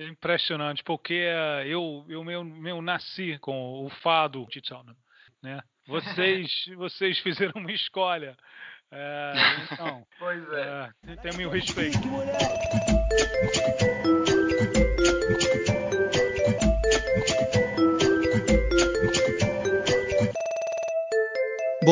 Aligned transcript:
É 0.00 0.04
impressionante, 0.06 0.82
porque 0.82 1.28
uh, 1.28 1.66
eu, 1.66 2.06
eu 2.08 2.24
meu, 2.24 2.42
meu 2.42 2.80
nasci 2.80 3.38
com 3.38 3.84
o 3.84 3.90
fado 4.02 4.46
de 4.46 4.62
Tottenham, 4.62 4.96
né? 5.42 5.60
Vocês, 5.86 6.50
vocês 6.74 7.18
fizeram 7.18 7.60
uma 7.60 7.70
escolha. 7.70 8.34
É, 8.90 9.32
então, 9.70 10.06
pois 10.18 10.42
é. 10.54 10.90
é 11.06 11.16
tem 11.16 11.36
meu 11.36 11.50
respeito. 11.50 12.08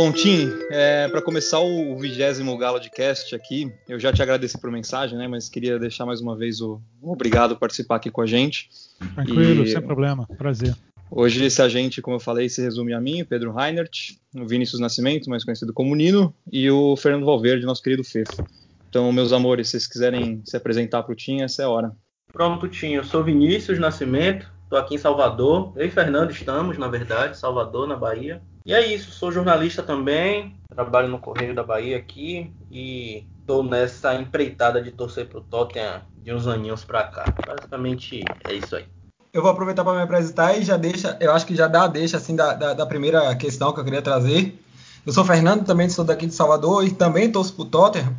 Bom, 0.01 0.12
Tim, 0.12 0.49
é, 0.71 1.09
para 1.09 1.21
começar 1.21 1.59
o 1.59 1.98
vigésimo 1.98 2.57
Galo 2.57 2.79
de 2.79 2.89
Cast 2.89 3.35
aqui, 3.35 3.73
eu 3.89 3.98
já 3.98 4.12
te 4.12 4.23
agradeci 4.23 4.57
por 4.57 4.71
mensagem, 4.71 5.19
né? 5.19 5.27
Mas 5.27 5.48
queria 5.48 5.77
deixar 5.77 6.07
mais 6.07 6.21
uma 6.21 6.37
vez 6.37 6.61
o, 6.61 6.80
o 7.03 7.11
obrigado 7.11 7.55
por 7.55 7.62
participar 7.62 7.97
aqui 7.97 8.09
com 8.09 8.21
a 8.21 8.27
gente. 8.27 8.71
Tranquilo, 9.16 9.65
e, 9.65 9.66
sem 9.66 9.83
problema, 9.83 10.24
prazer. 10.38 10.73
Hoje 11.11 11.45
esse 11.45 11.61
agente, 11.61 12.01
como 12.01 12.15
eu 12.15 12.21
falei, 12.21 12.48
se 12.48 12.62
resume 12.62 12.95
a 12.95 13.01
mim, 13.01 13.24
Pedro 13.24 13.52
Reinert, 13.52 14.15
o 14.37 14.47
Vinícius 14.47 14.80
Nascimento, 14.80 15.29
mais 15.29 15.43
conhecido 15.43 15.73
como 15.73 15.97
Nino, 15.97 16.33
e 16.52 16.71
o 16.71 16.96
Fernando 16.96 17.27
Valverde, 17.27 17.66
nosso 17.66 17.83
querido 17.83 18.05
Fefo. 18.05 18.46
Então, 18.88 19.10
meus 19.10 19.33
amores, 19.33 19.66
se 19.66 19.73
vocês 19.73 19.88
quiserem 19.88 20.41
se 20.45 20.57
apresentar 20.57 21.02
para 21.02 21.12
o 21.12 21.16
Tim, 21.16 21.41
essa 21.41 21.62
é 21.62 21.65
a 21.65 21.71
hora. 21.71 21.91
Pronto, 22.33 22.69
Tim, 22.69 22.93
eu 22.93 23.02
sou 23.02 23.24
Vinícius 23.24 23.80
Nascimento, 23.80 24.49
estou 24.62 24.79
aqui 24.79 24.95
em 24.95 24.99
Salvador. 24.99 25.73
Eu 25.74 25.87
e 25.87 25.91
Fernando 25.91 26.30
estamos, 26.30 26.79
na 26.79 26.87
verdade, 26.87 27.37
Salvador, 27.37 27.88
na 27.88 27.96
Bahia. 27.96 28.41
E 28.69 28.75
é 28.75 28.87
isso, 28.87 29.13
sou 29.13 29.33
jornalista 29.33 29.83
também, 29.83 30.55
trabalho 30.69 31.09
no 31.09 31.19
Correio 31.19 31.55
da 31.55 31.63
Bahia 31.63 31.97
aqui 31.97 32.53
e 32.71 33.25
estou 33.41 33.63
nessa 33.63 34.15
empreitada 34.15 34.83
de 34.83 34.91
torcer 34.91 35.27
pro 35.27 35.41
Tottenham 35.41 36.03
de 36.23 36.35
uns 36.35 36.47
aninhos 36.47 36.85
para 36.85 37.05
cá. 37.05 37.35
Basicamente 37.47 38.23
é 38.47 38.53
isso 38.53 38.77
aí. 38.77 38.85
Eu 39.33 39.41
vou 39.41 39.51
aproveitar 39.51 39.83
para 39.83 39.95
me 39.95 40.03
apresentar 40.03 40.55
e 40.59 40.63
já 40.63 40.77
deixa, 40.77 41.17
eu 41.19 41.33
acho 41.33 41.47
que 41.47 41.57
já 41.57 41.67
dá 41.67 41.85
a 41.85 41.87
deixa 41.87 42.19
assim 42.19 42.37
da, 42.37 42.52
da, 42.52 42.75
da, 42.75 42.85
primeira 42.85 43.35
questão 43.37 43.73
que 43.73 43.80
eu 43.80 43.85
queria 43.85 44.02
trazer. 44.02 44.63
Eu 45.07 45.15
sou 45.15 45.25
Fernando, 45.25 45.65
também 45.65 45.88
sou 45.88 46.05
daqui 46.05 46.27
de 46.27 46.35
Salvador 46.35 46.87
e 46.87 46.91
também 46.91 47.32
torço 47.32 47.55
pro 47.55 47.65
Tottenham. 47.65 48.15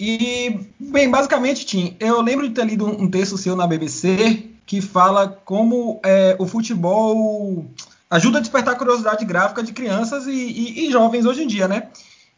E, 0.00 0.60
bem, 0.80 1.10
basicamente, 1.10 1.66
Tim, 1.66 1.94
eu 2.00 2.22
lembro 2.22 2.48
de 2.48 2.54
ter 2.54 2.64
lido 2.64 2.86
um, 2.86 3.10
texto 3.10 3.36
seu 3.36 3.54
na 3.54 3.66
BBC 3.66 4.48
que 4.64 4.80
fala 4.80 5.28
como 5.28 6.00
é, 6.02 6.36
o 6.38 6.46
futebol 6.46 7.66
ajuda 8.10 8.38
a 8.38 8.40
despertar 8.40 8.74
a 8.74 8.78
curiosidade 8.78 9.24
gráfica 9.24 9.62
de 9.62 9.72
crianças 9.72 10.26
e, 10.26 10.30
e, 10.30 10.86
e, 10.86 10.90
jovens 10.92 11.26
hoje 11.26 11.42
em 11.42 11.46
dia, 11.46 11.66
né? 11.66 11.88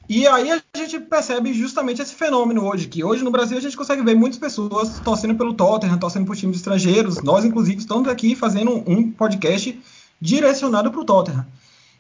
E 0.09 0.27
aí 0.27 0.51
a 0.53 0.63
gente 0.77 1.01
percebe 1.01 1.53
justamente 1.53 2.01
esse 2.01 2.15
fenômeno 2.15 2.65
hoje, 2.65 2.87
que 2.87 3.03
hoje 3.03 3.25
no 3.25 3.31
Brasil 3.31 3.59
a 3.59 3.61
gente 3.61 3.77
consegue 3.77 4.03
ver 4.03 4.15
muitas 4.15 4.39
pessoas 4.39 5.01
torcendo 5.01 5.35
pelo 5.35 5.53
Tottenham, 5.53 5.99
torcendo 5.99 6.27
por 6.27 6.37
times 6.37 6.59
estrangeiros. 6.59 7.23
Nós, 7.23 7.45
inclusive, 7.45 7.79
estamos 7.79 8.09
aqui 8.09 8.37
fazendo 8.37 8.85
um 8.87 9.11
podcast 9.11 9.79
direcionado 10.21 10.93
para 10.93 11.01
o 11.01 11.05
Tottenham. 11.05 11.45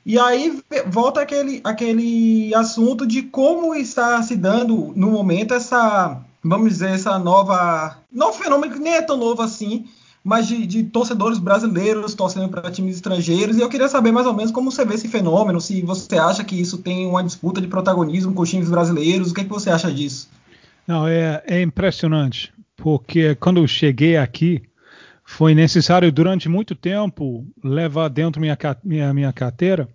E 0.04 0.20
aí 0.20 0.62
volta 0.86 1.20
aquele, 1.20 1.60
aquele 1.64 2.54
assunto 2.54 3.04
de 3.04 3.22
como 3.22 3.74
está 3.74 4.22
se 4.22 4.36
dando 4.36 4.92
no 4.94 5.10
momento 5.10 5.52
essa, 5.52 6.20
vamos 6.44 6.68
dizer, 6.68 6.90
essa 6.90 7.18
nova. 7.18 7.98
Não 8.12 8.32
fenômeno 8.32 8.72
que 8.72 8.78
nem 8.78 8.94
é 8.94 9.02
tão 9.02 9.16
novo 9.16 9.42
assim, 9.42 9.84
mas 10.26 10.48
de, 10.48 10.66
de 10.66 10.82
torcedores 10.82 11.38
brasileiros 11.38 12.12
torcendo 12.12 12.48
para 12.48 12.68
times 12.68 12.96
estrangeiros. 12.96 13.56
E 13.56 13.60
eu 13.60 13.68
queria 13.68 13.88
saber 13.88 14.10
mais 14.10 14.26
ou 14.26 14.34
menos 14.34 14.50
como 14.50 14.72
você 14.72 14.84
vê 14.84 14.94
esse 14.94 15.06
fenômeno, 15.06 15.60
se 15.60 15.82
você 15.82 16.18
acha 16.18 16.42
que 16.42 16.60
isso 16.60 16.78
tem 16.78 17.06
uma 17.06 17.22
disputa 17.22 17.60
de 17.60 17.68
protagonismo 17.68 18.34
com 18.34 18.42
os 18.42 18.50
times 18.50 18.68
brasileiros, 18.68 19.30
o 19.30 19.34
que, 19.34 19.42
é 19.42 19.44
que 19.44 19.50
você 19.50 19.70
acha 19.70 19.88
disso? 19.88 20.28
Não, 20.84 21.06
é, 21.06 21.44
é 21.46 21.62
impressionante, 21.62 22.52
porque 22.76 23.36
quando 23.36 23.58
eu 23.58 23.68
cheguei 23.68 24.16
aqui, 24.16 24.62
foi 25.24 25.54
necessário 25.54 26.10
durante 26.10 26.48
muito 26.48 26.74
tempo 26.74 27.46
levar 27.62 28.08
dentro 28.08 28.40
minha 28.40 28.58
minha, 28.82 29.14
minha 29.14 29.32
carteira 29.32 29.88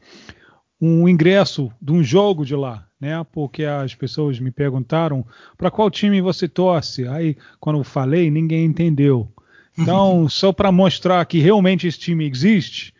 um 0.79 1.09
ingresso 1.09 1.69
de 1.81 1.91
um 1.91 2.01
jogo 2.01 2.45
de 2.45 2.55
lá, 2.55 2.87
né? 2.99 3.21
Porque 3.33 3.65
as 3.65 3.93
pessoas 3.93 4.39
me 4.39 4.49
perguntaram 4.49 5.25
para 5.57 5.69
qual 5.69 5.91
time 5.91 6.21
você 6.21 6.47
torce. 6.47 7.05
Aí, 7.05 7.35
quando 7.59 7.79
eu 7.79 7.83
falei, 7.83 8.31
ninguém 8.31 8.65
entendeu. 8.65 9.29
Então, 9.77 10.27
só 10.27 10.51
para 10.51 10.71
mostrar 10.71 11.25
que 11.25 11.39
realmente 11.39 11.87
esse 11.87 11.97
time 11.97 12.27
existe, 12.27 12.93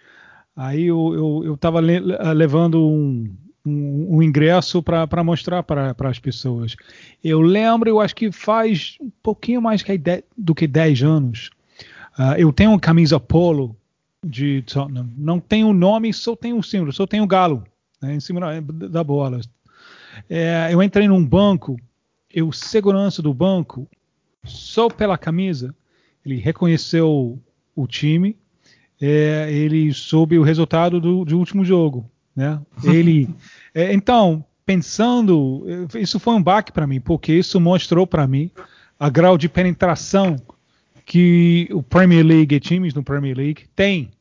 aí 0.55 0.85
eu 0.85 1.53
estava 1.53 1.81
le 1.81 1.99
levando 2.33 2.87
um, 2.87 3.29
um, 3.65 4.17
um 4.17 4.23
ingresso 4.23 4.81
para 4.81 5.23
mostrar 5.23 5.63
para 5.63 5.95
as 5.99 6.19
pessoas. 6.19 6.75
Eu 7.23 7.41
lembro, 7.41 7.89
eu 7.89 7.99
acho 7.99 8.15
que 8.15 8.31
faz 8.31 8.97
um 9.01 9.11
pouquinho 9.21 9.61
mais 9.61 9.83
que 9.83 9.99
do 10.37 10.55
que 10.55 10.67
10 10.67 11.03
anos. 11.03 11.49
Uh, 12.17 12.35
eu 12.37 12.51
tenho 12.51 12.71
uma 12.71 12.79
camisa 12.79 13.19
polo 13.19 13.75
de 14.23 14.61
Tottenham. 14.63 15.09
Não 15.17 15.39
tenho 15.39 15.73
nome, 15.73 16.13
só 16.13 16.35
tenho 16.35 16.57
o 16.57 16.63
símbolo, 16.63 16.93
só 16.93 17.07
tenho 17.07 17.23
o 17.23 17.27
galo 17.27 17.63
né, 18.01 18.15
em 18.15 18.19
cima 18.19 18.61
da 18.61 19.03
bola. 19.03 19.39
É, 20.29 20.69
eu 20.71 20.81
entrei 20.81 21.07
num 21.07 21.25
banco, 21.25 21.79
eu 22.33 22.51
segurança 22.51 23.21
do 23.21 23.33
banco, 23.33 23.87
só 24.43 24.89
pela 24.89 25.17
camisa, 25.17 25.73
ele 26.25 26.37
reconheceu 26.37 27.39
o 27.75 27.87
time, 27.87 28.37
é, 29.01 29.51
ele 29.51 29.93
soube 29.93 30.37
o 30.37 30.43
resultado 30.43 30.99
do, 30.99 31.25
do 31.25 31.37
último 31.37 31.65
jogo, 31.65 32.09
né? 32.35 32.61
Ele, 32.83 33.27
é, 33.73 33.93
então, 33.93 34.45
pensando, 34.65 35.65
isso 35.95 36.19
foi 36.19 36.33
um 36.35 36.43
baque 36.43 36.71
para 36.71 36.87
mim, 36.87 37.01
porque 37.01 37.33
isso 37.33 37.59
mostrou 37.59 38.05
para 38.05 38.27
mim 38.27 38.51
a 38.99 39.09
grau 39.09 39.37
de 39.37 39.49
penetração 39.49 40.37
que 41.05 41.67
o 41.71 41.81
Premier 41.81 42.25
League, 42.25 42.59
times 42.59 42.93
no 42.93 43.03
Premier 43.03 43.35
League, 43.35 43.65
tem 43.75 44.11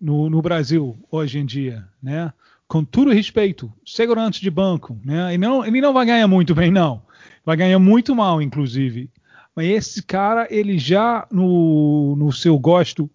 no, 0.00 0.30
no 0.30 0.40
Brasil 0.40 0.96
hoje 1.10 1.38
em 1.38 1.46
dia, 1.46 1.84
né? 2.02 2.32
Com 2.68 2.84
todo 2.84 3.10
respeito, 3.10 3.72
segurança 3.84 4.38
de 4.38 4.50
banco, 4.50 4.96
né? 5.04 5.30
Ele 5.34 5.38
não, 5.38 5.64
ele 5.66 5.80
não 5.80 5.92
vai 5.92 6.06
ganhar 6.06 6.28
muito 6.28 6.54
bem, 6.54 6.70
não. 6.70 7.02
Vai 7.44 7.56
ganhar 7.56 7.78
muito 7.78 8.14
mal, 8.14 8.40
inclusive. 8.40 9.10
Mas 9.54 9.66
esse 9.66 10.02
cara, 10.02 10.46
ele 10.50 10.78
já, 10.78 11.26
no, 11.30 12.16
no 12.16 12.32
seu 12.32 12.58
gosto 12.58 13.10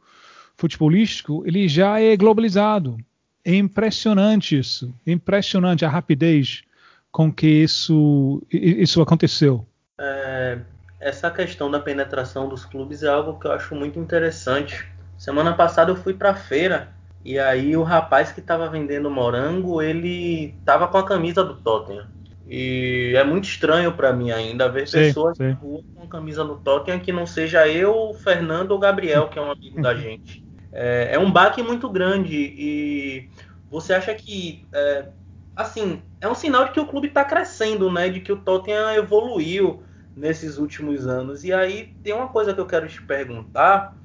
futebolístico, 0.57 1.43
ele 1.45 1.67
já 1.67 1.99
é 1.99 2.15
globalizado. 2.15 2.97
É 3.43 3.55
impressionante 3.55 4.57
isso. 4.57 4.93
É 5.05 5.11
impressionante 5.11 5.85
a 5.85 5.89
rapidez 5.89 6.63
com 7.11 7.31
que 7.31 7.47
isso, 7.47 8.41
isso 8.51 9.01
aconteceu. 9.01 9.65
É, 9.97 10.59
essa 10.99 11.31
questão 11.31 11.71
da 11.71 11.79
penetração 11.79 12.49
dos 12.49 12.65
clubes 12.65 13.03
é 13.03 13.07
algo 13.07 13.39
que 13.39 13.47
eu 13.47 13.51
acho 13.51 13.75
muito 13.75 13.99
interessante. 13.99 14.85
Semana 15.17 15.53
passada 15.53 15.91
eu 15.91 15.95
fui 15.95 16.13
para 16.13 16.31
a 16.31 16.35
feira 16.35 16.93
e 17.23 17.39
aí 17.39 17.75
o 17.77 17.83
rapaz 17.83 18.31
que 18.31 18.39
estava 18.39 18.69
vendendo 18.69 19.09
morango, 19.09 19.81
ele 19.81 20.53
estava 20.59 20.87
com 20.87 20.97
a 20.97 21.05
camisa 21.05 21.43
do 21.43 21.55
Tottenham. 21.55 22.07
E 22.47 23.13
é 23.15 23.23
muito 23.23 23.45
estranho 23.45 23.91
para 23.93 24.13
mim 24.13 24.31
ainda 24.31 24.69
ver 24.69 24.87
sim, 24.87 24.99
pessoas 24.99 25.35
sim. 25.37 25.49
na 25.49 25.53
rua 25.53 25.81
com 25.95 26.07
camisa 26.07 26.43
do 26.43 26.57
Tottenham 26.57 26.99
que 26.99 27.11
não 27.11 27.25
seja 27.25 27.67
eu, 27.67 28.13
Fernando 28.23 28.71
ou 28.71 28.79
Gabriel, 28.79 29.27
que 29.29 29.39
é 29.39 29.41
um 29.41 29.51
amigo 29.51 29.81
da 29.81 29.93
gente. 29.95 30.45
É, 30.71 31.11
é, 31.13 31.19
um 31.19 31.31
baque 31.31 31.63
muito 31.63 31.89
grande 31.89 32.35
e 32.35 33.29
você 33.69 33.93
acha 33.93 34.13
que, 34.13 34.65
é, 34.73 35.07
assim, 35.55 36.01
é 36.21 36.27
um 36.27 36.35
sinal 36.35 36.65
de 36.65 36.71
que 36.71 36.79
o 36.79 36.85
clube 36.85 37.07
está 37.07 37.23
crescendo, 37.23 37.91
né? 37.91 38.09
De 38.09 38.19
que 38.19 38.31
o 38.31 38.37
Tottenham 38.37 38.93
evoluiu 38.93 39.81
nesses 40.15 40.57
últimos 40.57 41.07
anos. 41.07 41.43
E 41.43 41.51
aí 41.51 41.95
tem 42.03 42.13
uma 42.13 42.27
coisa 42.27 42.53
que 42.53 42.59
eu 42.59 42.65
quero 42.65 42.87
te 42.87 43.01
perguntar 43.01 43.97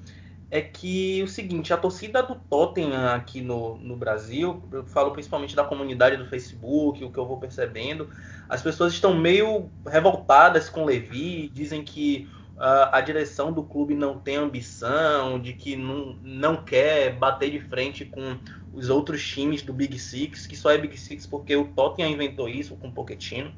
é 0.51 0.61
que 0.61 1.23
o 1.23 1.29
seguinte, 1.29 1.73
a 1.73 1.77
torcida 1.77 2.23
do 2.23 2.35
Tottenham 2.35 3.15
aqui 3.15 3.41
no, 3.41 3.77
no 3.79 3.97
Brasil, 3.97 4.61
eu 4.73 4.85
falo 4.85 5.13
principalmente 5.13 5.55
da 5.55 5.63
comunidade 5.63 6.17
do 6.17 6.27
Facebook, 6.27 7.05
o 7.05 7.11
que 7.11 7.19
eu 7.19 7.25
vou 7.25 7.39
percebendo, 7.39 8.11
as 8.49 8.61
pessoas 8.61 8.93
estão 8.93 9.15
meio 9.15 9.71
revoltadas 9.87 10.69
com 10.69 10.83
o 10.83 10.87
Levi, 10.87 11.49
dizem 11.55 11.85
que 11.85 12.29
uh, 12.57 12.91
a 12.91 13.01
direção 13.01 13.53
do 13.53 13.63
clube 13.63 13.95
não 13.95 14.19
tem 14.19 14.37
ambição, 14.37 15.39
de 15.39 15.53
que 15.53 15.77
não, 15.77 16.19
não 16.21 16.57
quer 16.65 17.15
bater 17.15 17.53
de 17.53 17.61
frente 17.61 18.05
com 18.05 18.37
os 18.73 18.91
outros 18.91 19.25
times 19.25 19.63
do 19.63 19.73
Big 19.73 19.97
Six, 20.01 20.49
que 20.49 20.57
só 20.57 20.73
é 20.73 20.79
Big 20.79 20.99
Six 20.99 21.27
porque 21.27 21.55
o 21.55 21.67
Tottenham 21.69 22.11
inventou 22.11 22.49
isso 22.49 22.75
com 22.77 22.89
o 22.89 22.93
Pochettino, 22.93 23.53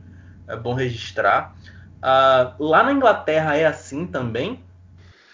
é 0.46 0.56
bom 0.56 0.74
registrar. 0.74 1.56
Uh, 2.02 2.62
lá 2.62 2.82
na 2.82 2.92
Inglaterra 2.92 3.56
é 3.56 3.64
assim 3.64 4.06
também. 4.06 4.62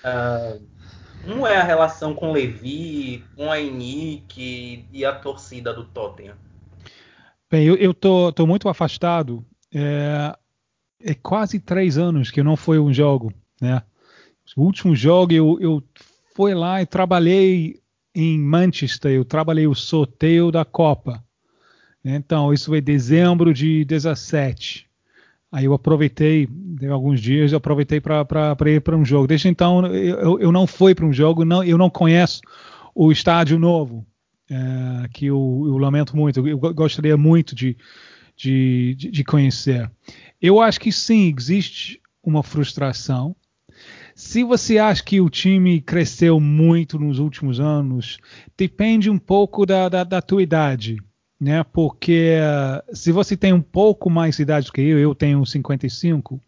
Uh, 0.04 0.77
como 1.24 1.46
é 1.46 1.56
a 1.56 1.64
relação 1.64 2.14
com 2.14 2.32
Levi, 2.32 3.24
com 3.36 3.50
a 3.50 3.60
Enique 3.60 4.86
e 4.92 5.04
a 5.04 5.14
torcida 5.14 5.72
do 5.72 5.84
Tottenham? 5.84 6.36
Bem, 7.50 7.64
eu, 7.64 7.76
eu 7.76 7.94
tô, 7.94 8.32
tô, 8.32 8.46
muito 8.46 8.68
afastado. 8.68 9.44
É, 9.72 10.36
é, 11.00 11.14
quase 11.14 11.60
três 11.60 11.96
anos 11.96 12.30
que 12.30 12.42
não 12.42 12.56
foi 12.56 12.78
um 12.78 12.92
jogo, 12.92 13.32
né? 13.60 13.82
O 14.56 14.62
último 14.62 14.96
jogo 14.96 15.32
eu, 15.32 15.58
eu 15.60 15.82
fui 16.34 16.54
lá 16.54 16.80
e 16.80 16.86
trabalhei 16.86 17.80
em 18.14 18.38
Manchester. 18.38 19.12
Eu 19.12 19.24
trabalhei 19.24 19.66
o 19.66 19.74
sorteio 19.74 20.50
da 20.50 20.64
Copa. 20.64 21.22
Então 22.04 22.52
isso 22.52 22.66
foi 22.66 22.80
dezembro 22.80 23.52
de 23.52 23.84
17. 23.84 24.87
Aí 25.50 25.64
eu 25.64 25.72
aproveitei, 25.72 26.46
deu 26.50 26.92
alguns 26.92 27.20
dias, 27.20 27.52
eu 27.52 27.58
aproveitei 27.58 28.00
para 28.00 28.56
ir 28.66 28.80
para 28.80 28.96
um 28.96 29.04
jogo. 29.04 29.26
Desde 29.26 29.48
então, 29.48 29.86
eu, 29.86 30.38
eu 30.38 30.52
não 30.52 30.66
fui 30.66 30.94
para 30.94 31.06
um 31.06 31.12
jogo, 31.12 31.44
não, 31.44 31.64
eu 31.64 31.78
não 31.78 31.88
conheço 31.88 32.40
o 32.94 33.10
estádio 33.10 33.58
novo, 33.58 34.06
é, 34.50 35.08
que 35.08 35.26
eu, 35.26 35.64
eu, 35.66 35.78
lamento 35.78 36.14
muito. 36.14 36.46
Eu 36.46 36.58
gostaria 36.58 37.16
muito 37.16 37.54
de, 37.54 37.76
de, 38.36 38.94
de 38.94 39.24
conhecer. 39.24 39.90
Eu 40.40 40.60
acho 40.60 40.78
que 40.78 40.92
sim, 40.92 41.34
existe 41.36 41.98
uma 42.22 42.42
frustração. 42.42 43.34
Se 44.14 44.44
você 44.44 44.78
acha 44.78 45.02
que 45.02 45.20
o 45.20 45.30
time 45.30 45.80
cresceu 45.80 46.38
muito 46.40 46.98
nos 46.98 47.18
últimos 47.18 47.58
anos, 47.58 48.18
depende 48.56 49.08
um 49.08 49.18
pouco 49.18 49.64
da, 49.64 49.88
da, 49.88 50.04
da 50.04 50.20
tua 50.20 50.42
idade 50.42 50.98
né? 51.40 51.62
Porque 51.64 52.36
uh, 52.40 52.96
se 52.96 53.12
você 53.12 53.36
tem 53.36 53.52
um 53.52 53.62
pouco 53.62 54.10
mais 54.10 54.36
de 54.36 54.42
idade 54.42 54.72
que 54.72 54.80
eu, 54.80 54.98
eu 54.98 55.14
tenho 55.14 55.44
55, 55.44 56.40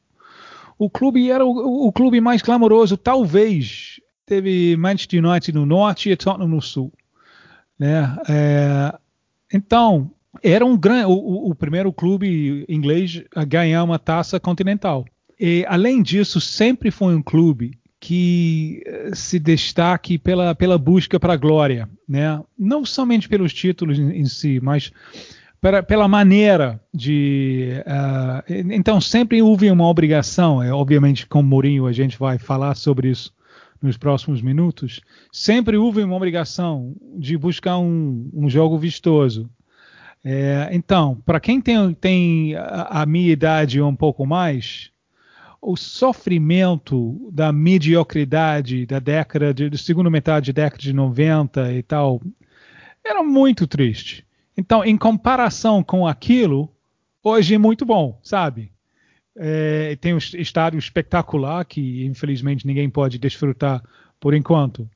o 0.79 0.89
clube 0.89 1.31
era 1.31 1.45
o, 1.45 1.87
o 1.87 1.93
clube 1.93 2.21
mais 2.21 2.43
clamoroso, 2.43 2.97
talvez. 2.97 4.01
Teve 4.27 4.77
Manchester 4.77 5.25
United 5.25 5.53
no 5.53 5.67
norte 5.67 6.09
e 6.09 6.17
Tottenham 6.17 6.49
no 6.49 6.63
sul, 6.63 6.93
né? 7.79 8.17
É, 8.29 8.99
então 9.53 10.11
era 10.43 10.65
um 10.65 10.77
grande, 10.77 11.07
o, 11.07 11.51
o, 11.51 11.55
primeiro 11.55 11.93
clube 11.93 12.65
inglês 12.69 13.25
a 13.35 13.45
ganhar 13.45 13.83
uma 13.83 13.99
taça 13.99 14.39
continental. 14.39 15.05
E 15.39 15.65
além 15.69 16.01
disso, 16.03 16.41
sempre 16.41 16.91
foi 16.91 17.15
um 17.15 17.23
clube 17.23 17.80
que 18.01 18.83
eh, 18.87 19.11
se 19.15 19.39
destaque 19.39 20.19
pela, 20.19 20.55
pela 20.55 20.79
busca 20.79 21.21
para 21.21 21.35
a 21.35 21.37
glória, 21.37 21.89
né? 22.09 22.43
Não 22.59 22.85
somente 22.85 23.29
pelos 23.29 23.53
títulos 23.53 23.99
em, 23.99 24.11
em 24.13 24.25
si, 24.25 24.59
mas 24.63 24.91
pela 25.87 26.09
maneira 26.09 26.81
de. 26.93 27.73
Uh, 27.87 28.73
então, 28.73 28.99
sempre 28.99 29.43
houve 29.43 29.71
uma 29.71 29.87
obrigação, 29.87 30.63
é, 30.63 30.73
obviamente, 30.73 31.27
com 31.27 31.43
Mourinho 31.43 31.87
a 31.87 31.93
gente 31.93 32.19
vai 32.19 32.39
falar 32.39 32.75
sobre 32.75 33.11
isso 33.11 33.35
nos 33.83 33.99
próximos 33.99 34.41
minutos. 34.41 35.03
Sempre 35.31 35.77
houve 35.77 36.03
uma 36.03 36.17
obrigação 36.17 36.95
de 37.19 37.37
buscar 37.37 37.79
um, 37.79 38.31
um 38.33 38.49
jogo 38.49 38.79
vistoso. 38.79 39.51
É, 40.25 40.71
então, 40.73 41.21
para 41.27 41.41
quem 41.41 41.61
tem, 41.61 41.95
tem 41.95 42.55
a, 42.55 43.03
a 43.03 43.07
minha 43.07 43.31
idade 43.31 43.81
ou 43.81 43.89
um 43.89 43.97
pouco 43.97 44.27
mais, 44.27 44.91
o 45.61 45.77
sofrimento 45.77 47.31
da 47.33 47.53
mediocridade 47.53 48.87
da 48.87 48.99
década 48.99 49.53
de, 49.53 49.69
da 49.69 49.77
segunda 49.77 50.09
metade 50.09 50.53
da 50.53 50.63
década 50.63 50.83
de 50.83 50.93
90 50.93 51.73
e 51.75 51.83
tal 51.83 52.21
era 53.05 53.23
muito 53.23 53.67
triste. 53.67 54.27
Então, 54.57 54.85
em 54.85 54.97
comparação 54.97 55.83
com 55.83 56.07
aquilo, 56.07 56.71
hoje 57.23 57.55
é 57.55 57.59
muito 57.59 57.85
bom, 57.85 58.19
sabe? 58.23 58.73
É, 59.37 59.97
tem 59.97 60.15
um 60.15 60.19
estádio 60.19 60.79
espetacular 60.79 61.65
que 61.65 62.05
infelizmente 62.05 62.67
ninguém 62.67 62.91
pode 62.91 63.19
desfrutar 63.19 63.83
por 64.19 64.35
enquanto. 64.35 64.89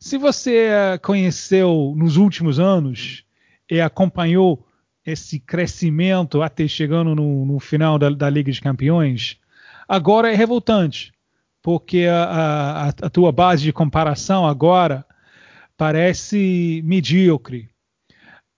Se 0.00 0.18
você 0.18 0.66
eh, 0.66 0.98
conheceu 0.98 1.94
nos 1.96 2.16
últimos 2.16 2.58
anos 2.58 3.24
e 3.70 3.80
acompanhou 3.80 4.66
esse 5.06 5.38
crescimento 5.38 6.42
até 6.42 6.66
chegando 6.66 7.14
no, 7.14 7.46
no 7.46 7.60
final 7.60 7.98
da, 7.98 8.10
da 8.10 8.28
Liga 8.28 8.50
de 8.50 8.60
Campeões, 8.60 9.38
agora 9.88 10.32
é 10.32 10.34
revoltante, 10.34 11.12
porque 11.62 12.06
a, 12.10 12.24
a, 12.24 12.88
a 12.88 13.10
tua 13.10 13.32
base 13.32 13.62
de 13.62 13.72
comparação 13.72 14.46
agora 14.46 15.04
parece 15.76 16.82
medíocre. 16.84 17.68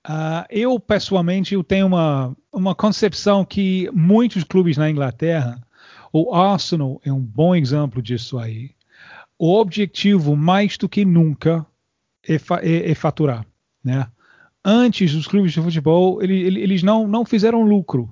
Uh, 0.07 0.47
eu, 0.51 0.79
pessoalmente, 0.79 1.55
eu 1.55 1.65
tenho 1.65 1.87
uma, 1.87 2.37
uma 2.53 2.75
concepção 2.75 3.45
que 3.45 3.91
muitos 3.93 4.45
clubes 4.45 4.77
na 4.77 4.89
Inglaterra, 4.89 5.61
o 6.13 6.33
Arsenal 6.33 7.01
é 7.05 7.13
um 7.13 7.21
bom 7.21 7.55
exemplo 7.55 8.01
disso 8.01 8.39
aí, 8.39 8.71
o 9.39 9.59
objetivo, 9.59 10.37
mais 10.37 10.79
do 10.79 10.89
que 10.89 11.05
nunca, 11.05 11.67
é, 12.27 12.39
fa 12.39 12.61
é, 12.63 12.91
é 12.91 12.95
faturar. 12.95 13.45
Né? 13.85 14.07
Antes, 14.65 15.15
os 15.15 15.27
clubes 15.27 15.53
de 15.53 15.61
futebol, 15.61 16.23
ele, 16.23 16.61
eles 16.61 16.83
não, 16.83 17.07
não 17.07 17.25
fizeram 17.25 17.63
lucro. 17.63 18.11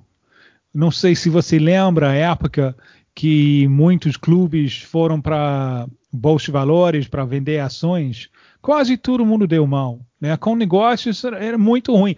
Não 0.73 0.91
sei 0.91 1.15
se 1.15 1.29
você 1.29 1.57
lembra 1.57 2.09
a 2.09 2.13
época 2.13 2.75
que 3.15 3.65
muitos 3.69 4.17
clubes 4.17 4.81
foram 4.81 5.21
para 5.21 5.87
bolsa 6.11 6.45
de 6.45 6.51
valores 6.51 7.07
para 7.07 7.25
vender 7.25 7.59
ações, 7.59 8.29
quase 8.61 8.97
todo 8.97 9.25
mundo 9.25 9.47
deu 9.47 9.65
mal. 9.65 10.05
Né? 10.19 10.35
Com 10.35 10.55
negócios 10.55 11.23
era 11.23 11.57
muito 11.57 11.95
ruim. 11.95 12.15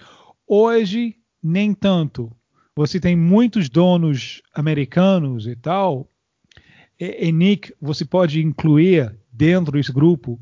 Hoje, 0.47 1.15
nem 1.41 1.73
tanto. 1.73 2.31
Você 2.75 2.99
tem 2.99 3.15
muitos 3.15 3.69
donos 3.69 4.41
americanos 4.53 5.45
e 5.45 5.55
tal. 5.55 6.09
E, 6.99 7.27
e 7.27 7.31
Nick, 7.31 7.73
você 7.79 8.03
pode 8.03 8.41
incluir 8.41 9.15
dentro 9.31 9.73
desse 9.73 9.91
grupo 9.91 10.39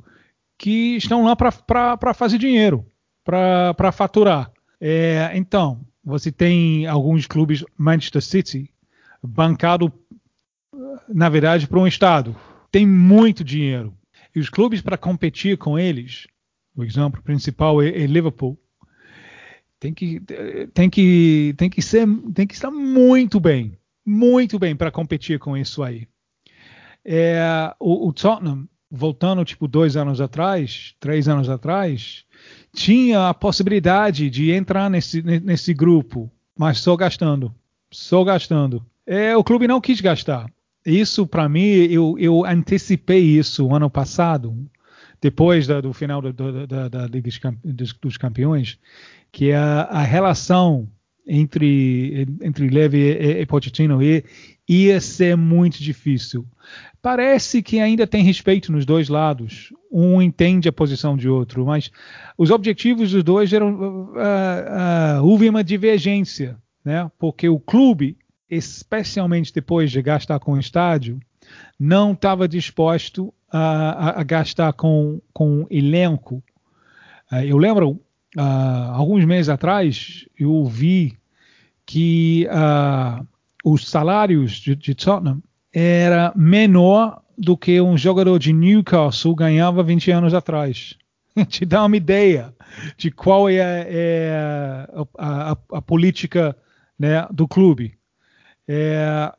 que 0.58 0.96
estão 0.96 1.26
lá 1.26 1.36
para 1.36 2.14
fazer 2.14 2.38
dinheiro, 2.38 2.86
para 3.24 3.92
faturar. 3.92 4.52
É, 4.80 5.32
então, 5.36 5.82
você 6.04 6.32
tem 6.32 6.86
alguns 6.88 7.26
clubes, 7.26 7.64
Manchester 7.78 8.22
City, 8.22 8.70
bancado 9.22 9.92
na 11.08 11.30
verdade, 11.30 11.68
para 11.68 11.80
um 11.80 11.88
Estado. 11.88 12.36
Tem 12.72 12.86
muito 12.86 13.44
dinheiro. 13.44 13.94
E 14.36 14.40
os 14.40 14.50
clubes, 14.50 14.82
para 14.82 14.98
competir 14.98 15.58
com 15.58 15.80
eles, 15.80 16.28
o 16.76 16.84
exemplo 16.84 17.22
principal 17.22 17.82
é, 17.82 17.88
é 17.88 18.06
Liverpool, 18.06 18.60
tem 19.80 19.94
que, 19.94 20.22
tem, 20.74 20.90
que, 20.90 21.54
tem, 21.58 21.70
que 21.70 21.82
ser, 21.82 22.08
tem 22.34 22.48
que 22.48 22.54
estar 22.54 22.72
muito 22.72 23.40
bem, 23.40 23.78
muito 24.06 24.58
bem 24.58 24.76
para 24.76 24.92
competir 24.92 25.40
com 25.40 25.56
isso 25.56 25.84
aí. 25.84 26.08
É, 27.04 27.74
o, 27.80 28.08
o, 28.08 28.14
Tottenham, 28.14 28.68
voltando 28.90 29.46
tipo 29.46 29.68
dois 29.68 29.96
anos 29.96 30.20
atrás, 30.20 30.96
três 31.00 31.28
anos 31.28 31.50
atrás, 31.50 32.26
tinha 32.74 33.30
a 33.30 33.34
possibilidade 33.34 34.30
de 34.30 34.52
entrar 34.52 34.90
nesse, 34.90 35.22
nesse 35.22 35.74
grupo, 35.74 36.32
mas 36.58 36.80
só 36.80 36.96
gastando, 36.96 37.54
só 37.92 38.24
gastando. 38.24 38.84
É, 39.06 39.38
o 39.38 39.44
clube 39.44 39.68
não 39.68 39.80
quis 39.80 40.02
gastar. 40.02 40.50
Isso, 40.86 41.26
para 41.26 41.50
mim, 41.50 41.66
eu, 41.66 42.16
eu, 42.20 42.46
antecipei 42.46 43.22
isso 43.22 43.74
ano 43.74 43.90
passado, 43.90 44.56
depois 45.20 45.66
da, 45.66 45.82
do 45.82 45.92
final 45.94 46.22
da, 46.22 46.32
da, 46.66 46.88
da 46.88 47.08
Liga 47.08 47.30
dos 47.64 48.18
Campeões, 48.18 48.78
que 49.32 49.50
é 49.50 49.58
a, 49.58 49.82
a 49.82 50.04
relação 50.04 50.88
entre, 51.26 52.28
entre 52.42 52.70
Levy 52.70 53.00
e, 53.00 53.42
e 53.42 53.46
Pochettino 53.46 54.00
ia 54.68 55.02
ser 55.02 55.36
muito 55.36 55.82
difícil. 55.82 56.46
Parece 57.02 57.62
que 57.62 57.80
ainda 57.80 58.08
tem 58.08 58.24
respeito 58.24 58.72
nos 58.72 58.86
dois 58.86 59.10
lados. 59.10 59.72
Um 59.92 60.22
entende 60.22 60.68
a 60.68 60.74
posição 60.74 61.16
de 61.16 61.30
outro, 61.30 61.66
mas 61.66 61.92
os 62.38 62.50
objetivos 62.50 63.12
dos 63.12 63.24
dois 63.24 63.54
eram. 63.54 63.76
Uh, 63.76 64.14
uh, 64.14 65.24
houve 65.24 65.48
uma 65.48 65.64
divergência, 65.64 66.58
né? 66.84 67.10
porque 67.20 67.48
o 67.48 67.60
clube 67.60 68.18
especialmente 68.56 69.54
depois 69.54 69.92
de 69.92 70.02
gastar 70.02 70.40
com 70.40 70.54
o 70.54 70.60
estádio, 70.60 71.20
não 71.80 72.14
estava 72.14 72.48
disposto 72.48 73.34
a, 73.52 73.60
a, 73.60 74.22
a, 74.22 74.24
gastar 74.24 74.74
com, 74.74 75.22
com 75.34 75.66
elenco. 75.70 76.44
Uh, 77.32 77.44
eu 77.46 77.58
lembro, 77.58 77.92
uh, 78.38 78.92
alguns 78.94 79.26
meses 79.26 79.50
atrás, 79.50 80.26
eu 80.38 80.66
vi 80.66 81.18
que 81.86 82.48
uh, 82.48 83.26
os 83.64 83.88
salários 83.88 84.54
de, 84.54 84.76
de, 84.76 84.96
Tottenham 84.96 85.42
era 85.74 86.34
menor 86.36 87.22
do 87.38 87.58
que 87.58 87.80
um 87.82 87.98
jogador 87.98 88.40
de 88.40 88.54
Newcastle 88.54 89.36
ganhava 89.36 89.84
20 89.84 90.12
anos 90.12 90.34
atrás. 90.34 90.96
Te 91.48 91.66
dá 91.66 91.84
uma 91.84 91.98
ideia 91.98 92.54
de 92.98 93.12
qual 93.12 93.50
é, 93.50 93.58
é 93.60 94.88
a, 95.18 95.58
a, 95.74 95.82
política 95.82 96.56
né, 96.98 97.28
do 97.32 97.48
clube. 97.48 97.94
É, 98.68 99.32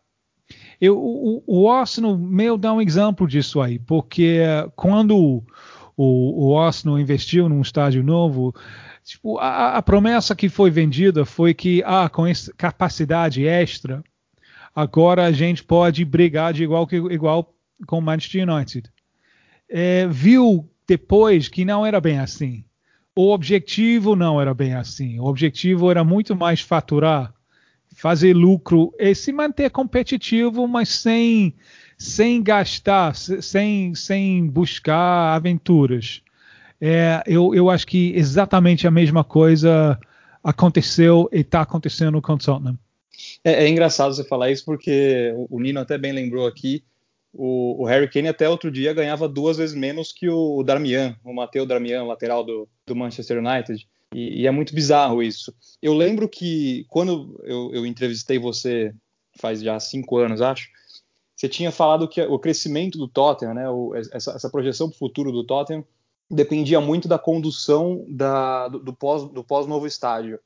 eu, 0.81 0.99
o, 0.99 1.43
o 1.47 1.71
Arsenal 1.71 2.17
meio 2.17 2.57
dá 2.57 2.73
um 2.73 2.81
exemplo 2.81 3.27
disso 3.27 3.61
aí, 3.61 3.79
porque 3.79 4.41
quando 4.75 5.43
o, 5.97 6.51
o 6.51 6.59
Arsenal 6.59 6.99
investiu 6.99 7.49
num 7.49 7.63
estádio 7.63 8.03
novo, 8.03 8.55
tipo, 9.03 9.39
a, 9.39 9.77
a, 9.77 9.83
promessa 9.83 10.37
que 10.37 10.49
foi 10.49 10.71
vendida 10.71 11.25
foi 11.25 11.55
que 11.55 11.83
ah, 11.85 12.09
com 12.09 12.27
essa 12.27 12.53
capacidade 12.57 13.47
extra, 13.47 14.05
agora 14.75 15.25
a 15.25 15.33
gente 15.33 15.65
pode 15.65 16.05
brigar 16.05 16.53
de 16.53 16.65
igual, 16.65 16.87
que, 16.87 16.97
igual 16.97 17.55
com 17.87 17.99
o 17.99 18.03
Manchester 18.03 18.49
United. 18.49 18.91
É, 19.69 20.07
viu 20.07 20.69
depois 20.87 21.49
que 21.49 21.65
não 21.65 21.85
era 21.85 22.01
bem 22.01 22.19
assim. 22.19 22.65
O 23.15 23.33
objetivo 23.33 24.15
não 24.15 24.41
era 24.41 24.53
bem 24.53 24.75
assim. 24.75 25.19
O 25.19 25.25
objetivo 25.25 25.91
era 25.91 26.05
muito 26.05 26.37
mais 26.37 26.61
faturar 26.61 27.35
fazer 27.97 28.35
lucro 28.35 28.95
e 28.99 29.15
se 29.15 29.33
manter 29.33 29.71
competitivo, 29.71 30.69
mas 30.69 30.91
sem, 30.91 31.55
sem 31.97 32.43
gastar, 32.43 33.17
sem, 33.17 33.95
sem 33.95 34.47
buscar 34.47 35.35
aventuras. 35.35 36.23
É, 36.79 37.23
eu, 37.27 37.55
eu 37.55 37.71
acho 37.71 37.87
que 37.87 38.13
exatamente 38.15 38.87
a 38.87 38.91
mesma 38.91 39.25
coisa 39.25 39.99
aconteceu 40.45 41.29
e 41.33 41.41
está 41.41 41.63
acontecendo 41.63 42.21
com 42.21 42.35
o 42.35 42.39
Tottenham. 42.39 42.79
É, 43.43 43.65
é, 43.65 43.69
engraçado 43.69 44.15
você 44.15 44.23
falar 44.23 44.51
isso 44.51 44.65
porque 44.65 45.33
o, 45.49 45.59
Nino 45.59 45.81
até 45.81 45.97
bem 45.97 46.13
lembrou 46.13 46.47
aqui. 46.47 46.85
O, 47.33 47.83
o, 47.83 47.87
Harry 47.87 48.09
Kane 48.09 48.29
até 48.29 48.49
outro 48.49 48.71
dia 48.71 48.93
ganhava 48.93 49.27
duas 49.27 49.57
vezes 49.57 49.75
menos 49.75 50.13
que 50.13 50.29
o 50.29 50.63
Darmian, 50.63 51.17
o 51.25 51.33
Mateu 51.33 51.65
Darmian, 51.65 52.05
lateral 52.05 52.45
do, 52.45 52.69
do 52.87 52.95
Manchester 52.95 53.39
United. 53.39 53.87
E, 54.15 54.43
e, 54.43 54.47
é 54.47 54.51
muito 54.51 54.75
bizarro 54.75 55.23
isso. 55.23 55.55
Eu 55.83 55.95
lembro 55.95 56.29
que 56.29 56.85
quando 56.89 57.41
eu, 57.45 57.71
eu 57.75 57.87
entrevistei 57.87 58.39
você 58.39 58.95
faz 59.39 59.61
já 59.61 59.79
cinco 59.79 60.17
anos, 60.17 60.41
acho, 60.41 60.69
você 61.35 61.49
tinha 61.49 61.71
falado 61.71 62.09
que 62.09 62.21
o 62.23 62.39
crescimento 62.39 62.97
do 62.99 63.07
Tottenham, 63.07 63.55
né, 63.55 63.69
o, 63.69 63.95
essa, 63.95 64.33
essa, 64.33 64.51
projeção 64.51 64.89
para 64.89 64.97
o 64.97 64.99
futuro 64.99 65.31
do 65.31 65.45
Tottenham, 65.45 65.85
dependia 66.31 66.81
muito 66.81 67.07
da 67.07 67.19
condução 67.19 68.05
da, 68.09 68.69
do, 68.69 68.79
do, 68.79 68.93
pós, 68.93 69.25
do 69.25 69.45
pós-novo 69.45 69.87
estádio. 69.87 70.41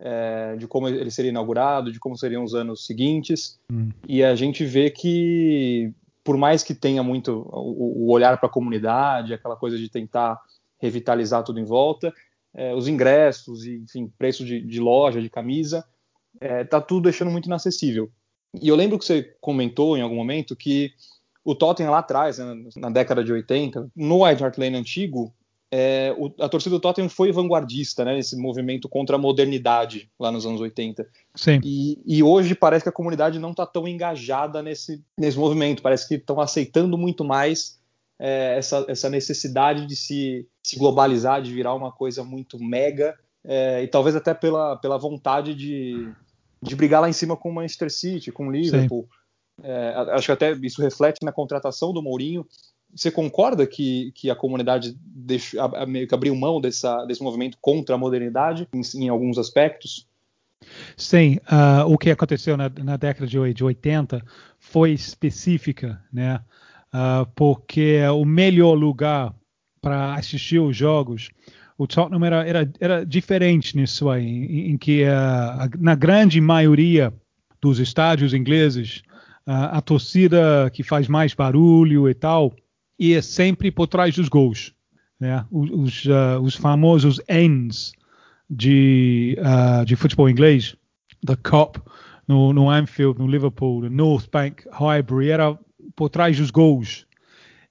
É, 0.00 0.54
de 0.54 0.68
como 0.68 0.86
ele 0.86 1.10
seria 1.10 1.32
inaugurado, 1.32 1.90
de 1.90 1.98
como 1.98 2.16
seriam 2.16 2.44
os 2.44 2.54
anos 2.54 2.86
seguintes. 2.86 3.58
Hum. 3.68 3.88
E 4.06 4.22
a 4.22 4.36
gente 4.36 4.64
vê 4.64 4.90
que, 4.90 5.92
por 6.22 6.36
mais 6.36 6.62
que 6.62 6.72
tenha 6.72 7.02
muito 7.02 7.44
o, 7.52 8.04
o 8.06 8.12
olhar 8.12 8.38
para 8.38 8.48
a 8.48 8.52
comunidade, 8.52 9.34
aquela 9.34 9.56
coisa 9.56 9.76
de 9.76 9.88
tentar 9.88 10.40
revitalizar 10.80 11.42
tudo 11.42 11.58
em 11.58 11.64
volta, 11.64 12.14
é, 12.54 12.74
os 12.74 12.88
ingressos 12.88 13.64
e, 13.64 13.76
enfim, 13.76 14.12
preço 14.18 14.44
de, 14.44 14.60
de 14.60 14.80
loja, 14.80 15.20
de 15.20 15.30
camisa, 15.30 15.84
é, 16.40 16.64
tá 16.64 16.80
tudo 16.80 17.04
deixando 17.04 17.30
muito 17.30 17.46
inacessível. 17.46 18.10
E 18.60 18.68
eu 18.68 18.76
lembro 18.76 18.98
que 18.98 19.04
você 19.04 19.34
comentou 19.40 19.96
em 19.96 20.02
algum 20.02 20.16
momento 20.16 20.56
que 20.56 20.92
o 21.44 21.54
Tottenham 21.54 21.90
lá 21.90 21.98
atrás, 21.98 22.38
né, 22.38 22.54
na 22.76 22.90
década 22.90 23.22
de 23.22 23.32
80, 23.32 23.90
no 23.94 24.24
White 24.24 24.42
Hart 24.42 24.58
Lane 24.58 24.76
antigo, 24.76 25.32
é, 25.70 26.14
o, 26.16 26.32
a 26.42 26.48
torcida 26.48 26.74
do 26.74 26.80
Tottenham 26.80 27.10
foi 27.10 27.30
vanguardista, 27.30 28.04
né, 28.04 28.14
nesse 28.14 28.36
movimento 28.36 28.88
contra 28.88 29.16
a 29.16 29.18
modernidade 29.18 30.10
lá 30.18 30.32
nos 30.32 30.46
anos 30.46 30.60
80. 30.60 31.06
Sim. 31.34 31.60
E, 31.62 32.00
e 32.06 32.22
hoje 32.22 32.54
parece 32.54 32.84
que 32.84 32.88
a 32.88 32.92
comunidade 32.92 33.38
não 33.38 33.50
está 33.50 33.66
tão 33.66 33.86
engajada 33.86 34.62
nesse, 34.62 35.02
nesse 35.16 35.38
movimento, 35.38 35.82
parece 35.82 36.08
que 36.08 36.14
estão 36.14 36.40
aceitando 36.40 36.96
muito 36.96 37.24
mais 37.24 37.78
é, 38.18 38.56
essa, 38.58 38.84
essa 38.88 39.08
necessidade 39.08 39.86
de 39.86 39.94
se, 39.94 40.46
se 40.62 40.76
globalizar, 40.78 41.40
de 41.40 41.52
virar 41.52 41.74
uma 41.74 41.92
coisa 41.92 42.24
muito 42.24 42.58
mega, 42.58 43.16
é, 43.44 43.82
e 43.82 43.88
talvez 43.88 44.16
até 44.16 44.34
pela, 44.34 44.76
pela 44.76 44.98
vontade 44.98 45.54
de, 45.54 46.10
de 46.60 46.76
brigar 46.76 47.00
lá 47.00 47.08
em 47.08 47.12
cima 47.12 47.36
com 47.36 47.50
o 47.50 47.54
Manchester 47.54 47.90
City, 47.90 48.32
com 48.32 48.48
o 48.48 48.50
Liverpool. 48.50 49.08
É, 49.62 49.94
acho 50.12 50.26
que 50.26 50.32
até 50.32 50.52
isso 50.52 50.82
reflete 50.82 51.24
na 51.24 51.32
contratação 51.32 51.92
do 51.92 52.02
Mourinho. 52.02 52.46
Você 52.94 53.10
concorda 53.10 53.66
que, 53.66 54.12
que 54.14 54.30
a 54.30 54.36
comunidade 54.36 54.96
deixou, 55.00 55.60
a, 55.60 55.82
a, 55.82 55.86
meio 55.86 56.08
que 56.08 56.14
abriu 56.14 56.34
mão 56.34 56.60
dessa, 56.60 57.04
desse 57.04 57.22
movimento 57.22 57.58
contra 57.60 57.94
a 57.94 57.98
modernidade 57.98 58.68
em, 58.72 59.04
em 59.04 59.08
alguns 59.08 59.38
aspectos? 59.38 60.06
Sim, 60.96 61.38
uh, 61.46 61.86
o 61.86 61.96
que 61.96 62.10
aconteceu 62.10 62.56
na, 62.56 62.68
na, 62.68 62.96
década 62.96 63.26
de, 63.26 63.54
de 63.54 63.64
80 63.64 64.22
foi 64.58 64.92
específica, 64.92 66.02
né? 66.12 66.40
Uh, 66.94 67.26
porque 67.36 68.00
o 68.08 68.24
melhor 68.24 68.72
lugar 68.74 69.34
para 69.80 70.14
assistir 70.14 70.58
os 70.58 70.74
jogos 70.74 71.28
o 71.78 71.86
Tottenham 71.86 72.24
era, 72.24 72.46
era, 72.46 72.72
era 72.80 73.06
diferente 73.06 73.76
nisso 73.76 74.10
aí, 74.10 74.26
em, 74.26 74.70
em 74.72 74.76
que 74.76 75.04
uh, 75.04 75.70
na 75.78 75.94
grande 75.94 76.40
maioria 76.40 77.14
dos 77.60 77.78
estádios 77.78 78.34
ingleses, 78.34 79.02
uh, 79.46 79.70
a 79.70 79.80
torcida 79.80 80.68
que 80.72 80.82
faz 80.82 81.06
mais 81.06 81.32
barulho 81.32 82.08
e 82.08 82.14
tal, 82.14 82.52
ia 82.98 83.22
sempre 83.22 83.70
por 83.70 83.86
trás 83.86 84.16
dos 84.16 84.28
gols. 84.28 84.74
Né? 85.20 85.44
Os, 85.52 86.04
uh, 86.06 86.40
os 86.42 86.56
famosos 86.56 87.20
ends 87.28 87.92
de, 88.50 89.36
de 89.84 89.94
futebol 89.94 90.28
inglês, 90.28 90.74
the 91.24 91.36
Cop, 91.36 91.78
no, 92.26 92.52
no 92.52 92.70
Anfield, 92.70 93.18
no 93.18 93.26
Liverpool, 93.26 93.82
no 93.82 93.90
North 93.90 94.28
Bank, 94.32 94.64
Highbury, 94.72 95.30
era 95.30 95.58
por 95.98 96.08
trás 96.08 96.38
dos 96.38 96.52
gols 96.52 97.08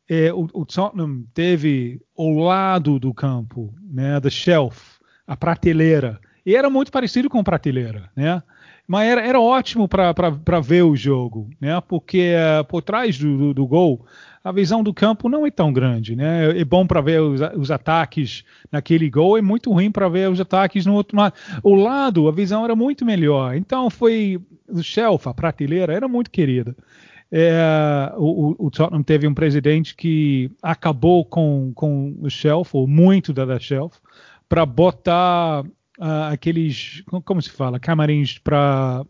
é, 0.10 0.34
o, 0.34 0.50
o, 0.54 0.66
Tottenham 0.66 1.24
teve 1.34 2.02
ao 2.18 2.30
lado 2.32 3.00
do 3.00 3.14
campo, 3.14 3.74
né, 3.82 4.20
the 4.20 4.30
shelf, 4.30 5.00
a 5.26 5.36
prateleira, 5.36 6.20
e 6.46 6.54
era 6.54 6.70
muito 6.70 6.92
parecido 6.92 7.30
com 7.30 7.44
prateleira, 7.44 8.10
né? 8.16 8.44
Mas 8.88 9.10
era, 9.10 9.22
era 9.22 9.42
ótimo 9.42 9.86
para 9.86 10.62
ver 10.62 10.84
o 10.84 10.96
jogo, 10.96 11.50
né? 11.60 11.82
Porque 11.82 12.34
uh, 12.36 12.64
por 12.64 12.82
trás 12.82 13.18
do, 13.18 13.38
do, 13.38 13.54
do, 13.54 13.68
gol 13.68 14.06
a 14.42 14.50
visão 14.54 14.82
do 14.82 14.94
campo 14.94 15.28
não 15.28 15.46
é 15.46 15.52
tão 15.52 15.74
grande, 15.74 16.16
né? 16.16 16.58
É 16.58 16.64
bom 16.64 16.88
para 16.88 17.02
ver 17.02 17.22
os, 17.22 17.42
os, 17.58 17.70
ataques 17.70 18.46
naquele 18.72 19.10
gol, 19.10 19.38
é 19.38 19.42
muito 19.42 19.74
ruim 19.74 19.92
para 19.92 20.08
ver 20.08 20.30
os 20.30 20.40
ataques 20.40 20.86
no 20.86 20.94
outro 20.94 21.18
lado. 21.18 21.34
O 21.62 21.76
lado, 21.76 22.30
a 22.30 22.32
visão 22.32 22.64
era 22.64 22.78
muito 22.78 23.06
melhor. 23.06 23.58
Então 23.58 23.90
foi 23.90 24.40
o 24.70 24.82
shelf, 24.82 25.28
a 25.28 25.34
prateleira, 25.34 25.94
era 25.94 26.08
muito 26.08 26.32
querida 26.32 26.74
é, 27.32 28.14
o, 28.18 28.56
o, 28.68 28.72
Tottenham 28.72 29.04
teve 29.04 29.28
um 29.28 29.34
presidente 29.34 29.96
que 29.96 30.50
acabou 30.62 31.26
com, 31.26 31.72
com 31.76 32.16
o 32.22 32.30
shelf, 32.30 32.74
ou 32.74 32.88
muito 32.88 33.34
da, 33.34 33.46
da 33.46 33.60
shelf, 33.60 33.98
para 34.48 34.66
botar 34.66 35.64
uh, 35.64 36.32
aqueles, 36.32 37.04
como 37.26 37.42
se 37.42 37.50
fala, 37.50 37.80
camarins 37.80 38.38
para 38.40 39.04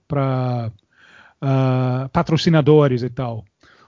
uh, 1.41 2.09
patrocinadores 2.09 3.03
e 3.03 3.09
tal. 3.09 3.45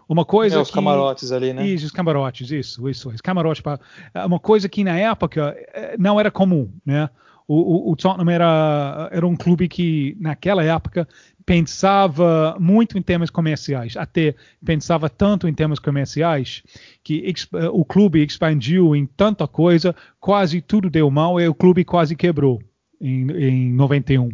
Uma 0.07 0.25
coisa 0.25 0.57
é, 0.57 0.59
os 0.59 0.69
que, 0.69 0.75
camarotes 0.75 1.31
ali, 1.31 1.53
né? 1.53 1.67
Isso, 1.67 1.85
os 1.85 1.91
camarotes, 1.91 2.49
isso, 2.51 2.89
isso, 2.89 3.11
isso 3.11 3.23
camarotes 3.23 3.61
para 3.61 3.79
é 4.13 4.25
uma 4.25 4.39
coisa 4.39 4.67
que 4.67 4.83
na 4.83 4.97
época 4.97 5.55
é, 5.71 5.95
não 5.97 6.19
era 6.19 6.31
comum, 6.31 6.71
né? 6.85 7.09
O, 7.47 7.89
o, 7.89 7.91
o, 7.91 7.95
Tottenham 7.95 8.29
era, 8.29 9.09
era 9.11 9.25
um 9.25 9.35
clube 9.35 9.67
que 9.67 10.15
naquela 10.19 10.63
época 10.63 11.07
pensava 11.49 12.55
muito 12.59 12.95
em 12.95 13.01
temas 13.01 13.31
comerciais, 13.31 13.97
até 13.97 14.35
pensava 14.63 15.09
tanto 15.09 15.47
em 15.47 15.53
temas 15.53 15.79
comerciais 15.79 16.61
que 17.03 17.33
o 17.73 17.83
clube 17.83 18.23
expandiu 18.23 18.95
em 18.95 19.07
tanta 19.07 19.47
coisa, 19.47 19.95
quase 20.19 20.61
tudo 20.61 20.91
deu 20.91 21.09
mal 21.09 21.41
e 21.41 21.47
o 21.47 21.55
clube 21.55 21.83
quase 21.83 22.15
quebrou 22.15 22.61
em, 23.01 23.31
em 23.31 23.73
91. 23.73 24.29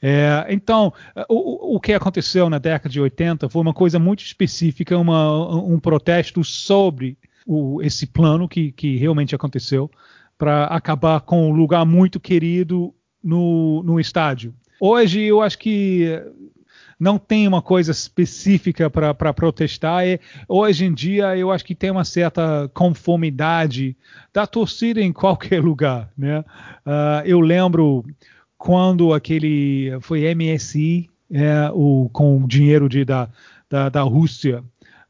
É, 0.00 0.46
então, 0.48 0.94
o, 1.28 1.76
o, 1.76 1.78
que 1.78 1.92
aconteceu 1.92 2.48
na 2.48 2.56
década 2.56 2.88
de 2.88 3.02
80 3.02 3.50
foi 3.50 3.60
uma 3.60 3.74
coisa 3.74 3.98
muito 3.98 4.24
específica, 4.24 4.96
uma, 4.96 5.62
um 5.62 5.78
protesto 5.78 6.42
sobre 6.42 7.18
o, 7.46 7.82
esse 7.82 8.06
plano 8.06 8.48
que, 8.48 8.72
que 8.72 8.96
realmente 8.96 9.34
aconteceu 9.34 9.90
para 10.38 10.64
acabar 10.64 11.20
com 11.20 11.50
um 11.50 11.52
lugar 11.52 11.84
muito 11.84 12.18
querido 12.18 12.94
no, 13.22 13.82
no 13.82 14.00
estádio. 14.00 14.54
Hoje 14.80 15.22
eu 15.22 15.40
acho 15.42 15.58
que 15.58 16.22
não 16.98 17.18
tem 17.18 17.46
uma 17.46 17.60
coisa 17.60 17.92
específica 17.92 18.88
para 18.88 19.34
protestar. 19.34 20.06
E 20.06 20.20
hoje 20.48 20.86
em 20.86 20.94
dia 20.94 21.36
eu 21.36 21.50
acho 21.50 21.64
que 21.64 21.74
tem 21.74 21.90
uma 21.90 22.04
certa 22.04 22.70
conformidade 22.74 23.96
da 24.32 24.46
torcida 24.46 25.00
em 25.00 25.12
qualquer 25.12 25.62
lugar. 25.62 26.10
Né? 26.16 26.40
Uh, 26.40 27.22
eu 27.24 27.40
lembro 27.40 28.04
quando 28.56 29.12
aquele 29.12 29.96
foi 30.00 30.34
MSI 30.34 31.10
é, 31.30 31.70
o, 31.72 32.08
com 32.12 32.46
dinheiro 32.46 32.88
de, 32.88 33.04
da, 33.04 33.28
da, 33.68 33.88
da 33.88 34.02
Rússia 34.02 34.62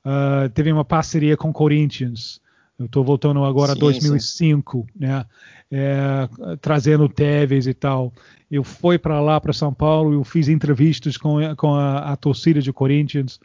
uh, 0.04 0.48
teve 0.50 0.72
uma 0.72 0.84
parceria 0.84 1.36
com 1.36 1.52
Corinthians. 1.52 2.40
Eu 2.78 2.86
estou 2.86 3.02
voltando 3.02 3.42
agora 3.44 3.72
a 3.72 3.74
2005, 3.74 4.78
sim. 4.78 4.98
né? 4.98 5.24
É, 5.70 6.28
trazendo 6.60 7.08
Tevez 7.08 7.66
e 7.66 7.74
tal. 7.74 8.12
Eu 8.50 8.62
fui 8.62 8.98
para 8.98 9.20
lá, 9.20 9.40
para 9.40 9.52
São 9.52 9.74
Paulo, 9.74 10.12
eu 10.12 10.22
fiz 10.22 10.48
entrevistas 10.48 11.16
com, 11.16 11.38
com 11.56 11.74
a, 11.74 12.12
a 12.12 12.16
torcida 12.16 12.62
de 12.62 12.72
Corinthians, 12.72 13.40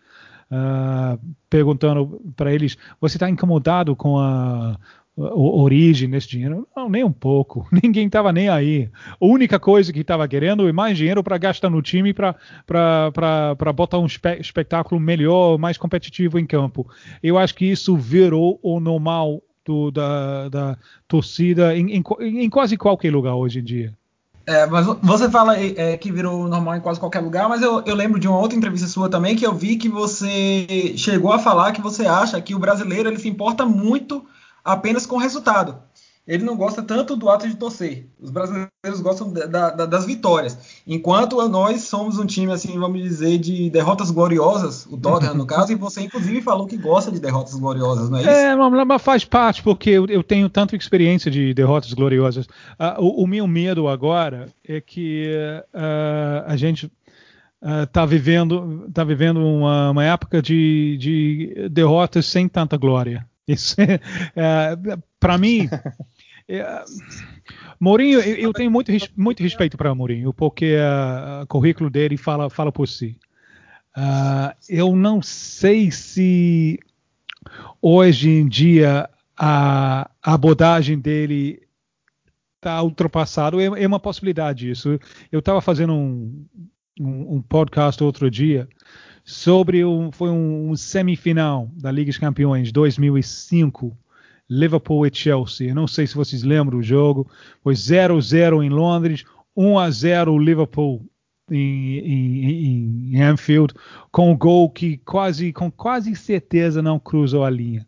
uh, 0.51 1.20
perguntando 1.50 2.22
para 2.36 2.54
eles: 2.54 2.78
você 3.00 3.18
está 3.18 3.28
incomodado 3.28 3.96
com 3.96 4.20
a, 4.20 4.78
origem 5.18 6.10
desse 6.10 6.30
dinheiro? 6.30 6.68
Não, 6.75 6.90
nem 6.90 7.04
um 7.04 7.12
pouco. 7.12 7.68
Ninguém 7.84 8.08
estava 8.08 8.32
nem 8.32 8.50
aí. 8.50 8.90
A 9.20 9.25
única 9.25 9.60
coisa 9.60 9.92
que 9.92 10.00
estava 10.00 10.28
querendo 10.28 10.68
é 10.68 10.72
mais 10.72 10.98
dinheiro 10.98 11.24
para 11.24 11.38
gastar 11.38 11.70
no 11.70 11.82
time 11.82 12.13
para 12.13 12.36
botar 13.75 14.00
um 14.00 14.06
espe 14.06 14.40
espetáculo 14.40 15.00
melhor, 15.00 15.58
mais 15.58 15.78
competitivo 15.78 16.40
em 16.40 16.46
campo. 16.46 16.88
Eu 17.22 17.38
acho 17.38 17.56
que 17.56 17.66
isso 17.66 17.96
virou 17.98 18.60
o 18.62 18.80
normal 18.80 19.42
do, 19.65 19.91
da, 19.91 20.50
da, 20.50 20.77
torcida 21.08 21.75
em, 21.75 21.98
em, 21.98 22.03
em, 22.20 22.50
quase 22.50 22.77
qualquer 22.77 23.12
lugar 23.12 23.36
hoje 23.36 23.60
em 23.60 23.63
dia. 23.63 23.94
É, 24.46 24.65
mas 24.65 24.86
você 25.01 25.30
fala 25.30 25.58
é, 25.58 25.96
que 25.98 26.12
virou 26.12 26.48
normal 26.48 26.75
em 26.75 26.82
quase 26.82 27.00
qualquer 27.00 27.20
lugar, 27.20 27.48
mas 27.48 27.62
eu, 27.62 27.84
eu, 27.86 27.96
lembro 27.96 28.20
de 28.20 28.27
uma 28.27 28.39
outra 28.39 28.58
entrevista 28.58 28.88
sua 28.88 29.08
também 29.08 29.36
que 29.36 29.46
eu 29.46 29.53
vi 29.53 29.75
que 29.75 29.88
você 29.88 30.94
chegou 30.98 31.32
a 31.32 31.39
falar 31.39 31.72
que 31.72 31.82
você 31.82 32.08
acha 32.08 32.41
que 32.41 32.56
o 32.56 32.60
brasileiro 32.60 33.08
ele 33.08 33.20
se 33.20 33.30
importa 33.30 33.65
muito 33.65 34.25
apenas 34.63 35.06
com 35.06 35.15
o 35.15 35.20
resultado 35.20 35.77
ele 36.28 36.44
não 36.44 36.56
gosta 36.56 36.84
tanto 36.84 37.16
do 37.16 37.30
ato 37.30 37.48
de 37.48 37.56
torcer. 37.56 38.08
Os 38.20 38.30
brasileiros 38.30 39.01
gostam 39.01 39.34
da, 39.34 39.70
da, 39.72 39.86
das 39.86 40.06
vitórias. 40.06 40.82
Enquanto 40.86 41.36
nós 41.48 41.84
somos 41.84 42.20
um 42.20 42.25
time, 42.25 42.51
assim, 42.51 42.78
vamos 42.80 43.01
dizer, 43.01 43.40
de 43.40 43.70
derrotas 43.70 44.12
gloriosas, 44.12 44.86
o 44.86 44.98
Tottenham 44.98 45.34
no 45.34 45.46
caso, 45.46 45.72
e 45.72 45.75
você 45.75 46.01
inclusive 46.01 46.42
falou 46.42 46.68
que 46.68 46.78
gosta 46.78 47.12
de 47.12 47.20
derrotas 47.20 47.56
gloriosas, 47.56 48.10
não 48.10 48.20
é 48.20 48.22
isso? 48.22 48.30
É, 48.30 48.56
mas 48.86 49.01
faz 49.01 49.25
parte, 49.25 49.63
porque 49.63 49.90
eu, 49.90 50.06
eu 50.06 50.24
tenho 50.24 50.48
tanta 50.48 50.75
experiência 50.75 51.32
de 51.32 51.54
derrotas 51.54 51.92
gloriosas. 51.94 52.46
Uh, 52.46 53.00
o, 53.00 53.24
o, 53.24 53.28
meu 53.28 53.48
medo 53.48 53.88
agora 53.88 54.48
é 54.63 54.80
que 54.80 55.28
uh, 55.74 56.44
a 56.46 56.56
gente 56.56 56.92
está 57.84 58.04
uh, 58.04 58.08
vivendo, 58.08 58.90
tá 58.94 59.04
vivendo 59.04 59.40
uma, 59.40 59.92
uma 59.92 60.04
época 60.04 60.42
de, 60.42 60.98
de, 60.98 61.70
derrotas 61.70 62.25
sem 62.25 62.48
tanta 62.48 62.78
glória. 62.78 63.25
Isso 63.48 63.75
é, 63.79 64.00
é 64.36 64.98
para 65.19 65.38
mim. 65.38 65.67
É, 66.48 66.83
Mourinho, 67.79 68.19
eu, 68.19 68.36
eu, 68.36 68.53
tenho 68.53 68.69
muito, 68.69 68.91
muito 69.15 69.41
respeito 69.41 69.77
para 69.77 69.95
Mourinho, 69.95 70.33
porque 70.33 70.75
uh, 70.75 71.43
o 71.43 71.48
currículo 71.48 71.89
dele 71.89 72.17
fala, 72.17 72.50
fala 72.50 72.71
por 72.71 72.88
si. 72.88 73.17
Uh, 73.95 74.53
eu 74.69 74.95
não 74.95 75.21
sei 75.21 75.91
se 75.91 76.79
hoje 77.81 78.29
em 78.29 78.48
dia 78.48 79.10
a, 79.38 80.10
a 80.21 80.33
abordagem 80.33 81.00
dele 81.00 81.62
está 82.57 82.81
ultrapassado. 82.81 83.60
É, 83.60 83.65
é, 83.83 83.88
uma 83.88 84.00
possibilidade 84.00 84.69
isso. 84.69 85.00
Eu 85.31 85.39
estava 85.39 85.60
fazendo 85.62 85.93
um, 85.93 86.45
um, 87.00 87.36
um, 87.36 87.41
podcast 87.41 88.03
outro 88.03 88.29
dia 88.29 88.69
sobre 89.24 89.84
um, 89.86 90.12
foi 90.12 90.30
um, 90.30 90.72
um, 90.72 90.75
semifinal 90.75 91.70
da 91.75 91.92
Liga 91.92 92.10
dos 92.10 92.18
Campeões 92.18 92.72
2005, 92.72 93.96
Liverpool 94.50 95.06
e 95.06 95.12
Chelsea. 95.13 95.70
Eu 95.70 95.75
não 95.75 95.88
sei 95.88 96.08
se 96.08 96.16
vocês 96.16 96.44
lembram 96.44 96.80
o 96.80 96.84
jogo. 96.84 97.30
Foi 97.63 97.74
0-0 97.74 98.63
em 98.63 98.70
Londres, 98.70 99.24
1-0 99.58 100.44
Liverpool 100.44 101.06
em, 101.50 101.98
em, 101.98 103.16
em, 103.16 103.22
Anfield, 103.22 103.74
com 104.12 104.32
um 104.32 104.38
gol 104.38 104.70
que 104.70 104.98
quase, 104.98 105.51
com 105.51 105.70
quase 105.70 106.16
certeza 106.16 106.82
não 106.82 107.00
cruzou 107.00 107.44
a 107.44 107.50
linha. 107.50 107.86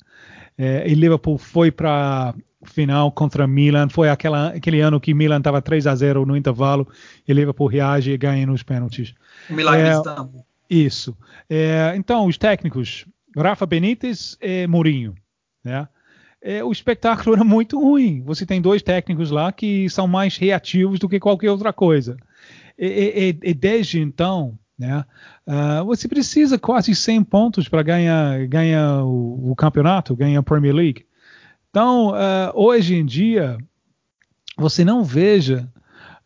É, 0.57 0.87
e 0.87 0.93
Liverpool 0.93 1.37
foi 1.37 1.71
para 1.71 2.33
final 2.65 3.11
contra 3.11 3.47
Milan. 3.47 3.89
Foi 3.89 4.09
aquela, 4.09 4.49
aquele 4.49 4.81
ano 4.81 4.99
que 4.99 5.13
Milan 5.13 5.37
estava 5.37 5.61
3 5.61 5.87
a 5.87 5.95
0 5.95 6.25
no 6.25 6.37
intervalo 6.37 6.87
e 7.27 7.33
Liverpool 7.33 7.67
reage 7.67 8.11
e 8.11 8.17
ganha 8.17 8.45
nos 8.45 8.63
pênaltis. 8.63 9.13
O 9.49 9.53
milagre 9.53 9.87
é, 9.87 9.93
Istanbul. 9.93 10.45
Isso. 10.69 11.15
É, 11.49 11.93
então, 11.95 12.25
os 12.25 12.37
técnicos, 12.37 13.05
Rafa 13.35 13.65
Benítez 13.65 14.37
e 14.41 14.65
Mourinho. 14.67 15.15
Né? 15.63 15.87
É, 16.41 16.63
o 16.63 16.71
espetáculo 16.71 17.35
era 17.35 17.43
muito 17.43 17.79
ruim. 17.79 18.21
Você 18.23 18.45
tem 18.45 18.61
dois 18.61 18.81
técnicos 18.81 19.31
lá 19.31 19.51
que 19.51 19.89
são 19.89 20.07
mais 20.07 20.37
reativos 20.37 20.99
do 20.99 21.07
que 21.07 21.19
qualquer 21.19 21.51
outra 21.51 21.71
coisa. 21.71 22.17
E, 22.77 23.37
e, 23.43 23.49
e 23.49 23.53
desde 23.53 23.99
então, 23.99 24.57
né, 24.77 25.05
uh, 25.47 25.85
você 25.85 26.07
precisa 26.07 26.57
quase 26.57 26.93
100 26.95 27.23
pontos 27.23 27.69
para 27.69 27.83
ganhar, 27.83 28.45
ganhar 28.47 29.03
o, 29.03 29.51
o, 29.51 29.55
campeonato, 29.55 30.15
ganhar 30.15 30.39
a 30.39 30.43
Premier 30.43 30.73
League. 30.73 31.05
Então, 31.69 32.09
uh, 32.09 32.51
hoje 32.53 32.95
em 32.95 33.05
dia, 33.05 33.57
você 34.57 34.83
não 34.83 35.03
veja 35.03 35.69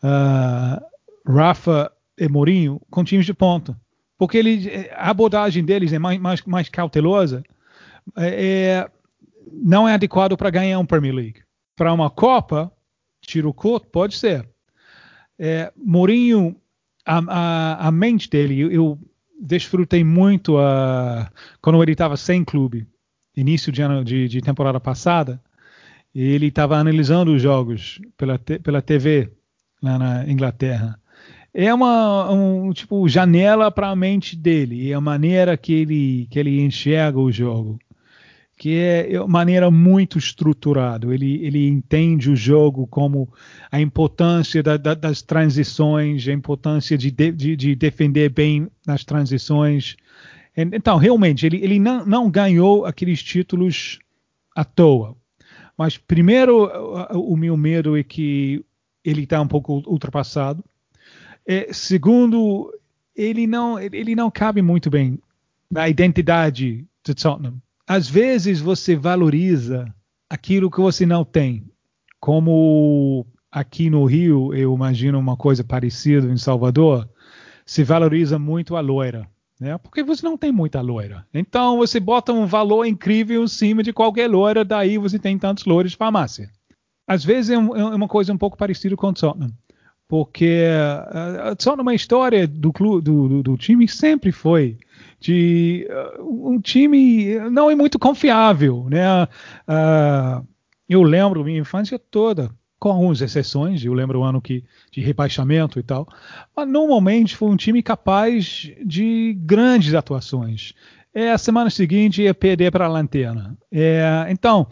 uh, 0.03 1.31
Rafa 1.31 1.91
e 2.17 2.27
Mourinho 2.27 2.81
com 2.89 3.03
times 3.03 3.25
de 3.25 3.33
ponta. 3.33 3.79
Porque 4.17 4.37
ele, 4.37 4.89
a 4.93 5.09
abordagem 5.09 5.63
deles 5.63 5.93
é 5.93 5.99
mais, 5.99 6.19
mais, 6.19 6.41
mais 6.43 6.69
cautelosa. 6.69 7.43
É, 8.15 8.27
é 8.27 8.91
não 9.51 9.87
é 9.87 9.93
adequado 9.93 10.35
para 10.35 10.49
ganhar 10.49 10.79
um 10.79 10.85
Premier 10.85 11.13
League. 11.13 11.41
Para 11.75 11.93
uma 11.93 12.09
Copa, 12.09 12.71
tiro 13.21 13.53
curto, 13.53 13.87
pode 13.87 14.15
ser. 14.15 14.47
É, 15.39 15.71
Mourinho, 15.75 16.55
a, 17.05 17.19
a, 17.27 17.87
a, 17.87 17.91
mente 17.91 18.29
dele, 18.29 18.59
eu, 18.59 18.71
eu 18.71 18.99
desfrutei 19.39 20.03
muito 20.03 20.57
a, 20.57 21.31
quando 21.61 21.81
ele 21.81 21.93
estava 21.93 22.17
sem 22.17 22.43
clube 22.43 22.87
início 23.37 23.71
de, 23.71 23.81
ano, 23.83 24.03
de, 24.03 24.27
de 24.27 24.41
temporada 24.41 24.79
passada, 24.79 25.39
ele 26.13 26.47
estava 26.47 26.77
analisando 26.77 27.33
os 27.33 27.41
jogos 27.41 28.01
pela, 28.17 28.39
pela 28.39 28.81
TV 28.81 29.31
lá 29.81 29.99
na 29.99 30.29
Inglaterra. 30.29 30.99
É 31.59 31.73
uma 31.73 32.31
um, 32.31 32.71
tipo 32.71 33.09
janela 33.09 33.71
para 33.71 33.89
a 33.89 33.95
mente 33.95 34.35
dele, 34.35 34.91
é 34.91 34.93
a 34.93 35.01
maneira 35.01 35.57
que 35.57 35.73
ele 35.73 36.27
que 36.29 36.37
ele 36.37 36.61
enxerga 36.61 37.19
o 37.19 37.31
jogo, 37.31 37.79
que 38.55 38.75
é 38.77 39.19
uma 39.19 39.27
maneira 39.27 39.71
muito 39.71 40.19
estruturada. 40.19 41.11
Ele 41.11 41.43
ele 41.43 41.67
entende 41.67 42.29
o 42.29 42.35
jogo 42.35 42.85
como 42.85 43.27
a 43.71 43.81
importância 43.81 44.61
da, 44.61 44.77
da, 44.77 44.93
das 44.93 45.23
transições, 45.23 46.27
a 46.27 46.31
importância 46.31 46.95
de, 46.95 47.09
de, 47.09 47.55
de 47.55 47.75
defender 47.75 48.29
bem 48.29 48.67
nas 48.85 49.03
transições, 49.03 49.97
então, 50.57 50.97
realmente, 50.97 51.45
ele, 51.45 51.63
ele 51.63 51.79
não, 51.79 52.03
não 52.03 52.31
ganhou 52.31 52.83
aqueles 52.83 53.21
títulos 53.21 53.99
à 54.55 54.65
toa. 54.65 55.15
Mas, 55.77 55.97
primeiro, 55.97 56.67
o 57.13 57.37
meu 57.37 57.55
medo 57.55 57.95
é 57.95 58.01
que 58.03 58.65
ele 59.05 59.23
está 59.23 59.39
um 59.39 59.47
pouco 59.47 59.83
ultrapassado. 59.85 60.63
É, 61.47 61.71
segundo, 61.71 62.73
ele 63.15 63.47
não, 63.47 63.79
ele 63.79 64.15
não 64.15 64.29
cabe 64.29 64.61
muito 64.61 64.89
bem 64.89 65.19
na 65.71 65.87
identidade 65.87 66.85
de 67.03 67.15
Tottenham. 67.15 67.61
Às 67.87 68.09
vezes 68.09 68.59
você 68.59 68.95
valoriza 68.95 69.93
aquilo 70.29 70.69
que 70.69 70.81
você 70.81 71.05
não 71.05 71.23
tem. 71.23 71.65
Como 72.19 73.25
aqui 73.49 73.89
no 73.89 74.03
Rio, 74.05 74.53
eu 74.53 74.73
imagino 74.75 75.17
uma 75.17 75.37
coisa 75.37 75.63
parecida 75.63 76.27
em 76.27 76.37
Salvador, 76.37 77.09
se 77.65 77.83
valoriza 77.83 78.37
muito 78.37 78.75
a 78.75 78.81
loira 78.81 79.27
né? 79.59 79.77
Porque 79.77 80.03
você 80.03 80.25
não 80.25 80.37
tem 80.37 80.51
muita 80.51 80.81
loira. 80.81 81.25
Então 81.33 81.77
você 81.77 81.99
bota 81.99 82.31
um 82.31 82.45
valor 82.45 82.85
incrível 82.85 83.43
em 83.43 83.47
cima 83.47 83.81
de 83.81 83.91
qualquer 83.91 84.29
loira, 84.29 84.63
daí 84.63 84.97
você 84.97 85.17
tem 85.17 85.37
tantos 85.37 85.65
loiros 85.65 85.91
de 85.91 85.97
farmácia. 85.97 86.49
Às 87.07 87.23
vezes 87.23 87.51
é, 87.51 87.55
é 87.55 87.57
uma 87.57 88.07
coisa 88.07 88.33
um 88.33 88.37
pouco 88.37 88.57
parecida 88.57 88.95
com 88.95 89.07
o 89.07 89.13
Tottenham, 89.13 89.51
porque 90.07 90.65
uh, 91.51 91.55
Tottenham, 91.55 91.81
uma 91.81 91.95
história 91.95 92.47
do, 92.47 92.71
clube, 92.71 93.03
do, 93.03 93.27
do, 93.27 93.43
do, 93.43 93.57
time 93.57 93.87
sempre 93.87 94.31
foi 94.31 94.77
de 95.19 95.87
uh, 96.17 96.49
um 96.49 96.61
time 96.61 97.37
não 97.49 97.69
é 97.69 97.75
muito 97.75 97.99
confiável, 97.99 98.87
né? 98.89 99.23
Uh, 99.67 100.47
eu 100.87 101.03
lembro 101.03 101.43
minha 101.43 101.59
infância 101.59 101.99
toda 101.99 102.49
com 102.79 102.89
algumas 102.89 103.21
exceções, 103.21 103.83
eu 103.83 103.93
lembro 103.93 104.19
o 104.19 104.23
ano 104.23 104.41
que, 104.41 104.63
de 104.91 105.01
rebaixamento 105.01 105.79
e 105.79 105.83
tal, 105.83 106.07
mas 106.55 106.67
normalmente 106.67 107.35
foi 107.35 107.49
um 107.49 107.57
time 107.57 107.81
capaz 107.81 108.71
de 108.85 109.33
grandes 109.39 109.93
atuações. 109.93 110.73
É, 111.13 111.31
a 111.31 111.37
semana 111.37 111.69
seguinte 111.69 112.21
ia 112.21 112.33
perder 112.33 112.71
para 112.71 112.85
a 112.85 112.89
lanterna. 112.89 113.57
É, 113.71 114.27
então, 114.29 114.67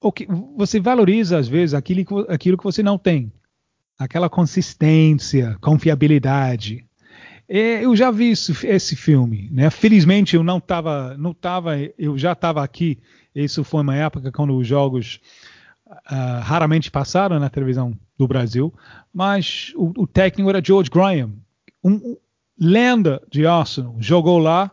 o 0.00 0.12
que, 0.12 0.28
você 0.56 0.78
valoriza 0.78 1.36
às 1.36 1.48
vezes 1.48 1.74
aquilo, 1.74 2.26
aquilo 2.28 2.56
que 2.56 2.62
você 2.62 2.82
não 2.82 2.96
tem, 2.96 3.32
aquela 3.98 4.28
consistência, 4.28 5.56
confiabilidade. 5.60 6.84
Eu 7.48 7.94
já 7.94 8.10
vi 8.10 8.30
isso, 8.30 8.54
esse 8.66 8.96
filme, 8.96 9.48
né? 9.52 9.68
Felizmente 9.70 10.34
eu 10.34 10.42
não 10.42 10.58
estava, 10.58 11.16
não 11.18 11.34
tava, 11.34 11.76
eu 11.98 12.16
já 12.16 12.32
estava 12.32 12.64
aqui. 12.64 12.98
Isso 13.34 13.62
foi 13.62 13.82
uma 13.82 13.94
época 13.94 14.32
quando 14.32 14.56
os 14.56 14.66
jogos 14.66 15.20
uh, 15.86 16.40
raramente 16.42 16.90
passaram 16.90 17.38
na 17.38 17.50
televisão 17.50 17.96
do 18.16 18.26
Brasil, 18.26 18.72
mas 19.12 19.72
o, 19.76 19.92
o 20.02 20.06
técnico 20.06 20.48
era 20.48 20.62
George 20.64 20.90
Graham, 20.90 21.32
um, 21.82 21.92
um, 21.92 22.16
lenda 22.58 23.20
de 23.30 23.46
Arsenal, 23.46 23.96
jogou 23.98 24.38
lá, 24.38 24.70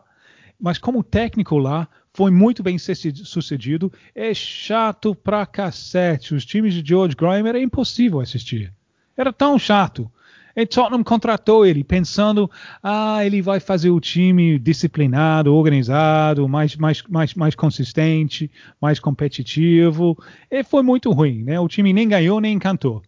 mas 0.58 0.78
como 0.78 1.02
técnico 1.02 1.58
lá 1.58 1.88
foi 2.14 2.30
muito 2.30 2.62
bem 2.62 2.78
sucedido, 2.78 3.92
é 4.14 4.32
chato 4.32 5.14
pra 5.14 5.46
cacete. 5.46 6.34
Os 6.34 6.44
times 6.44 6.74
de 6.74 6.86
George 6.86 7.16
Graham 7.16 7.46
era 7.46 7.60
impossível 7.60 8.20
assistir. 8.20 8.72
Era 9.16 9.32
tão 9.32 9.58
chato. 9.58 10.10
E 10.54 10.66
Tottenham 10.66 11.02
contratou 11.02 11.64
ele 11.64 11.82
pensando, 11.82 12.50
ah, 12.82 13.24
ele 13.24 13.40
vai 13.40 13.58
fazer 13.58 13.90
o 13.90 14.00
time 14.00 14.58
disciplinado, 14.58 15.54
organizado, 15.54 16.46
mais, 16.46 16.76
mais, 16.76 17.02
mais, 17.08 17.34
mais 17.34 17.54
consistente, 17.54 18.50
mais 18.80 19.00
competitivo. 19.00 20.16
E 20.50 20.62
foi 20.62 20.82
muito 20.82 21.10
ruim, 21.10 21.42
né? 21.42 21.58
O 21.58 21.68
time 21.68 21.92
nem 21.92 22.06
ganhou 22.06 22.40
nem 22.40 22.54
encantou. 22.54 23.02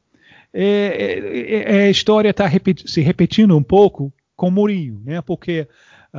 E, 0.55 1.65
e, 1.69 1.77
a 1.87 1.91
história 1.91 2.31
está 2.31 2.47
repeti 2.47 2.91
se 2.91 3.03
repetindo 3.03 3.57
um 3.57 3.63
pouco 3.63 4.13
com 4.35 4.51
Mourinho, 4.51 5.03
né? 5.05 5.21
Porque 5.21 5.69
uh, 6.15 6.19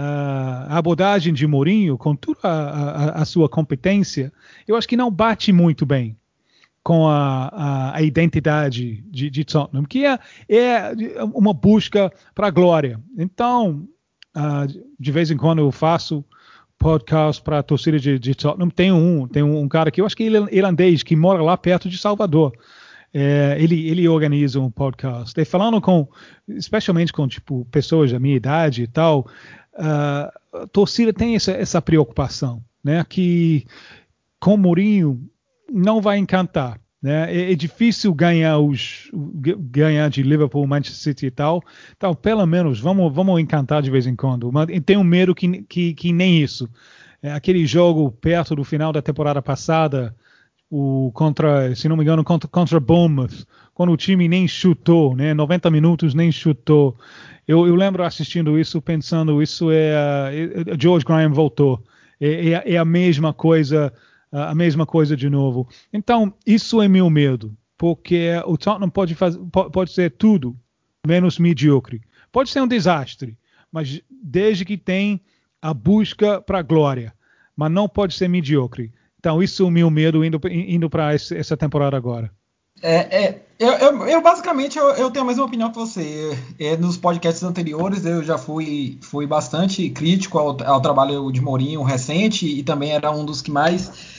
a 0.67 0.77
abordagem 0.77 1.33
de 1.33 1.47
Mourinho, 1.47 1.97
com 1.97 2.15
toda 2.15 2.39
a, 2.43 2.49
a, 2.49 3.21
a 3.21 3.25
sua 3.25 3.49
competência, 3.49 4.31
eu 4.67 4.75
acho 4.75 4.87
que 4.87 4.97
não 4.97 5.09
bate 5.09 5.51
muito 5.51 5.87
bem 5.87 6.15
com 6.85 7.07
a, 7.07 7.47
a, 7.47 7.97
a 7.97 8.01
identidade 8.03 9.03
de, 9.09 9.27
de, 9.31 9.43
Tottenham, 9.43 9.85
que 9.85 10.05
é, 10.05 10.19
é 10.47 11.23
uma 11.33 11.51
busca 11.51 12.13
para 12.35 12.45
a 12.45 12.51
glória. 12.51 13.01
Então, 13.17 13.87
uh, 14.37 14.83
de 14.99 15.11
vez 15.11 15.31
em 15.31 15.35
quando 15.35 15.57
eu 15.57 15.71
faço 15.71 16.23
podcast 16.77 17.41
para 17.41 17.57
a 17.57 17.63
torcida 17.63 17.99
de, 17.99 18.19
de, 18.19 18.35
Tottenham. 18.35 18.69
Tem 18.69 18.91
um, 18.91 19.27
tem 19.27 19.41
um, 19.41 19.67
cara 19.67 19.89
que 19.89 19.99
eu 19.99 20.05
acho 20.05 20.15
que 20.15 20.25
ele 20.25 20.37
é 20.37 20.45
irlandês, 20.51 21.01
que 21.01 21.15
mora 21.15 21.41
lá 21.41 21.57
perto 21.57 21.89
de 21.89 21.97
Salvador. 21.97 22.53
É, 23.11 23.57
ele, 23.59 23.89
ele 23.89 24.07
organiza 24.07 24.59
um 24.59 24.69
podcast. 24.69 25.33
E 25.41 25.43
falando 25.43 25.81
com, 25.81 26.07
especialmente 26.47 27.11
com 27.11 27.27
tipo 27.27 27.65
pessoas 27.71 28.11
da 28.11 28.19
minha 28.19 28.35
idade 28.35 28.83
e 28.83 28.87
tal, 28.87 29.25
uh, 29.73 30.61
a 30.61 30.67
torcida 30.71 31.11
tem 31.11 31.35
essa, 31.35 31.51
essa 31.51 31.81
preocupação, 31.81 32.63
né? 32.83 33.03
Que 33.09 33.65
com 34.39 34.55
Mourinho 34.55 35.27
não 35.71 36.01
vai 36.01 36.17
encantar. 36.17 36.79
Né? 37.01 37.31
É, 37.31 37.51
é, 37.51 37.55
difícil 37.55 38.13
ganhar 38.13 38.57
os 38.57 39.11
ganhar 39.59 40.09
de 40.09 40.23
Liverpool, 40.23 40.65
Manchester 40.65 41.03
City 41.03 41.27
e 41.27 41.31
tal. 41.31 41.61
Então, 41.95 42.15
pelo 42.15 42.45
menos 42.47 42.79
vamos 42.79 43.13
vamos 43.13 43.39
encantar 43.39 43.81
de 43.83 43.91
vez 43.91 44.07
em 44.07 44.15
quando. 44.15 44.51
Mas 44.51 44.67
tenho 44.83 45.03
medo 45.03 45.35
que, 45.35 45.61
que, 45.63 45.93
que 45.93 46.11
nem 46.11 46.41
isso. 46.41 46.67
É, 47.21 47.31
aquele 47.31 47.65
jogo 47.65 48.11
perto 48.11 48.55
do 48.55 48.63
final 48.63 48.91
da 48.91 49.01
temporada 49.01 49.41
passada, 49.41 50.15
o 50.69 51.11
contra, 51.13 51.75
se 51.75 51.87
não 51.87 51.95
me 51.95 52.03
engano, 52.03 52.23
contra, 52.23 52.49
contra 52.49 52.79
Bournemouth, 52.79 53.45
quando 53.73 53.91
o 53.91 53.97
time 53.97 54.27
nem 54.27 54.47
chutou, 54.47 55.15
né? 55.15 55.33
90 55.33 55.69
minutos 55.69 56.13
nem 56.13 56.31
chutou. 56.31 56.97
Eu, 57.47 57.67
eu 57.67 57.75
lembro 57.75 58.03
assistindo 58.03 58.59
isso, 58.59 58.81
pensando 58.81 59.43
isso 59.43 59.69
é, 59.69 59.91
é 60.33 60.79
George 60.79 61.05
Graham 61.05 61.33
voltou. 61.33 61.83
É, 62.19 62.49
é, 62.49 62.73
é 62.73 62.77
a 62.77 62.85
mesma 62.85 63.33
coisa 63.33 63.93
a 64.43 64.53
mesma 64.53 64.85
coisa 64.85 65.15
de 65.15 65.29
novo. 65.29 65.67
Então, 65.93 66.33
isso 66.45 66.81
é 66.81 66.87
meu 66.87 67.09
medo, 67.09 67.55
porque 67.77 68.31
o 68.45 68.57
Tottenham 68.57 68.89
pode, 68.89 69.15
fazer, 69.15 69.39
pode 69.71 69.91
ser 69.91 70.11
tudo 70.11 70.55
menos 71.05 71.39
medíocre. 71.39 72.01
Pode 72.31 72.49
ser 72.49 72.61
um 72.61 72.67
desastre, 72.67 73.37
mas 73.71 74.01
desde 74.09 74.65
que 74.65 74.77
tem 74.77 75.21
a 75.61 75.73
busca 75.73 76.41
para 76.41 76.59
a 76.59 76.63
glória, 76.63 77.13
mas 77.55 77.71
não 77.71 77.87
pode 77.87 78.13
ser 78.15 78.27
medíocre. 78.27 78.91
Então, 79.19 79.41
isso 79.41 79.63
é 79.63 79.65
o 79.65 79.71
meu 79.71 79.89
medo 79.89 80.23
indo, 80.23 80.39
indo 80.51 80.89
para 80.89 81.13
essa 81.13 81.55
temporada 81.55 81.95
agora. 81.95 82.29
É, 82.81 83.23
é 83.23 83.41
eu, 83.57 83.71
eu, 83.71 84.07
eu, 84.07 84.21
basicamente 84.21 84.77
eu, 84.77 84.89
eu, 84.95 85.09
tenho 85.09 85.23
a 85.23 85.27
mesma 85.27 85.45
opinião 85.45 85.71
que 85.71 85.77
você. 85.77 86.37
É, 86.59 86.75
nos 86.75 86.97
podcasts 86.97 87.41
anteriores 87.41 88.05
eu 88.05 88.21
já 88.21 88.37
fui, 88.37 88.97
fui 89.01 89.25
bastante 89.25 89.89
crítico 89.89 90.37
ao, 90.37 90.57
ao 90.61 90.81
trabalho 90.81 91.31
de 91.31 91.39
Mourinho 91.39 91.81
recente 91.81 92.45
e 92.45 92.61
também 92.63 92.91
era 92.91 93.09
um 93.11 93.23
dos 93.23 93.41
que 93.41 93.49
mais 93.49 94.14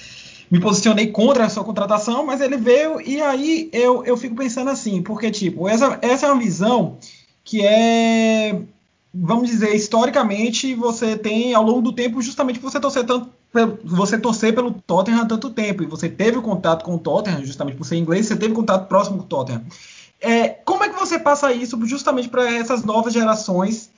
me 0.50 0.60
posicionei 0.60 1.08
contra 1.08 1.44
a 1.44 1.48
sua 1.48 1.64
contratação, 1.64 2.24
mas 2.24 2.40
ele 2.40 2.56
veio 2.56 3.00
e 3.00 3.20
aí 3.20 3.68
eu, 3.72 4.04
eu 4.04 4.16
fico 4.16 4.34
pensando 4.34 4.70
assim, 4.70 5.02
porque, 5.02 5.30
tipo, 5.30 5.68
essa, 5.68 5.98
essa 6.02 6.26
é 6.26 6.32
uma 6.32 6.40
visão 6.40 6.98
que 7.44 7.64
é, 7.64 8.60
vamos 9.14 9.48
dizer, 9.48 9.74
historicamente 9.74 10.74
você 10.74 11.16
tem 11.16 11.54
ao 11.54 11.62
longo 11.62 11.80
do 11.80 11.92
tempo 11.92 12.20
justamente 12.20 12.58
você 12.58 12.78
torcer 12.80 13.04
tanto 13.04 13.30
você 13.82 14.18
torcer 14.18 14.54
pelo 14.54 14.70
Tottenham 14.70 15.22
há 15.22 15.24
tanto 15.24 15.48
tempo 15.48 15.82
e 15.82 15.86
você 15.86 16.10
teve 16.10 16.38
contato 16.42 16.84
com 16.84 16.96
o 16.96 16.98
Tottenham 16.98 17.42
justamente 17.42 17.76
por 17.76 17.84
ser 17.84 17.96
inglês, 17.96 18.26
você 18.26 18.36
teve 18.36 18.52
contato 18.52 18.86
próximo 18.86 19.18
com 19.18 19.24
o 19.24 19.26
Tottenham. 19.26 19.62
É, 20.20 20.48
como 20.48 20.84
é 20.84 20.90
que 20.90 20.98
você 20.98 21.18
passa 21.18 21.52
isso 21.52 21.78
justamente 21.86 22.28
para 22.28 22.50
essas 22.54 22.84
novas 22.84 23.14
gerações 23.14 23.90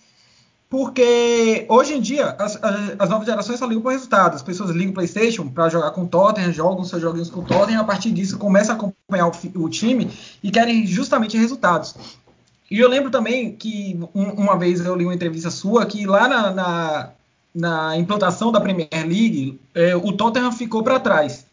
porque 0.70 1.64
hoje 1.68 1.94
em 1.94 2.00
dia 2.00 2.37
as, 2.38 2.59
as 2.98 3.09
novas 3.09 3.26
gerações 3.26 3.59
só 3.59 3.66
ligam 3.66 3.83
por 3.83 3.92
resultado. 3.92 4.35
As 4.35 4.42
pessoas 4.42 4.70
ligam 4.70 4.92
PlayStation 4.92 5.48
para 5.48 5.68
jogar 5.68 5.90
com 5.92 6.02
o 6.02 6.07
Tottenham, 6.07 6.52
jogam 6.52 6.85
seus 6.85 7.00
joguinhos 7.00 7.31
com 7.31 7.40
o 7.40 7.44
Tottenham, 7.44 7.81
a 7.81 7.85
partir 7.85 8.11
disso 8.11 8.37
começam 8.38 8.74
a 8.74 8.78
acompanhar 8.78 9.28
o, 9.28 9.62
o 9.64 9.68
time 9.70 10.11
e 10.42 10.50
querem 10.50 10.87
justamente 10.87 11.38
resultados. 11.38 11.94
E 12.70 12.78
eu 12.78 12.88
lembro 12.88 13.11
também 13.11 13.52
que 13.52 13.98
um, 14.14 14.24
uma 14.33 14.59
vez 14.59 14.85
eu 14.85 14.94
li 14.94 15.04
uma 15.04 15.14
entrevista 15.14 15.50
sua 15.50 15.87
que 15.87 16.04
lá 16.04 16.28
na, 16.28 16.50
na, 16.50 17.11
na 17.54 17.96
implantação 17.96 18.52
da 18.52 18.61
Premier 18.61 18.88
League 18.92 19.59
é, 19.74 19.96
o 19.96 20.12
Tottenham 20.12 20.52
ficou 20.52 20.83
para 20.83 21.00
trás. 21.00 21.46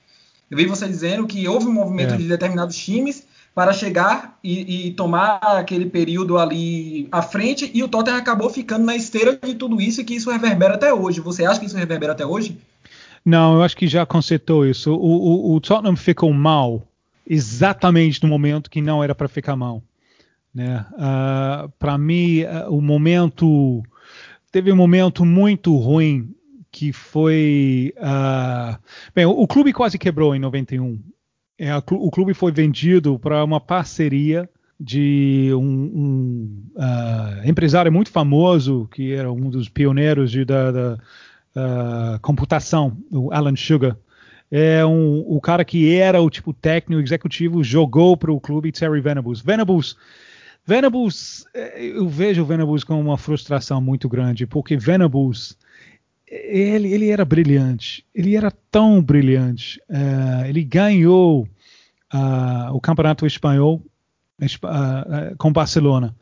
Eu 0.51 0.58
vi 0.58 0.65
você 0.65 0.86
dizendo 0.88 1.25
que 1.25 1.47
houve 1.47 1.67
um 1.67 1.73
movimento 1.73 2.15
é. 2.15 2.17
de 2.17 2.28
determinados 2.28 2.75
times 2.75 3.23
para 3.55 3.71
chegar 3.71 4.37
e, 4.43 4.87
e, 4.87 4.91
tomar 4.91 5.39
aquele 5.41 5.85
período 5.85 6.37
ali 6.37 7.07
à 7.09 7.21
frente, 7.21 7.71
e 7.73 7.81
o 7.81 7.87
Tottenham 7.87 8.17
acabou 8.17 8.49
ficando 8.49 8.83
na 8.83 8.97
esteira 8.97 9.39
de 9.41 9.55
tudo 9.55 9.79
isso 9.79 10.01
e 10.01 10.03
que 10.03 10.13
isso 10.13 10.29
reverbera 10.29 10.75
até 10.75 10.93
hoje. 10.93 11.21
Você 11.21 11.45
acha 11.45 11.61
que 11.61 11.65
isso 11.65 11.77
reverbera 11.77 12.11
até 12.11 12.25
hoje? 12.25 12.57
Não, 13.23 13.55
eu 13.55 13.63
acho 13.63 13.77
que 13.77 13.87
já 13.87 14.05
consertou 14.05 14.67
isso. 14.67 14.93
O, 14.93 15.53
o, 15.53 15.55
o 15.55 15.61
Tottenham 15.61 15.95
ficou 15.95 16.33
mal 16.33 16.83
exatamente 17.25 18.21
no 18.21 18.27
momento 18.27 18.69
que 18.69 18.81
não 18.81 19.01
era 19.01 19.15
para 19.15 19.29
ficar 19.29 19.55
mal. 19.55 19.81
Né? 20.53 20.85
Uh, 20.91 20.95
ah, 20.99 21.69
para 21.79 21.97
mim, 21.97 22.43
uh, 22.43 22.69
o 22.69 22.81
momento 22.81 23.81
teve 24.51 24.69
um 24.69 24.75
momento 24.75 25.23
muito 25.23 25.75
ruim 25.77 26.35
que 26.71 26.91
foi 26.91 27.93
uh, 27.97 28.77
bem, 29.15 29.25
o, 29.25 29.31
o 29.31 29.47
clube 29.47 29.71
quase 29.71 29.97
quebrou 29.97 30.35
em 30.35 30.39
91 30.39 30.99
é, 31.57 31.75
o 31.75 32.11
clube 32.11 32.33
foi 32.33 32.51
vendido 32.51 33.17
para 33.17 33.43
uma 33.43 33.59
parceria 33.59 34.49
de 34.79 35.51
um, 35.53 35.61
um 35.61 36.63
uh, 36.75 37.49
empresário 37.49 37.91
muito 37.91 38.11
famoso, 38.11 38.89
que 38.93 39.13
era 39.13 39.31
um 39.31 39.49
dos 39.49 39.69
pioneiros 39.69 40.31
de, 40.31 40.43
da, 40.43 40.71
da 40.71 40.93
uh, 41.55 42.19
computação, 42.21 42.97
o 43.09 43.31
Alan 43.31 43.55
Sugar. 43.55 43.95
É 44.51 44.85
um, 44.85 45.23
o 45.27 45.39
cara 45.39 45.63
que 45.65 45.95
era 45.95 46.21
o 46.21 46.29
tipo 46.29 46.53
técnico 46.53 47.01
executivo, 47.01 47.63
jogou 47.63 48.15
para 48.15 48.31
o 48.31 48.39
clube 48.39 48.71
Terry 48.71 49.01
Venables. 49.01 49.39
Venables, 49.39 49.95
Venables, 50.65 51.45
eh, 51.53 51.91
eu 51.95 52.07
vejo 52.07 52.41
o 52.41 52.45
Venables 52.45 52.83
com 52.83 52.99
uma 52.99 53.17
frustração 53.17 53.79
muito 53.79 54.09
grande, 54.09 54.45
porque 54.45 54.77
Venables 54.77 55.57
ele, 56.27 56.91
ele 56.91 57.09
era 57.09 57.23
brilhante, 57.23 58.05
ele 58.13 58.35
era 58.35 58.51
tão 58.71 59.01
brilhante. 59.01 59.79
Uh, 59.89 60.45
ele 60.47 60.63
ganhou 60.63 61.47
uh, 62.13 62.73
o 62.73 62.81
campeonato 62.81 63.25
espanhol 63.25 63.81
uh, 64.41 65.35
com 65.38 65.53
Barcelona. 65.53 66.15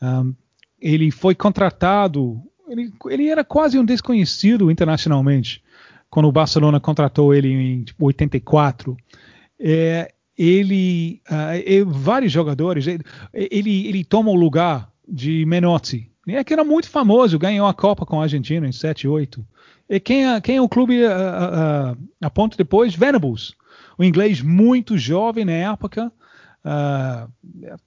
Um, 0.00 0.34
ele 0.80 1.10
foi 1.10 1.34
contratado, 1.34 2.40
ele, 2.68 2.92
ele, 3.08 3.28
era 3.28 3.44
quase 3.44 3.78
um 3.78 3.84
desconhecido 3.84 4.70
internacionalmente 4.70 5.62
quando 6.10 6.28
o 6.28 6.32
Barcelona 6.32 6.80
contratou 6.80 7.34
ele 7.34 7.48
em 7.48 7.84
tipo, 7.84 8.04
84. 8.06 8.96
É, 9.58 10.12
ele, 10.36 11.22
vários 11.86 12.32
jogadores, 12.32 12.86
ele, 12.86 13.04
ele, 13.32 13.86
ele 13.86 14.04
toma 14.04 14.30
o 14.30 14.34
lugar 14.34 14.90
de 15.06 15.46
Menotti, 15.46 16.11
é 16.26 16.44
que 16.44 16.52
era 16.52 16.64
muito 16.64 16.88
famoso, 16.88 17.38
ganhou 17.38 17.66
a 17.66 17.74
Copa 17.74 18.06
com 18.06 18.20
a 18.20 18.24
Argentina 18.24 18.66
em 18.66 18.72
7, 18.72 19.08
8. 19.08 19.44
E 19.88 20.00
quem 20.00 20.26
é, 20.26 20.40
quem 20.40 20.56
é 20.56 20.62
o 20.62 20.68
clube 20.68 21.04
a, 21.04 21.94
a, 22.20 22.26
a 22.26 22.30
ponto 22.30 22.56
depois? 22.56 22.94
Venables. 22.94 23.54
O 23.98 24.04
inglês 24.04 24.40
muito 24.40 24.96
jovem 24.96 25.44
na 25.44 25.52
época, 25.52 26.12
uh, 26.64 27.30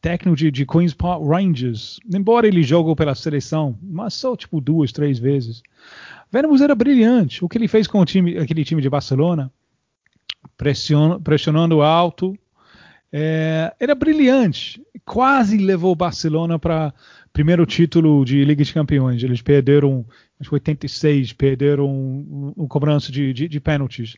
técnico 0.01 0.35
de, 0.35 0.51
de 0.51 0.65
Queen's 0.65 0.93
Park 0.93 1.21
Rangers. 1.23 1.99
Embora 2.13 2.47
ele 2.47 2.61
jogou 2.61 2.95
pela 2.95 3.15
seleção, 3.15 3.77
mas 3.81 4.13
só 4.13 4.35
tipo 4.35 4.59
duas, 4.59 4.91
três 4.91 5.17
vezes. 5.17 5.63
Venables 6.31 6.61
era 6.61 6.75
brilhante. 6.75 7.43
O 7.43 7.49
que 7.49 7.57
ele 7.57 7.67
fez 7.67 7.87
com 7.87 7.99
o 7.99 8.05
time, 8.05 8.37
aquele 8.37 8.65
time 8.65 8.81
de 8.81 8.89
Barcelona, 8.89 9.51
pression, 10.57 11.19
pressionando 11.21 11.81
alto, 11.81 12.37
é, 13.11 13.73
era 13.79 13.95
brilhante. 13.95 14.81
Quase 15.05 15.57
levou 15.57 15.91
o 15.93 15.95
Barcelona 15.95 16.59
para 16.59 16.93
primeiro 17.35 17.65
título 17.65 18.23
de 18.23 18.45
Liga 18.45 18.63
de 18.63 18.73
Campeões. 18.73 19.21
Eles 19.21 19.41
perderam, 19.41 20.05
acho 20.39 20.49
que 20.49 20.55
86, 20.55 21.33
perderam 21.33 21.85
um, 21.85 22.53
um 22.55 22.65
cobrança 22.65 23.11
de, 23.11 23.33
de, 23.33 23.49
de 23.49 23.59
pênaltis. 23.59 24.15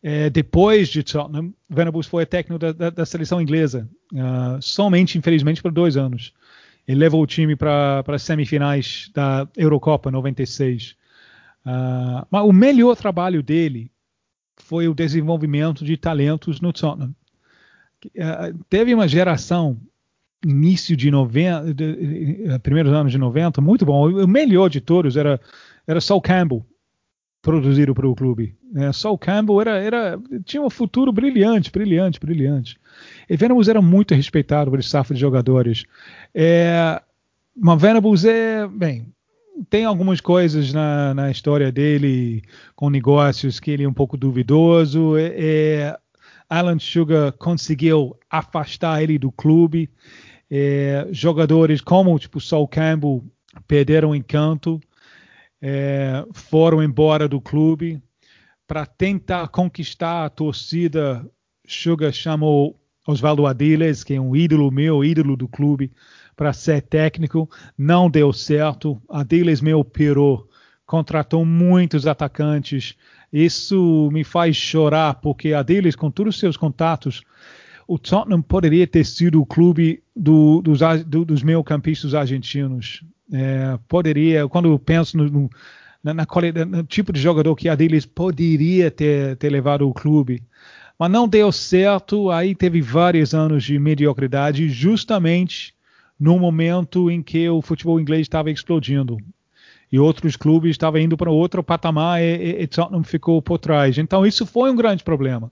É, 0.00 0.30
depois 0.30 0.88
de 0.88 1.02
Tottenham, 1.02 1.52
Venables 1.68 2.06
foi 2.06 2.24
técnico 2.24 2.56
da, 2.56 2.70
da, 2.70 2.90
da 2.90 3.04
seleção 3.04 3.40
inglesa, 3.40 3.90
uh, 4.12 4.62
somente, 4.62 5.18
infelizmente, 5.18 5.60
por 5.60 5.72
dois 5.72 5.96
anos. 5.96 6.32
Ele 6.86 7.00
levou 7.00 7.20
o 7.20 7.26
time 7.26 7.56
para 7.56 8.04
as 8.06 8.22
semifinais 8.22 9.10
da 9.12 9.48
Eurocopa 9.56 10.12
96. 10.12 10.92
Uh, 10.92 10.96
ah, 11.64 12.26
mas 12.30 12.44
o 12.44 12.52
melhor 12.52 12.94
trabalho 12.94 13.42
dele 13.42 13.90
foi 14.56 14.86
o 14.86 14.94
desenvolvimento 14.94 15.84
de 15.84 15.96
talentos 15.96 16.60
no 16.60 16.72
Tottenham. 16.72 17.12
Uh, 18.04 18.64
teve 18.70 18.94
uma 18.94 19.08
geração 19.08 19.80
início 20.44 20.96
de 20.96 21.10
90, 21.10 21.74
de, 21.74 21.96
de, 21.96 22.50
eh, 22.50 22.58
primeiros 22.58 22.92
anos 22.92 23.12
de 23.12 23.18
90, 23.18 23.60
muito 23.60 23.84
bom. 23.84 24.08
O 24.08 24.28
melhor 24.28 24.68
de 24.68 24.80
todos 24.80 25.16
era, 25.16 25.40
era 25.86 26.00
Saul 26.00 26.20
Campbell, 26.20 26.64
produzido 27.42 27.94
para 27.94 28.08
o 28.08 28.14
clube. 28.14 28.56
É, 28.74 28.92
Saul 28.92 29.16
Campbell 29.16 29.60
era, 29.60 29.78
era, 29.78 30.20
tinha 30.44 30.62
um 30.62 30.70
futuro 30.70 31.12
brilhante, 31.12 31.70
brilhante, 31.70 32.18
brilhante. 32.18 32.76
E 33.28 33.36
Venables 33.36 33.68
era 33.68 33.80
muito 33.80 34.14
respeitado 34.14 34.70
por 34.70 34.80
staff 34.80 35.14
de 35.14 35.20
jogadores. 35.20 35.84
É, 36.34 37.00
mas 37.56 37.80
Venables 37.80 38.24
é, 38.24 38.66
bem, 38.66 39.06
tem 39.70 39.84
algumas 39.84 40.20
coisas 40.20 40.72
na, 40.72 41.14
na 41.14 41.30
história 41.30 41.72
dele 41.72 42.42
com 42.74 42.90
negócios 42.90 43.58
que 43.58 43.70
ele 43.70 43.84
é 43.84 43.88
um 43.88 43.94
pouco 43.94 44.16
duvidoso. 44.16 45.16
É, 45.16 45.34
é, 45.36 45.98
Alan 46.48 46.78
Sugar 46.78 47.32
conseguiu 47.32 48.16
afastar 48.30 49.02
ele 49.02 49.18
do 49.18 49.32
clube. 49.32 49.88
É, 50.50 51.08
jogadores 51.10 51.80
como 51.80 52.18
tipo 52.18 52.40
Saul 52.40 52.68
Campbell 52.68 53.24
perderam 53.66 54.14
encanto, 54.14 54.80
é, 55.60 56.24
foram 56.32 56.82
embora 56.82 57.26
do 57.26 57.40
clube 57.40 58.00
para 58.66 58.84
tentar 58.84 59.48
conquistar 59.48 60.24
a 60.24 60.30
torcida. 60.30 61.24
Sugar 61.66 62.12
chamou 62.12 62.78
Osvaldo 63.06 63.46
Adiles, 63.46 64.02
que 64.02 64.14
é 64.14 64.20
um 64.20 64.34
ídolo 64.34 64.70
meu, 64.70 65.04
ídolo 65.04 65.36
do 65.36 65.48
clube, 65.48 65.92
para 66.34 66.52
ser 66.52 66.82
técnico. 66.82 67.48
Não 67.78 68.10
deu 68.10 68.32
certo. 68.32 69.00
Adiles 69.08 69.60
meu 69.60 69.84
pirou, 69.84 70.48
contratou 70.84 71.44
muitos 71.44 72.06
atacantes. 72.06 72.94
Isso 73.32 74.08
me 74.12 74.24
faz 74.24 74.56
chorar, 74.56 75.14
porque 75.14 75.52
Adiles, 75.52 75.96
com 75.96 76.10
todos 76.10 76.34
os 76.34 76.40
seus 76.40 76.56
contatos, 76.56 77.22
o 77.86 77.98
Tottenham 77.98 78.42
poderia 78.42 78.86
ter 78.86 79.04
sido 79.04 79.40
o 79.40 79.46
clube 79.46 80.02
do, 80.14 80.60
dos, 80.60 80.80
do, 81.06 81.24
dos 81.24 81.42
meio-campistas 81.42 82.14
argentinos. 82.14 83.04
É, 83.32 83.78
poderia, 83.88 84.48
quando 84.48 84.68
eu 84.68 84.78
penso 84.78 85.16
no, 85.16 85.28
no, 85.28 85.50
na, 86.02 86.14
na, 86.14 86.26
no, 86.66 86.82
tipo 86.84 87.12
de 87.12 87.20
jogador 87.20 87.54
que 87.54 87.68
a 87.68 87.74
deles 87.74 88.04
poderia 88.04 88.90
ter, 88.90 89.36
ter 89.36 89.50
levado 89.50 89.88
o 89.88 89.94
clube, 89.94 90.42
mas 90.98 91.10
não 91.10 91.28
deu 91.28 91.52
certo. 91.52 92.30
Aí 92.30 92.54
teve 92.54 92.80
vários 92.80 93.34
anos 93.34 93.62
de 93.62 93.78
mediocridade, 93.78 94.68
justamente 94.68 95.74
no 96.18 96.38
momento 96.38 97.10
em 97.10 97.22
que 97.22 97.48
o 97.48 97.60
futebol 97.62 98.00
inglês 98.00 98.22
estava 98.22 98.50
explodindo 98.50 99.18
e 99.90 99.98
outros 99.98 100.36
clubes 100.36 100.72
estavam 100.72 101.00
indo 101.00 101.16
para 101.16 101.30
outro 101.30 101.62
patamar 101.62 102.20
e, 102.20 102.24
e, 102.24 102.62
e 102.62 102.66
Tottenham 102.66 103.04
ficou 103.04 103.40
por 103.40 103.58
trás. 103.58 103.98
Então 103.98 104.26
isso 104.26 104.44
foi 104.44 104.70
um 104.70 104.76
grande 104.76 105.04
problema. 105.04 105.50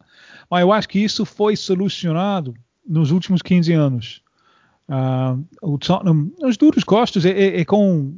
Mas 0.51 0.62
eu 0.62 0.73
acho 0.73 0.88
que 0.88 0.99
isso 0.99 1.25
foi 1.25 1.57
solucionado 1.57 2.55
nos 2.87 3.11
últimos 3.11 3.42
15 3.42 3.73
anos. 3.73 4.23
Uh, 4.88 5.44
o 5.62 5.79
Tottenham, 5.79 6.31
os 6.42 6.57
duros 6.57 6.85
costos, 6.85 7.25
é, 7.25 7.61
é 7.61 7.64
com 7.64 8.14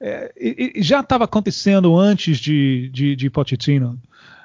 é, 0.00 0.30
já 0.76 1.00
estava 1.00 1.24
acontecendo 1.24 1.96
antes 1.98 2.38
de, 2.38 2.90
de, 2.92 3.16
de 3.16 3.30
Pochettino. 3.30 3.98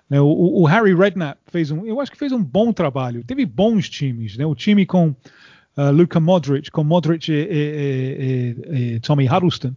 Né? 0.09 0.19
O, 0.19 0.61
o, 0.61 0.65
Harry 0.65 0.93
Redknapp 0.93 1.39
fez 1.47 1.71
um, 1.71 1.85
eu 1.85 1.99
acho 1.99 2.11
que 2.11 2.17
fez 2.17 2.31
um 2.31 2.43
bom 2.43 2.71
trabalho. 2.73 3.23
Teve 3.23 3.45
bons 3.45 3.89
times, 3.89 4.37
né? 4.37 4.45
O 4.45 4.55
time 4.55 4.85
com 4.85 5.09
uh, 5.09 5.91
Luka 5.93 6.19
Modric, 6.19 6.71
com 6.71 6.83
Modric 6.83 7.31
e, 7.31 7.35
e, 7.35 8.95
e, 8.95 8.99
Tommy 9.01 9.27
Huddleston, 9.27 9.73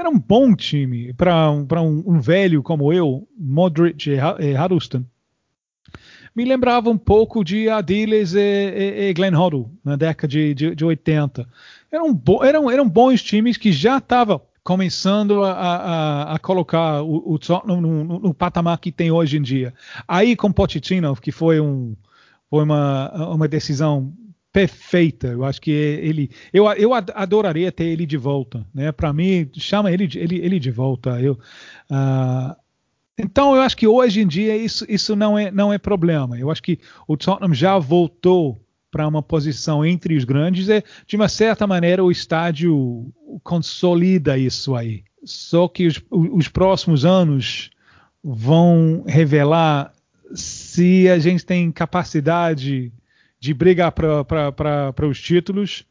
era 0.00 0.10
um 0.10 0.18
bom 0.18 0.54
time 0.54 1.12
para 1.12 1.50
um, 1.50 1.66
um, 1.70 2.14
um 2.14 2.20
velho 2.20 2.62
como 2.62 2.92
eu, 2.92 3.28
Modric 3.38 4.10
e, 4.10 4.54
Huddleston 4.54 5.04
me 6.34 6.44
lembrava 6.44 6.88
um 6.88 6.98
pouco 6.98 7.44
de 7.44 7.68
Adiles 7.68 8.34
e, 8.34 8.38
e, 8.38 9.08
e 9.08 9.14
Glenn 9.14 9.34
Hoddle 9.34 9.70
na 9.84 9.96
década 9.96 10.28
de, 10.28 10.54
de, 10.54 10.74
de 10.74 10.84
80. 10.84 11.46
Eram, 11.90 12.14
bo, 12.14 12.44
eram, 12.44 12.70
eram 12.70 12.88
bons 12.88 13.22
times 13.22 13.56
que 13.56 13.72
já 13.72 13.98
estavam 13.98 14.40
começando 14.62 15.42
a, 15.42 15.52
a, 15.52 16.34
a, 16.34 16.38
colocar 16.38 17.02
o, 17.02 17.32
o 17.34 17.38
Tottenham 17.38 17.80
no, 17.80 18.04
no, 18.04 18.18
no, 18.20 18.34
patamar 18.34 18.78
que 18.78 18.92
tem 18.92 19.10
hoje 19.10 19.38
em 19.38 19.42
dia. 19.42 19.74
Aí 20.06 20.36
com 20.36 20.52
Pochettino, 20.52 21.16
que 21.16 21.32
foi, 21.32 21.60
um, 21.60 21.96
foi 22.48 22.62
uma, 22.62 23.34
uma 23.34 23.48
decisão 23.48 24.12
perfeita. 24.52 25.28
Eu 25.28 25.44
acho 25.44 25.60
que 25.60 25.70
ele, 25.70 26.30
eu, 26.52 26.70
eu 26.72 26.92
adoraria 26.94 27.70
ter 27.70 27.84
ele 27.84 28.06
de 28.06 28.16
volta, 28.16 28.66
né? 28.74 28.92
Para 28.92 29.12
mim, 29.12 29.48
chama 29.54 29.90
ele, 29.92 30.08
ele, 30.14 30.38
ele 30.38 30.58
de 30.58 30.70
volta. 30.70 31.20
Eu, 31.20 31.34
uh, 31.90 32.56
então 33.18 33.54
eu 33.54 33.62
acho 33.62 33.76
que 33.76 33.86
hoje 33.86 34.20
em 34.20 34.26
dia 34.26 34.56
isso, 34.56 34.84
isso 34.88 35.14
não, 35.14 35.38
é, 35.38 35.50
não 35.50 35.72
é 35.72 35.78
problema. 35.78 36.38
Eu 36.38 36.50
acho 36.50 36.62
que 36.62 36.78
o 37.06 37.16
Tottenham 37.16 37.54
já 37.54 37.78
voltou 37.78 38.60
para 38.90 39.06
uma 39.06 39.22
posição 39.22 39.84
entre 39.84 40.16
os 40.16 40.24
grandes 40.24 40.68
e, 40.68 40.82
de 41.06 41.16
uma 41.16 41.28
certa 41.28 41.66
maneira, 41.66 42.02
o 42.02 42.10
estádio 42.10 43.12
consolida 43.44 44.36
isso 44.36 44.74
aí. 44.74 45.04
Só 45.24 45.68
que 45.68 45.86
os, 45.86 46.02
os 46.10 46.48
próximos 46.48 47.04
anos 47.04 47.70
vão 48.22 49.04
revelar 49.06 49.92
se 50.34 51.08
a 51.08 51.18
gente 51.18 51.44
tem 51.44 51.70
capacidade 51.70 52.92
de 53.40 53.54
brigar 53.54 53.90
para 53.92 55.06
os 55.06 55.20
títulos 55.20 55.84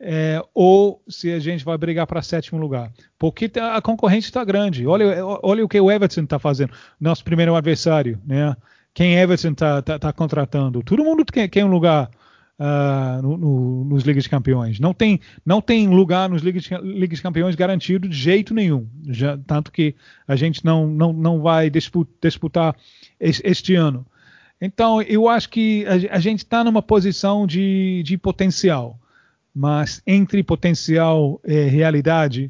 é, 0.00 0.42
ou 0.52 1.02
se 1.08 1.32
a 1.32 1.38
gente 1.38 1.64
vai 1.64 1.76
brigar 1.76 2.06
para 2.06 2.22
sétimo 2.22 2.58
lugar. 2.58 2.90
Porque 3.18 3.50
a 3.60 3.80
concorrência 3.80 4.28
está 4.28 4.44
grande. 4.44 4.86
Olha, 4.86 5.24
olha 5.42 5.64
o 5.64 5.68
que 5.68 5.80
o 5.80 5.90
Everton 5.90 6.22
está 6.22 6.38
fazendo, 6.38 6.72
nosso 7.00 7.22
primeiro 7.24 7.54
adversário. 7.54 8.18
Né? 8.26 8.56
Quem 8.92 9.16
Everton 9.16 9.52
está 9.52 9.82
tá, 9.82 9.98
tá 9.98 10.12
contratando? 10.12 10.82
Todo 10.82 11.04
mundo 11.04 11.24
quer, 11.24 11.48
quer 11.48 11.64
um 11.64 11.70
lugar 11.70 12.10
uh, 12.58 13.22
no, 13.22 13.36
no, 13.36 13.84
nos 13.84 14.04
Ligas 14.04 14.24
de 14.24 14.30
Campeões. 14.30 14.80
Não 14.80 14.94
tem, 14.94 15.20
não 15.44 15.60
tem 15.60 15.88
lugar 15.88 16.28
nos 16.28 16.42
Ligas, 16.42 16.68
Ligas 16.82 17.18
de 17.18 17.22
Campeões 17.22 17.54
garantido 17.54 18.08
de 18.08 18.16
jeito 18.16 18.54
nenhum. 18.54 18.88
Já, 19.08 19.36
tanto 19.38 19.70
que 19.70 19.94
a 20.26 20.36
gente 20.36 20.64
não, 20.64 20.86
não, 20.86 21.12
não 21.12 21.40
vai 21.40 21.70
disputar 21.70 22.74
este 23.20 23.74
ano. 23.74 24.06
Então, 24.60 25.02
eu 25.02 25.28
acho 25.28 25.48
que 25.48 25.84
a, 25.86 26.16
a 26.16 26.18
gente 26.18 26.38
está 26.38 26.64
numa 26.64 26.82
posição 26.82 27.46
de, 27.46 28.02
de 28.04 28.16
potencial 28.16 28.98
mas 29.54 30.02
entre 30.04 30.42
potencial 30.42 31.40
e 31.44 31.64
realidade, 31.66 32.48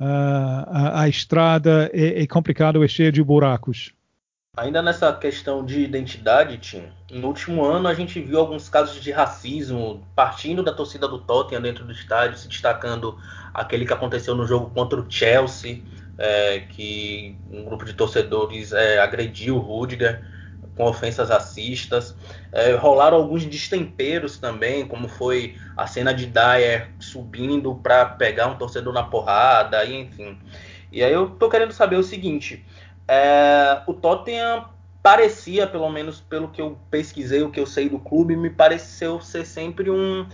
uh, 0.00 0.04
a, 0.04 1.02
a, 1.02 1.08
estrada 1.08 1.88
é, 1.94 2.22
é 2.22 2.26
complicada, 2.26 2.84
é 2.84 2.88
cheia 2.88 3.12
de 3.12 3.22
buracos. 3.22 3.92
Ainda 4.56 4.82
nessa 4.82 5.12
questão 5.12 5.64
de 5.64 5.80
identidade, 5.80 6.58
Tim, 6.58 6.82
no 7.12 7.28
último 7.28 7.64
ano 7.64 7.86
a 7.86 7.94
gente 7.94 8.20
viu 8.20 8.40
alguns 8.40 8.68
casos 8.68 9.00
de 9.00 9.12
racismo 9.12 10.04
partindo 10.16 10.60
da 10.64 10.72
torcida 10.72 11.06
do 11.06 11.20
Tottenham 11.20 11.62
dentro 11.62 11.84
do 11.84 11.92
estádio, 11.92 12.36
se 12.36 12.48
destacando 12.48 13.16
aquele 13.54 13.86
que 13.86 13.92
aconteceu 13.92 14.34
no 14.34 14.44
jogo 14.44 14.68
contra 14.70 15.00
o 15.00 15.08
Chelsea, 15.08 15.84
é, 16.18 16.60
que 16.68 17.36
um 17.48 17.64
grupo 17.64 17.84
de 17.84 17.92
torcedores 17.92 18.72
é, 18.72 18.98
agrediu 18.98 19.56
o 19.56 19.60
Rudiger 19.60 20.20
com 20.80 20.86
ofensas 20.86 21.28
racistas. 21.28 22.16
É, 22.50 22.74
rolaram 22.74 23.18
alguns 23.18 23.44
destemperos 23.44 24.38
também, 24.38 24.86
como 24.88 25.06
foi 25.08 25.56
a 25.76 25.86
cena 25.86 26.14
de 26.14 26.24
Dyer 26.24 26.88
subindo 26.98 27.74
para 27.74 28.06
pegar 28.06 28.46
um 28.46 28.56
torcedor 28.56 28.94
na 28.94 29.02
porrada, 29.02 29.84
e 29.84 29.94
enfim. 29.94 30.38
E 30.90 31.04
aí 31.04 31.12
eu 31.12 31.28
tô 31.30 31.50
querendo 31.50 31.72
saber 31.72 31.96
o 31.96 32.02
seguinte: 32.02 32.64
é, 33.06 33.82
o 33.86 33.92
Tottenham 33.92 34.64
parecia, 35.02 35.66
pelo 35.66 35.90
menos 35.90 36.20
pelo 36.20 36.48
que 36.48 36.62
eu 36.62 36.78
pesquisei, 36.90 37.42
o 37.42 37.50
que 37.50 37.60
eu 37.60 37.66
sei 37.66 37.90
do 37.90 37.98
clube, 37.98 38.34
me 38.34 38.48
pareceu 38.48 39.20
ser 39.20 39.44
sempre 39.44 39.90
um, 39.90 40.26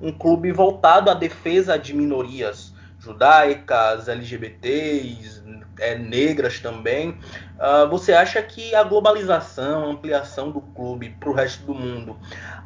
um 0.00 0.12
clube 0.12 0.52
voltado 0.52 1.10
à 1.10 1.14
defesa 1.14 1.78
de 1.78 1.94
minorias 1.94 2.74
judaicas, 2.98 4.08
LGBTs, 4.08 5.42
é, 5.78 5.96
negras 5.96 6.60
também. 6.60 7.18
Uh, 7.54 7.88
você 7.88 8.12
acha 8.12 8.42
que 8.42 8.74
a 8.74 8.82
globalização, 8.82 9.84
a 9.84 9.88
ampliação 9.88 10.50
do 10.50 10.60
clube 10.60 11.10
para 11.20 11.30
o 11.30 11.32
resto 11.32 11.64
do 11.64 11.74
mundo 11.74 12.16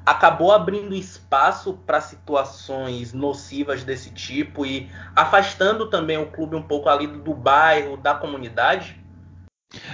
acabou 0.05 0.51
abrindo 0.51 0.95
espaço 0.95 1.75
para 1.87 2.01
situações 2.01 3.13
nocivas 3.13 3.85
desse 3.85 4.11
tipo 4.11 4.65
e 4.65 4.89
afastando 5.15 5.91
também 5.91 6.17
o 6.17 6.27
clube 6.27 6.57
um 6.57 6.63
pouco 6.63 6.89
ali 6.89 7.07
do 7.07 7.35
bairro, 7.35 7.99
da 7.99 8.15
comunidade? 8.15 8.99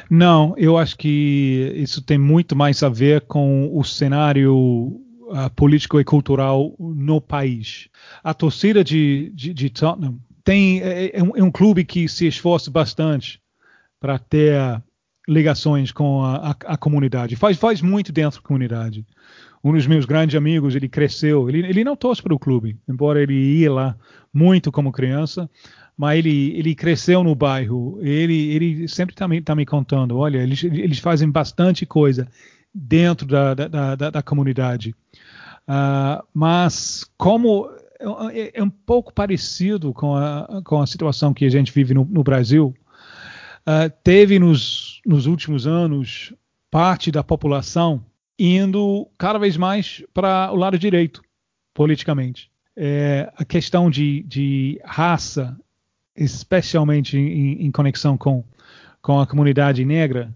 Não, 0.09 0.55
eu 0.57 0.79
acho 0.79 0.97
que 0.97 1.73
isso 1.75 2.01
tem 2.01 2.17
muito 2.17 2.55
mais 2.55 2.81
a 2.85 2.89
ver 2.89 3.23
com 3.23 3.77
o 3.77 3.83
cenário 3.83 4.55
uh, 4.55 5.51
político 5.57 5.99
e 5.99 6.05
cultural 6.05 6.73
no 6.79 7.21
país. 7.21 7.89
A 8.23 8.33
torcida 8.33 8.85
de, 8.85 9.33
de, 9.35 9.53
de 9.53 9.71
Tottenham 9.71 10.21
tem, 10.45 10.81
é, 10.81 11.19
é, 11.19 11.23
um, 11.23 11.37
é 11.37 11.43
um 11.43 11.51
clube 11.51 11.85
que 11.85 12.09
se 12.09 12.29
esforça 12.29 12.71
bastante 12.71 13.43
para 14.05 14.19
ter 14.19 14.83
ligações 15.27 15.91
com 15.91 16.23
a, 16.23 16.51
a, 16.51 16.75
a, 16.75 16.77
comunidade. 16.77 17.37
Faz, 17.37 17.57
faz 17.57 17.81
muito 17.81 18.13
dentro 18.13 18.39
da 18.39 18.47
comunidade. 18.47 19.03
Um 19.65 19.73
dos 19.73 19.87
meus 19.87 20.05
grandes 20.05 20.37
amigos, 20.37 20.75
ele 20.75 20.91
cresceu, 20.91 21.49
ele, 21.49 21.67
ele 21.67 21.83
não 21.83 21.97
torce 21.97 22.23
para 22.23 22.35
o 22.35 22.39
clube, 22.39 22.77
embora 22.87 23.23
ele 23.23 23.33
ia 23.33 23.73
lá 23.73 23.97
muito 24.31 24.71
como 24.71 24.93
criança, 24.93 25.49
mas 25.97 26.19
ele, 26.19 26.53
ele 26.55 26.75
cresceu 26.75 27.25
no 27.25 27.35
bairro. 27.35 27.99
Ele, 28.03 28.51
ele 28.55 28.89
sempre 28.89 29.15
está 29.15 29.27
me, 29.27 29.41
tá 29.41 29.55
me 29.55 29.65
contando, 29.65 30.19
olha, 30.19 30.37
eles, 30.37 30.63
eles 30.63 30.99
fazem 30.99 31.31
bastante 31.31 31.87
coisa 31.87 32.29
dentro 32.75 33.27
da, 33.27 33.55
da, 33.55 33.95
da, 33.97 34.11
da 34.11 34.23
comunidade. 34.23 34.95
Uh, 35.67 36.23
mas 36.35 37.11
como 37.17 37.71
é, 38.35 38.61
é, 38.61 38.63
um 38.63 38.69
pouco 38.69 39.15
parecido 39.15 39.95
com 39.95 40.15
a, 40.15 40.61
com 40.63 40.83
a 40.83 40.87
situação 40.87 41.33
que 41.33 41.47
a 41.47 41.51
gente 41.51 41.73
vive 41.73 41.95
no, 41.95 42.05
no 42.05 42.23
Brasil. 42.23 42.75
Uh, 43.67 43.91
teve 44.03 44.39
nos, 44.39 45.01
nos 45.07 45.27
últimos 45.27 45.67
anos 45.67 46.33
parte 46.71 47.11
da 47.11 47.23
população 47.23 48.05
indo 48.39 49.09
cada 49.17 49.39
vez 49.39 49.57
mais 49.57 50.03
para 50.13 50.51
o 50.53 50.57
lado 50.57 50.79
direito, 50.79 51.23
politicamente. 51.73 52.51
É, 52.77 53.33
a 53.37 53.45
questão 53.45 53.89
de, 53.89 54.23
de 54.25 54.81
raça, 54.85 55.57
especialmente 56.17 57.17
em, 57.17 57.65
em, 57.65 57.71
conexão 57.71 58.19
com, 58.19 58.45
com 59.01 59.21
a 59.21 59.27
comunidade 59.27 59.85
negra, 59.85 60.35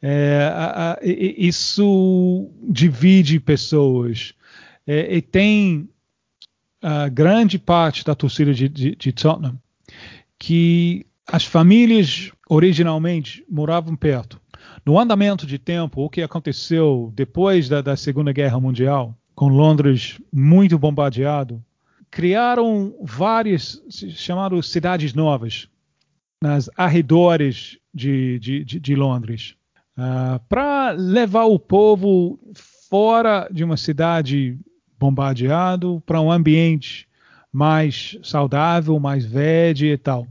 é, 0.00 0.48
a, 0.54 0.92
a, 0.92 0.98
isso 1.02 2.48
divide 2.62 3.40
pessoas. 3.40 4.32
É, 4.86 5.16
e 5.16 5.20
tem 5.20 5.88
uh, 6.82 7.10
grande 7.12 7.58
parte 7.58 8.04
da 8.04 8.14
torcida 8.14 8.54
de, 8.54 8.68
de, 8.68 8.94
de 8.94 9.12
Tottenham 9.12 9.58
que 10.38 11.04
as 11.26 11.44
famílias 11.44 12.32
originalmente 12.48 13.44
moravam 13.48 13.94
perto. 13.96 14.40
No 14.84 14.98
andamento 14.98 15.46
de 15.46 15.58
tempo, 15.58 16.02
o 16.02 16.10
que 16.10 16.22
aconteceu 16.22 17.12
depois 17.14 17.68
da, 17.68 17.80
da 17.80 17.96
Segunda 17.96 18.32
Guerra 18.32 18.60
Mundial, 18.60 19.14
com 19.34 19.48
Londres 19.48 20.20
muito 20.32 20.78
bombardeado, 20.78 21.62
criaram 22.10 22.94
várias 23.02 23.80
chamadas 23.88 24.68
cidades 24.68 25.14
novas 25.14 25.68
nas 26.42 26.68
arredores 26.76 27.78
de, 27.94 28.38
de, 28.38 28.64
de, 28.64 28.80
de 28.80 28.94
Londres, 28.94 29.54
uh, 29.96 30.40
para 30.48 30.90
levar 30.90 31.44
o 31.44 31.58
povo 31.58 32.38
fora 32.88 33.48
de 33.50 33.62
uma 33.62 33.76
cidade 33.76 34.58
bombardeado 34.98 36.02
para 36.04 36.20
um 36.20 36.32
ambiente 36.32 37.06
mais 37.52 38.18
saudável, 38.22 38.98
mais 38.98 39.24
verde 39.24 39.86
e 39.86 39.98
tal. 39.98 40.26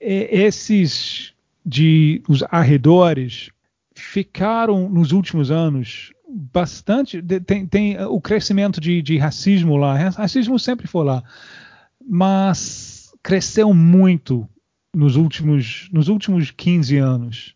E 0.00 0.28
esses 0.30 1.32
de 1.64 2.22
os 2.28 2.42
arredores 2.50 3.50
ficaram 3.94 4.88
nos 4.88 5.12
últimos 5.12 5.50
anos 5.50 6.12
bastante 6.52 7.20
tem, 7.44 7.66
tem 7.66 8.02
o 8.04 8.20
crescimento 8.20 8.80
de, 8.80 9.02
de, 9.02 9.18
racismo 9.18 9.76
lá 9.76 9.94
racismo 10.10 10.58
sempre 10.58 10.86
foi 10.86 11.04
lá 11.04 11.22
mas 12.08 13.12
cresceu 13.22 13.74
muito 13.74 14.48
nos 14.94 15.16
últimos 15.16 15.88
nos 15.92 16.08
últimos 16.08 16.50
15 16.50 16.96
anos. 16.96 17.54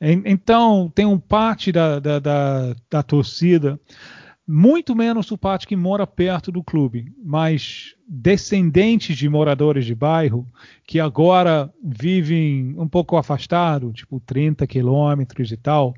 Então 0.00 0.90
tem 0.94 1.04
um 1.04 1.18
parte 1.18 1.72
da, 1.72 1.98
da, 1.98 2.18
da, 2.20 2.76
da 2.88 3.02
torcida 3.02 3.78
muito 4.50 4.96
menos 4.96 5.30
o 5.30 5.36
parte 5.36 5.66
que 5.66 5.76
mora 5.76 6.06
perto 6.06 6.50
do 6.50 6.64
clube, 6.64 7.12
mas 7.22 7.94
descendentes 8.08 9.14
de 9.14 9.28
moradores 9.28 9.84
de 9.84 9.94
bairro 9.94 10.48
que 10.86 10.98
agora 10.98 11.70
vivem 11.84 12.74
um 12.78 12.88
pouco 12.88 13.18
afastado, 13.18 13.92
tipo 13.92 14.18
30 14.20 14.66
quilômetros 14.66 15.52
e 15.52 15.56
tal, 15.58 15.92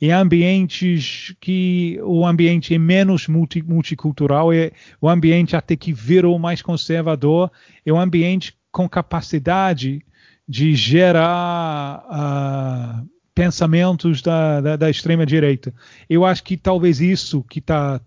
em 0.00 0.10
ambientes 0.10 1.32
que 1.40 2.00
o 2.02 2.26
ambiente 2.26 2.74
é 2.74 2.78
menos 2.78 3.28
multi, 3.28 3.62
multicultural, 3.62 4.52
é 4.52 4.72
o 5.00 5.08
ambiente 5.08 5.54
até 5.54 5.76
que 5.76 5.92
virou 5.92 6.36
mais 6.40 6.60
conservador, 6.60 7.52
é 7.86 7.92
um 7.92 8.00
ambiente 8.00 8.52
com 8.72 8.88
capacidade 8.88 10.04
de 10.48 10.74
gerar 10.74 12.04
uh, 12.10 13.08
pensamentos 13.34 14.20
da, 14.20 14.60
da, 14.60 14.76
da 14.76 14.90
extrema-direita. 14.90 15.72
Eu 16.08 16.24
acho 16.24 16.42
que 16.44 16.56
talvez 16.56 17.00
isso 17.00 17.42
que 17.42 17.58
está 17.58 18.00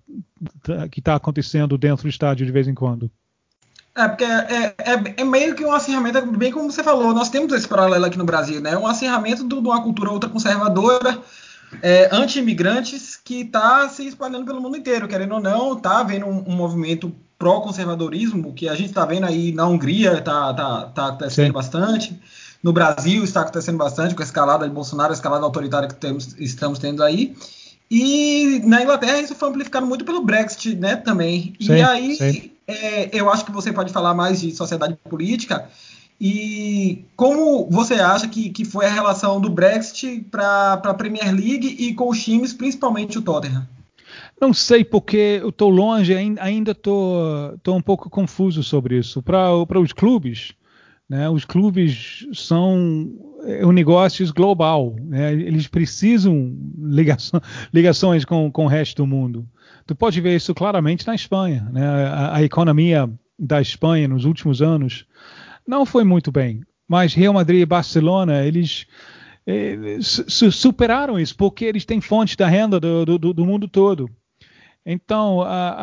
que 0.91 1.01
tá 1.01 1.15
acontecendo 1.15 1.77
dentro 1.77 2.03
do 2.03 2.09
estádio 2.09 2.45
de 2.45 2.51
vez 2.51 2.67
em 2.67 2.73
quando. 2.73 3.09
É, 3.97 4.07
porque 4.07 4.25
é, 4.25 4.75
é, 4.77 5.13
é, 5.17 5.23
meio 5.23 5.55
que 5.55 5.65
um 5.65 5.71
acirramento, 5.71 6.21
bem 6.37 6.51
como 6.51 6.69
você 6.69 6.83
falou, 6.83 7.13
nós 7.13 7.29
temos 7.29 7.53
esse 7.53 7.67
paralelo 7.67 8.03
aqui 8.03 8.17
no 8.17 8.25
Brasil, 8.25 8.59
né? 8.59 8.77
Um 8.77 8.85
acirramento 8.85 9.47
de 9.47 9.55
uma 9.55 9.81
cultura 9.81 10.11
ultraconservadora, 10.11 11.17
é, 11.81 12.09
anti-imigrantes, 12.11 13.15
que 13.15 13.41
está 13.41 13.87
se 13.87 14.05
espalhando 14.05 14.45
pelo 14.45 14.61
mundo 14.61 14.75
inteiro, 14.75 15.07
querendo 15.07 15.35
ou 15.35 15.39
não, 15.39 15.77
está 15.77 15.99
havendo 15.99 16.25
um, 16.25 16.43
um 16.45 16.55
movimento 16.55 17.15
pró-conservadorismo, 17.39 18.53
que 18.53 18.67
a 18.67 18.75
gente 18.75 18.89
está 18.89 19.05
vendo 19.05 19.25
aí 19.25 19.53
na 19.53 19.65
Hungria, 19.65 20.19
está 20.19 20.53
tá, 20.53 20.85
tá 20.87 21.07
acontecendo 21.07 21.47
Sim. 21.47 21.53
bastante. 21.53 22.21
No 22.65 22.73
Brasil 22.73 23.23
está 23.23 23.41
acontecendo 23.41 23.77
bastante 23.77 24.15
com 24.15 24.23
a 24.23 24.25
escalada 24.25 24.67
de 24.67 24.73
Bolsonaro, 24.73 25.11
a 25.11 25.13
escalada 25.13 25.45
autoritária 25.45 25.87
que 25.87 25.93
temos, 25.93 26.35
estamos 26.39 26.79
tendo 26.79 27.03
aí. 27.03 27.35
E 27.91 28.59
na 28.65 28.81
Inglaterra 28.81 29.19
isso 29.19 29.35
foi 29.35 29.49
amplificado 29.49 29.85
muito 29.85 30.03
pelo 30.03 30.23
Brexit, 30.23 30.75
né, 30.75 30.95
também. 30.95 31.53
Sim, 31.61 31.73
e 31.73 31.83
aí 31.83 32.51
é, 32.65 33.15
eu 33.15 33.29
acho 33.29 33.45
que 33.45 33.51
você 33.51 33.71
pode 33.71 33.93
falar 33.93 34.15
mais 34.15 34.41
de 34.41 34.51
sociedade 34.51 34.97
política. 35.07 35.69
E 36.19 37.05
como 37.15 37.69
você 37.69 37.93
acha 38.01 38.27
que, 38.27 38.49
que 38.49 38.65
foi 38.65 38.87
a 38.87 38.91
relação 38.91 39.39
do 39.39 39.51
Brexit 39.51 40.25
para 40.31 40.73
a 40.73 40.93
Premier 40.95 41.35
League 41.35 41.67
e 41.67 41.93
com 41.93 42.09
os 42.09 42.23
times, 42.23 42.51
principalmente 42.51 43.19
o 43.19 43.21
Tottenham? 43.21 43.67
Não 44.41 44.51
sei, 44.51 44.83
porque 44.83 45.39
eu 45.39 45.49
estou 45.49 45.69
longe, 45.69 46.15
ainda 46.15 46.71
estou 46.71 47.59
um 47.67 47.81
pouco 47.81 48.09
confuso 48.09 48.63
sobre 48.63 48.97
isso. 48.97 49.21
Para 49.21 49.79
os 49.79 49.93
clubes, 49.93 50.55
né? 51.09 51.29
Os 51.29 51.45
clubes 51.45 52.27
são 52.33 53.11
é 53.45 53.65
um 53.65 53.71
negócio 53.71 54.25
global, 54.33 54.95
né? 54.99 55.31
eles 55.33 55.67
precisam 55.67 56.57
ligações 57.71 58.25
com, 58.25 58.51
com 58.51 58.65
o 58.65 58.67
resto 58.67 59.03
do 59.03 59.07
mundo. 59.07 59.47
Tu 59.85 59.95
pode 59.95 60.19
ver 60.19 60.35
isso 60.35 60.53
claramente 60.55 61.05
na 61.05 61.13
Espanha. 61.13 61.69
Né? 61.71 61.85
A, 61.85 62.37
a, 62.37 62.43
economia 62.43 63.07
da 63.37 63.61
Espanha 63.61 64.07
nos 64.07 64.25
últimos 64.25 64.63
anos 64.63 65.05
não 65.67 65.85
foi 65.85 66.03
muito 66.03 66.31
bem, 66.31 66.61
mas 66.87 67.13
Real 67.13 67.33
Madrid 67.33 67.61
e 67.61 67.65
Barcelona 67.65 68.43
eles 68.43 68.87
eh, 69.45 69.99
superaram 70.01 71.19
isso 71.19 71.35
porque 71.35 71.65
eles 71.65 71.85
têm 71.85 72.01
fonte 72.01 72.35
da 72.35 72.47
renda 72.47 72.79
do, 72.79 73.05
do, 73.05 73.33
do 73.33 73.45
mundo 73.45 73.67
todo. 73.67 74.09
Então 74.83 75.41
a, 75.41 75.75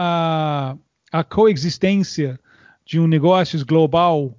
a, 1.13 1.21
a 1.21 1.25
coexistência 1.25 2.41
de 2.85 2.99
um 2.99 3.07
negócio 3.07 3.65
global 3.65 4.37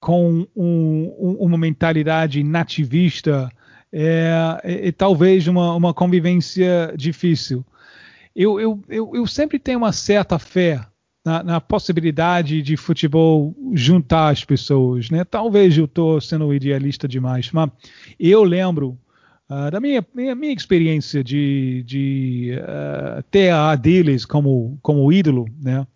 com 0.00 0.46
um, 0.54 1.36
uma 1.40 1.58
mentalidade 1.58 2.42
nativista 2.42 3.50
é, 3.92 4.60
é, 4.62 4.88
é 4.88 4.92
talvez 4.92 5.46
uma, 5.46 5.74
uma, 5.74 5.94
convivência 5.94 6.92
difícil. 6.96 7.64
Eu, 8.34 8.60
eu, 8.60 8.84
eu, 8.88 9.10
eu, 9.14 9.26
sempre 9.26 9.58
tenho 9.58 9.78
uma 9.78 9.92
certa 9.92 10.38
fé 10.38 10.80
na, 11.24 11.42
na, 11.42 11.60
possibilidade 11.60 12.60
de 12.60 12.76
futebol 12.76 13.56
juntar 13.72 14.28
as 14.28 14.44
pessoas. 14.44 15.08
Né? 15.08 15.24
Talvez 15.24 15.78
eu 15.78 15.86
estou 15.86 16.20
sendo 16.20 16.52
idealista 16.52 17.08
demais, 17.08 17.50
mas 17.50 17.70
eu 18.20 18.44
lembro 18.44 18.98
uh, 19.48 19.70
da 19.70 19.80
minha, 19.80 20.06
minha, 20.14 20.34
minha, 20.34 20.52
experiência 20.52 21.24
de, 21.24 21.82
de 21.86 22.52
uh, 22.60 23.22
ter 23.30 23.50
a 23.50 23.70
Adiles 23.70 24.26
como, 24.26 24.78
como 24.82 25.10
ídolo. 25.10 25.46
Né? 25.58 25.86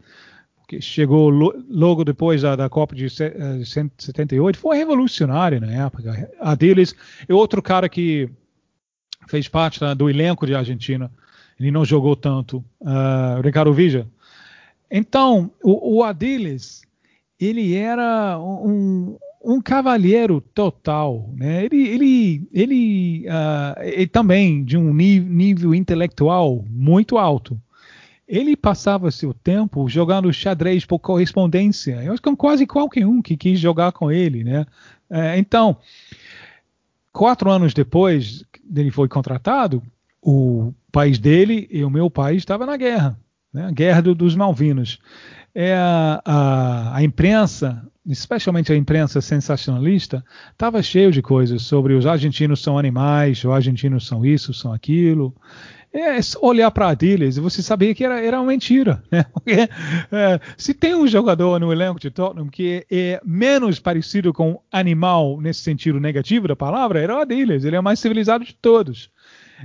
Que 0.70 0.80
chegou 0.80 1.30
logo 1.30 2.04
depois 2.04 2.42
da, 2.42 2.54
da 2.54 2.68
Copa 2.68 2.94
de 2.94 3.10
78, 3.10 4.56
eh, 4.56 4.60
foi 4.60 4.76
revolucionário 4.76 5.60
na 5.60 5.84
época. 5.86 6.30
A 6.38 6.54
deles 6.54 6.94
é 7.28 7.34
outro 7.34 7.60
cara 7.60 7.88
que 7.88 8.30
fez 9.26 9.48
parte 9.48 9.80
do 9.96 10.08
elenco 10.08 10.46
de 10.46 10.54
Argentina. 10.54 11.10
Ele 11.58 11.72
não 11.72 11.84
jogou 11.84 12.14
tanto. 12.14 12.64
Uh, 12.80 13.42
Ricardo 13.42 13.72
Vija. 13.72 14.06
Então, 14.88 15.50
o, 15.60 15.96
o 15.96 16.04
Adiles, 16.04 16.82
ele 17.38 17.74
era 17.74 18.38
um, 18.38 19.18
um 19.44 19.60
cavalheiro 19.60 20.40
total, 20.40 21.28
né? 21.34 21.64
Ele, 21.64 21.88
ele, 21.88 22.48
ele, 22.52 23.26
uh, 23.26 23.82
ele 23.82 24.06
também 24.06 24.62
de 24.62 24.76
um 24.76 24.94
nível 24.94 25.74
intelectual 25.74 26.64
muito 26.70 27.18
alto 27.18 27.60
ele 28.30 28.56
passava 28.56 29.10
seu 29.10 29.34
tempo 29.34 29.88
jogando 29.88 30.32
xadrez 30.32 30.84
por 30.84 31.00
correspondência. 31.00 32.00
Eu 32.04 32.12
acho 32.12 32.22
que 32.22 32.36
quase 32.36 32.64
qualquer 32.64 33.04
um 33.04 33.20
que 33.20 33.36
quis 33.36 33.58
jogar 33.58 33.90
com 33.90 34.10
ele, 34.10 34.44
né? 34.44 34.64
É, 35.10 35.36
então, 35.36 35.76
quatro 37.12 37.50
anos 37.50 37.74
depois 37.74 38.44
ele 38.72 38.92
foi 38.92 39.08
contratado, 39.08 39.82
o 40.22 40.72
país 40.92 41.18
dele 41.18 41.66
e 41.72 41.82
o 41.82 41.90
meu 41.90 42.08
país 42.08 42.38
estava 42.38 42.64
na 42.64 42.76
guerra, 42.76 43.18
né? 43.52 43.68
Guerra 43.72 44.00
do, 44.00 44.14
dos 44.14 44.36
Malvinas. 44.36 45.00
É, 45.52 45.74
a, 45.74 46.22
a, 46.24 46.96
a 46.98 47.02
imprensa 47.02 47.84
especialmente 48.06 48.72
a 48.72 48.76
imprensa 48.76 49.20
sensacionalista, 49.20 50.24
estava 50.50 50.82
cheio 50.82 51.12
de 51.12 51.20
coisas 51.20 51.62
sobre 51.62 51.92
os 51.94 52.06
argentinos 52.06 52.62
são 52.62 52.78
animais, 52.78 53.44
os 53.44 53.50
argentinos 53.50 54.06
são 54.06 54.24
isso, 54.24 54.54
são 54.54 54.72
aquilo 54.72 55.34
é 55.92 56.20
olhar 56.40 56.70
para 56.70 56.86
a 56.86 56.90
Adiles 56.90 57.36
e 57.36 57.40
você 57.40 57.62
sabia 57.62 57.94
que 57.94 58.04
era, 58.04 58.20
era 58.20 58.40
uma 58.40 58.46
mentira. 58.46 59.02
Né? 59.10 59.24
Porque, 59.34 59.52
é, 59.52 60.40
se 60.56 60.72
tem 60.72 60.94
um 60.94 61.06
jogador 61.06 61.58
no 61.58 61.72
elenco 61.72 61.98
de 61.98 62.10
Tottenham 62.10 62.48
que 62.48 62.86
é 62.90 63.20
menos 63.24 63.80
parecido 63.80 64.32
com 64.32 64.60
animal 64.70 65.40
nesse 65.40 65.60
sentido 65.60 65.98
negativo 65.98 66.46
da 66.46 66.54
palavra, 66.54 67.00
era 67.00 67.16
o 67.16 67.20
Adiles. 67.20 67.64
Ele 67.64 67.76
é 67.76 67.80
o 67.80 67.82
mais 67.82 67.98
civilizado 67.98 68.44
de 68.44 68.54
todos. 68.54 69.10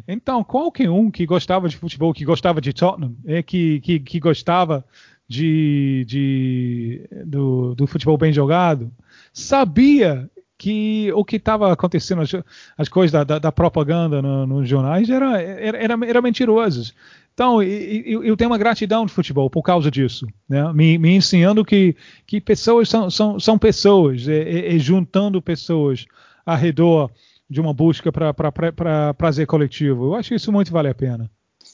Então, 0.08 0.44
qualquer 0.44 0.90
um 0.90 1.10
que 1.10 1.26
gostava 1.26 1.70
de 1.70 1.78
futebol, 1.78 2.14
que 2.14 2.26
gostava 2.26 2.60
de 2.60 2.74
Tottenham, 2.74 3.16
é, 3.26 3.42
que, 3.42 3.80
que, 3.80 4.00
que 4.00 4.20
gostava 4.20 4.84
de, 5.28 6.06
de 6.08 7.10
do, 7.26 7.76
do 7.76 7.88
futebol 7.88 8.18
bem 8.18 8.34
jogado, 8.34 8.92
sabia 9.32 10.30
que 10.66 11.12
o 11.14 11.24
que 11.24 11.36
estava 11.36 11.72
acontecendo, 11.72 12.24
as, 12.24 12.32
as 12.76 12.90
coisas 12.90 13.12
da, 13.12 13.24
da, 13.24 13.38
da 13.38 13.52
propaganda 13.52 14.20
no, 14.20 14.48
nos 14.48 14.68
jornais, 14.68 15.12
era, 15.12 15.40
era, 15.40 15.78
era, 15.78 15.94
era 16.08 16.22
mentirosos. 16.24 16.92
Então, 17.36 17.62
eu, 17.62 18.36
tenho 18.36 18.50
uma 18.50 18.58
gratidão 18.58 19.06
de 19.06 19.12
futebol 19.12 19.48
por 19.48 19.62
causa 19.62 19.92
disso, 19.92 20.26
né? 20.50 20.74
me, 20.74 20.98
me 20.98 21.16
ensinando 21.16 21.64
que, 21.64 21.96
que 22.26 22.42
pessoas 22.42 22.90
são, 22.90 23.12
são, 23.12 23.40
são 23.40 23.60
pessoas, 23.60 24.26
e, 24.26 24.32
e, 24.32 24.80
juntando 24.80 25.40
pessoas 25.40 26.06
ao 26.44 26.58
redor 26.58 27.12
de 27.48 27.62
uma 27.62 27.72
busca 27.72 28.12
para 28.12 29.14
prazer 29.14 29.46
coletivo. 29.46 30.06
Eu 30.06 30.16
acho 30.16 30.30
que 30.30 30.36
isso 30.36 30.52
muito 30.52 30.72
vale 30.72 30.88
a 30.88 30.96
pena. 30.96 31.30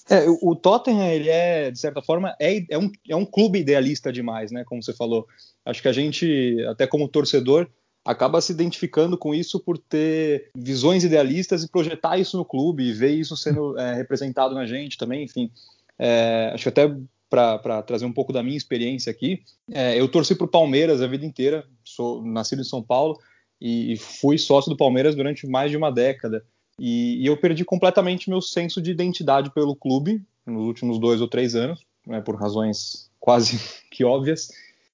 É, 0.09 0.25
o 0.41 0.53
Tottenham, 0.53 1.07
ele 1.07 1.29
é, 1.29 1.71
de 1.71 1.79
certa 1.79 2.01
forma, 2.01 2.35
é, 2.41 2.61
é, 2.69 2.77
um, 2.77 2.91
é 3.07 3.15
um 3.15 3.25
clube 3.25 3.59
idealista 3.59 4.11
demais, 4.11 4.51
né? 4.51 4.65
Como 4.65 4.83
você 4.83 4.91
falou. 4.91 5.25
Acho 5.63 5.81
que 5.81 5.87
a 5.87 5.93
gente, 5.93 6.57
até 6.67 6.85
como 6.85 7.07
torcedor, 7.07 7.69
acaba 8.05 8.41
se 8.41 8.51
identificando 8.51 9.17
com 9.17 9.33
isso 9.33 9.59
por 9.59 9.77
ter 9.77 10.49
visões 10.55 11.03
idealistas 11.03 11.63
e 11.63 11.69
projetar 11.69 12.17
isso 12.17 12.37
no 12.37 12.45
clube 12.45 12.83
e 12.83 12.93
ver 12.93 13.11
isso 13.11 13.37
sendo 13.37 13.77
é, 13.77 13.93
representado 13.93 14.55
na 14.55 14.65
gente 14.65 14.97
também, 14.97 15.23
enfim. 15.23 15.51
É, 15.97 16.51
acho 16.53 16.63
que 16.63 16.69
até 16.69 16.95
para 17.29 17.81
trazer 17.83 18.05
um 18.05 18.11
pouco 18.11 18.33
da 18.33 18.43
minha 18.43 18.57
experiência 18.57 19.09
aqui, 19.09 19.41
é, 19.71 19.97
eu 19.97 20.07
torci 20.09 20.35
para 20.35 20.45
o 20.45 20.49
Palmeiras 20.49 21.01
a 21.01 21.07
vida 21.07 21.25
inteira, 21.25 21.65
sou 21.83 22.25
nascido 22.25 22.61
em 22.61 22.65
São 22.65 22.83
Paulo 22.83 23.17
e, 23.59 23.93
e 23.93 23.97
fui 23.97 24.37
sócio 24.37 24.69
do 24.69 24.75
Palmeiras 24.75 25.15
durante 25.15 25.47
mais 25.47 25.71
de 25.71 25.77
uma 25.77 25.91
década. 25.91 26.43
E, 26.77 27.23
e, 27.23 27.27
eu 27.27 27.37
perdi 27.37 27.63
completamente 27.63 28.29
meu 28.29 28.41
senso 28.41 28.81
de 28.81 28.91
identidade 28.91 29.51
pelo 29.51 29.75
clube 29.75 30.21
nos 30.45 30.65
últimos 30.65 30.99
dois 30.99 31.21
ou 31.21 31.27
três 31.27 31.55
anos. 31.55 31.85
né, 32.05 32.19
por 32.19 32.35
razões 32.35 33.09
quase 33.19 33.59
que 33.91 34.03
óbvias. 34.03 34.49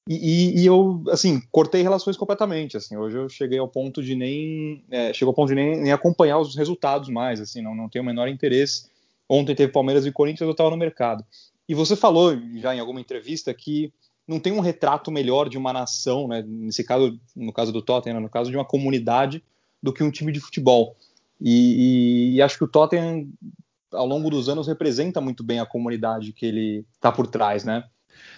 E, 0.08 0.16
e, 0.16 0.62
e, 0.62 0.66
eu, 0.66 1.03
assim, 1.10 1.41
cortei 1.51 1.82
relações 1.82 2.16
completamente, 2.16 2.78
assim, 2.78 2.95
hoje 2.95 3.18
eu 3.18 3.28
cheguei 3.28 3.60
ao 3.60 3.68
ponto 3.68 4.01
de 4.01 4.16
nem, 4.16 4.84
é, 4.89 5.12
chegou 5.12 5.32
ao 5.32 5.36
ponto 5.36 5.49
de 5.49 5.55
nem, 5.55 5.82
nem, 5.82 5.91
acompanhar 5.91 6.39
os 6.39 6.55
resultados 6.55 7.10
mais, 7.10 7.41
assim, 7.41 7.62
não, 7.62 7.76
não 7.76 7.89
tenho 7.89 8.03
o 8.03 8.05
menor 8.05 8.28
interesse. 8.30 8.89
Ontem 9.28 9.53
teve 9.53 9.72
Palmeiras 9.72 10.05
e 10.05 10.12
Corinthians, 10.12 10.47
eu 10.47 10.51
estava 10.51 10.70
no 10.70 10.78
mercado. 10.78 11.26
E 11.68 11.76
você 11.76 11.95
falou 11.95 12.34
já 12.55 12.74
em 12.74 12.80
alguma 12.80 13.01
entrevista 13.01 13.53
que 13.53 13.91
não 14.26 14.39
tem 14.39 14.53
um 14.53 14.62
retrato 14.62 15.12
melhor 15.12 15.49
de 15.49 15.58
uma 15.58 15.74
nação, 15.74 16.28
né, 16.28 16.43
nesse 16.47 16.84
caso, 16.84 17.20
no 17.36 17.51
caso 17.51 17.74
do 17.74 17.82
Tottenham, 17.82 18.22
no 18.22 18.30
caso 18.30 18.49
de 18.49 18.58
uma 18.58 18.66
comunidade, 18.66 19.43
do 19.84 19.91
que 19.91 20.03
um 20.03 20.12
time 20.12 20.32
de 20.32 20.39
futebol. 20.39 20.95
E, 21.39 22.36
e 22.36 22.41
acho 22.41 22.58
que 22.58 22.64
o 22.64 22.68
Tottenham, 22.68 23.30
ao 23.91 24.08
longo 24.08 24.30
dos 24.30 24.47
anos, 24.47 24.68
representa 24.68 25.20
muito 25.20 25.43
bem 25.43 25.60
a 25.60 25.66
comunidade 25.66 26.34
que 26.34 26.45
ele 26.45 26.86
está 26.95 27.12
por 27.12 27.28
trás, 27.28 27.64
né? 27.64 27.84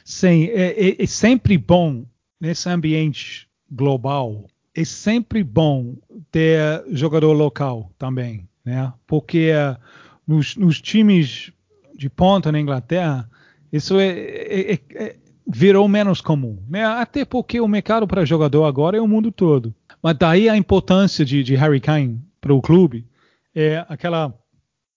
Sim, 0.04 0.46
é, 0.46 0.90
é, 0.90 1.04
é 1.04 1.06
sempre 1.06 1.58
bom 1.58 2.06
nesse 2.40 2.70
ambiente 2.70 3.48
global. 3.72 4.48
É 4.76 4.84
sempre 4.86 5.44
bom 5.44 5.96
ter 6.32 6.84
jogador 6.92 7.34
local 7.34 7.92
também, 7.98 8.48
né? 8.64 8.94
Porque 9.06 9.52
uh, 9.52 9.78
nos, 10.28 10.56
nos, 10.56 10.80
times 10.80 11.52
de 11.96 12.10
ponta 12.10 12.52
na 12.52 12.60
Inglaterra, 12.60 13.30
isso 13.72 14.00
é, 14.00 14.08
é, 14.08 14.74
é, 14.74 14.80
é, 14.96 15.16
virou 15.46 15.88
menos 15.88 16.22
comum, 16.22 16.58
né? 16.70 16.86
Até 16.86 17.26
porque 17.26 17.60
o 17.60 17.68
mercado 17.68 18.08
para 18.08 18.26
jogador 18.26 18.66
agora 18.66 18.98
é 18.98 19.02
o 19.02 19.08
mundo 19.08 19.32
todo. 19.32 19.74
Mas 20.02 20.18
daí 20.18 20.48
a 20.48 20.56
importância 20.56 21.26
de, 21.26 21.44
de 21.44 21.56
Harry 21.56 21.82
Kane 21.82 22.22
para 22.40 22.54
o 22.54 22.62
clube 22.62 23.06
é 23.54 23.86
aquela 23.90 24.34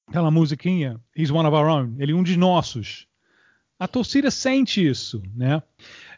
aquela 0.07 0.31
musiquinha 0.31 1.01
He's 1.17 1.31
one 1.31 1.49
of 1.49 1.57
our 1.57 1.67
own, 1.67 1.97
ele 1.99 2.13
é 2.13 2.15
um 2.15 2.23
de 2.23 2.37
nossos. 2.37 3.07
A 3.83 3.89
torcida 3.89 4.31
sente 4.31 4.87
isso, 4.87 5.21
né? 5.35 5.61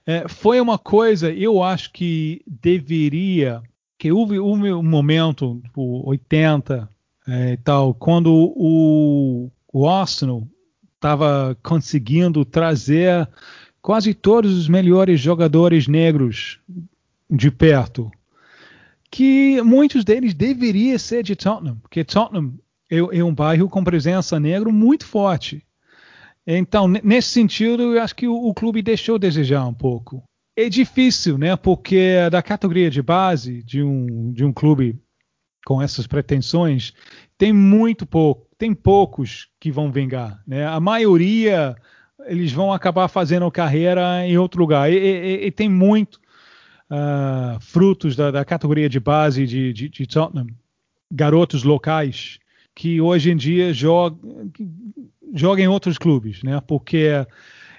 É, 0.05 0.29
foi 0.29 0.61
uma 0.61 0.77
coisa, 0.77 1.33
eu 1.33 1.63
acho 1.63 1.93
que 1.93 2.43
deveria, 2.47 3.63
que 3.97 4.13
houve, 4.13 4.39
um 4.39 4.83
momento, 4.83 5.63
tipo, 5.65 6.07
80 6.07 6.87
é, 7.27 7.53
e 7.53 7.57
tal, 7.57 7.95
quando 7.95 8.53
o, 8.55 9.51
o 9.73 9.89
Arsenal 9.89 10.47
estava 10.95 11.57
conseguindo 11.63 12.45
trazer 12.45 13.27
quase 13.81 14.13
todos 14.13 14.53
os 14.53 14.69
melhores 14.69 15.19
jogadores 15.19 15.89
negros 15.89 16.59
de 17.31 17.51
perto, 17.51 18.13
que 19.11 19.63
muitos 19.63 20.05
deles 20.05 20.35
deveriam 20.35 20.99
ser 20.99 21.23
de 21.23 21.35
Tottenham, 21.35 21.77
porque 21.77 22.05
Tottenham 22.05 22.59
é, 22.91 22.99
é 22.99 23.25
um 23.25 23.35
bairro 23.35 23.71
com 23.71 23.83
presença 23.83 24.39
negra 24.39 24.71
muito 24.71 25.07
forte. 25.07 25.65
Então, 26.47 26.87
nesse 26.87 27.29
sentido, 27.29 27.95
eu 27.95 28.03
acho 28.03 28.15
que 28.15 28.29
o, 28.29 28.35
o, 28.35 28.53
clube 28.53 28.83
deixou 28.83 29.19
desejar 29.19 29.67
um 29.67 29.73
pouco. 29.73 30.23
É 30.57 30.69
difícil, 30.69 31.39
né? 31.39 31.57
Porque 31.57 32.29
da 32.31 32.43
categoria 32.43 32.91
de 32.91 33.03
base 33.03 33.63
de 33.63 33.83
um, 33.83 34.31
de 34.33 34.45
um 34.45 34.53
clube 34.53 34.99
com 35.65 35.81
essas 35.81 36.07
pretensões, 36.07 36.93
tem 37.39 37.53
muito 37.53 38.05
pouco, 38.05 38.47
tem 38.59 38.75
poucos 38.75 39.49
que 39.59 39.71
vão 39.71 39.91
vingar, 39.91 40.43
né? 40.47 40.67
A 40.67 40.79
maioria 40.79 41.75
eles 42.27 42.53
vão 42.53 42.73
acabar 42.73 43.09
fazendo 43.09 43.51
carreira 43.51 44.27
em 44.27 44.39
outro 44.39 44.61
lugar. 44.61 44.91
E, 44.91 44.97
e, 44.97 45.47
e 45.47 45.51
tem 45.51 45.69
muito 45.69 46.21
uh, 46.91 47.59
frutos 47.61 48.17
da, 48.17 48.31
da, 48.31 48.45
categoria 48.45 48.89
de 48.89 49.01
base 49.01 49.47
de, 49.47 49.73
de, 49.73 49.89
de 49.89 50.07
Tottenham, 50.07 50.47
garotos 51.11 51.63
locais 51.63 52.39
que 52.75 53.01
hoje 53.01 53.31
em 53.31 53.37
dia 53.37 53.73
jogam 53.73 54.51
joga 55.35 55.61
em 55.61 55.69
outros 55.69 55.99
clubes, 55.99 56.43
né? 56.43 56.63
Porque 56.67 57.09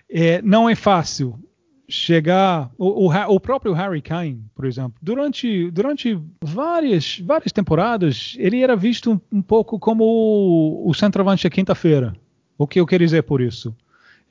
é, 0.10 0.42
não 0.42 0.70
é 0.70 0.76
fácil 0.76 1.40
chegar 1.88 2.72
o, 2.78 3.08
o, 3.08 3.34
o, 3.36 3.40
próprio 3.40 3.74
Harry 3.74 4.02
Kane, 4.02 4.44
por 4.56 4.66
exemplo, 4.66 4.96
durante 5.02 5.70
durante 5.70 6.20
várias 6.44 7.20
várias 7.20 7.52
temporadas 7.52 8.36
ele 8.40 8.62
era 8.62 8.76
visto 8.76 9.12
um, 9.12 9.38
um 9.38 9.42
pouco 9.42 9.78
como 9.78 10.04
o, 10.04 10.90
o 10.90 10.94
centroavante 10.94 11.44
da 11.44 11.50
quinta-feira. 11.50 12.14
O 12.58 12.68
que 12.68 12.80
eu 12.80 12.88
quero 12.88 13.04
dizer 13.04 13.24
por 13.24 13.42
isso? 13.42 13.76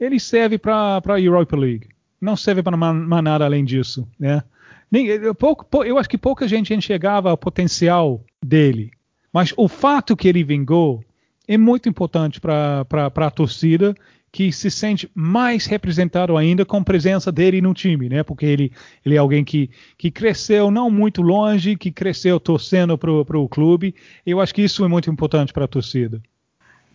Ele 0.01 0.18
serve 0.18 0.59
para 0.59 1.01
a 1.07 1.20
Europa 1.20 1.57
League, 1.57 1.89
não 2.20 2.37
serve 2.37 2.62
para 2.62 2.77
nada 2.77 3.45
além 3.45 3.64
disso, 3.64 4.09
né? 4.18 4.43
Nem, 4.91 5.07
eu 5.07 5.99
acho 5.99 6.09
que 6.09 6.18
pouca 6.18 6.47
gente 6.47 6.75
enxergava 6.75 7.33
o 7.33 7.37
potencial 7.37 8.22
dele, 8.45 8.91
mas 9.33 9.53
o 9.57 9.68
fato 9.68 10.16
que 10.16 10.29
ele 10.29 10.45
vingou 10.45 11.05
é 11.47 11.59
muito 11.59 11.89
importante 11.89 12.41
para 12.41 12.87
a 13.15 13.31
torcida 13.31 13.95
que 14.35 14.51
se 14.51 14.69
sente 14.69 15.09
mais 15.15 15.65
representado 15.65 16.37
ainda 16.37 16.65
com 16.65 16.79
a 16.79 16.83
presença 16.83 17.31
dele 17.31 17.61
no 17.61 17.73
time, 17.73 18.09
né? 18.09 18.25
Porque 18.25 18.45
ele, 18.45 18.73
ele 19.07 19.15
é 19.15 19.19
alguém 19.19 19.45
que, 19.45 19.71
que 19.97 20.11
cresceu 20.11 20.73
não 20.73 20.91
muito 20.91 21.23
longe, 21.23 21.77
que 21.77 21.93
cresceu 21.93 22.41
torcendo 22.41 22.99
para 22.99 23.39
o 23.39 23.49
clube. 23.49 23.95
Eu 24.27 24.41
acho 24.41 24.53
que 24.53 24.63
isso 24.63 24.85
é 24.85 24.89
muito 24.89 25.09
importante 25.09 25.53
para 25.53 25.67
a 25.67 25.69
torcida. 25.69 26.21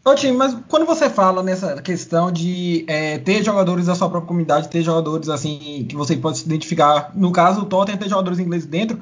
Ô, 0.03 0.33
mas 0.33 0.57
quando 0.67 0.85
você 0.85 1.09
fala 1.09 1.41
nessa 1.41 1.81
questão 1.81 2.29
de 2.29 2.83
é, 2.87 3.17
ter 3.19 3.41
jogadores 3.41 3.85
da 3.85 3.95
sua 3.95 4.09
própria 4.09 4.27
comunidade, 4.27 4.67
ter 4.67 4.81
jogadores 4.81 5.29
assim 5.29 5.85
que 5.87 5.95
você 5.95 6.17
pode 6.17 6.39
se 6.39 6.45
identificar, 6.45 7.11
no 7.15 7.31
caso 7.31 7.61
o 7.61 7.65
Tottenham 7.65 7.99
ter 7.99 8.09
jogadores 8.09 8.39
ingleses 8.39 8.67
dentro, 8.67 8.99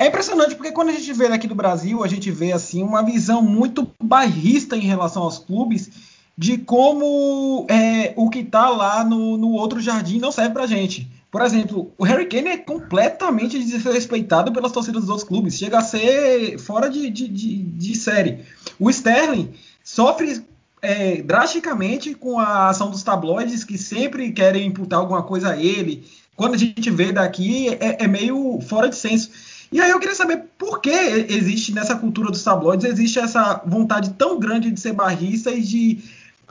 é 0.00 0.06
impressionante 0.06 0.54
porque 0.54 0.72
quando 0.72 0.88
a 0.88 0.92
gente 0.92 1.12
vê 1.12 1.26
aqui 1.26 1.46
do 1.46 1.54
Brasil, 1.54 2.02
a 2.02 2.08
gente 2.08 2.30
vê 2.30 2.52
assim 2.52 2.82
uma 2.82 3.02
visão 3.02 3.42
muito 3.42 3.86
bairrista 4.02 4.74
em 4.74 4.80
relação 4.80 5.22
aos 5.22 5.36
clubes 5.36 5.90
de 6.38 6.56
como 6.56 7.66
é, 7.68 8.14
o 8.16 8.30
que 8.30 8.38
está 8.38 8.70
lá 8.70 9.04
no, 9.04 9.36
no, 9.36 9.50
outro 9.50 9.78
jardim 9.78 10.18
não 10.18 10.32
serve 10.32 10.54
para 10.54 10.66
gente. 10.66 11.06
Por 11.30 11.42
exemplo, 11.42 11.92
o 11.98 12.04
Harry 12.04 12.24
Kane 12.24 12.48
é 12.48 12.56
completamente 12.56 13.58
desrespeitado 13.62 14.50
pelas 14.50 14.72
torcidas 14.72 15.02
dos 15.02 15.10
outros 15.10 15.28
clubes, 15.28 15.58
chega 15.58 15.78
a 15.78 15.82
ser 15.82 16.58
fora 16.58 16.88
de, 16.88 17.10
de, 17.10 17.28
de, 17.28 17.62
de 17.62 17.94
série. 17.94 18.38
O 18.78 18.88
Sterling 18.88 19.50
sofre 19.84 20.42
é, 20.80 21.20
drasticamente 21.20 22.14
com 22.14 22.40
a 22.40 22.70
ação 22.70 22.90
dos 22.90 23.02
tabloides 23.02 23.64
que 23.64 23.76
sempre 23.76 24.32
querem 24.32 24.66
imputar 24.66 24.98
alguma 24.98 25.22
coisa 25.22 25.50
a 25.50 25.62
ele. 25.62 26.04
Quando 26.34 26.54
a 26.54 26.58
gente 26.58 26.90
vê 26.90 27.12
daqui, 27.12 27.68
é, 27.68 28.02
é 28.04 28.08
meio 28.08 28.58
fora 28.62 28.88
de 28.88 28.96
senso. 28.96 29.30
E 29.72 29.80
aí 29.80 29.90
eu 29.90 30.00
queria 30.00 30.14
saber 30.14 30.44
por 30.58 30.80
que 30.80 30.90
existe 30.90 31.72
nessa 31.72 31.96
cultura 31.96 32.30
dos 32.30 32.42
tabloides, 32.42 32.84
existe 32.84 33.18
essa 33.18 33.62
vontade 33.64 34.10
tão 34.14 34.38
grande 34.38 34.70
de 34.70 34.80
ser 34.80 34.92
barrista 34.92 35.50
e 35.50 35.62
de 35.62 35.98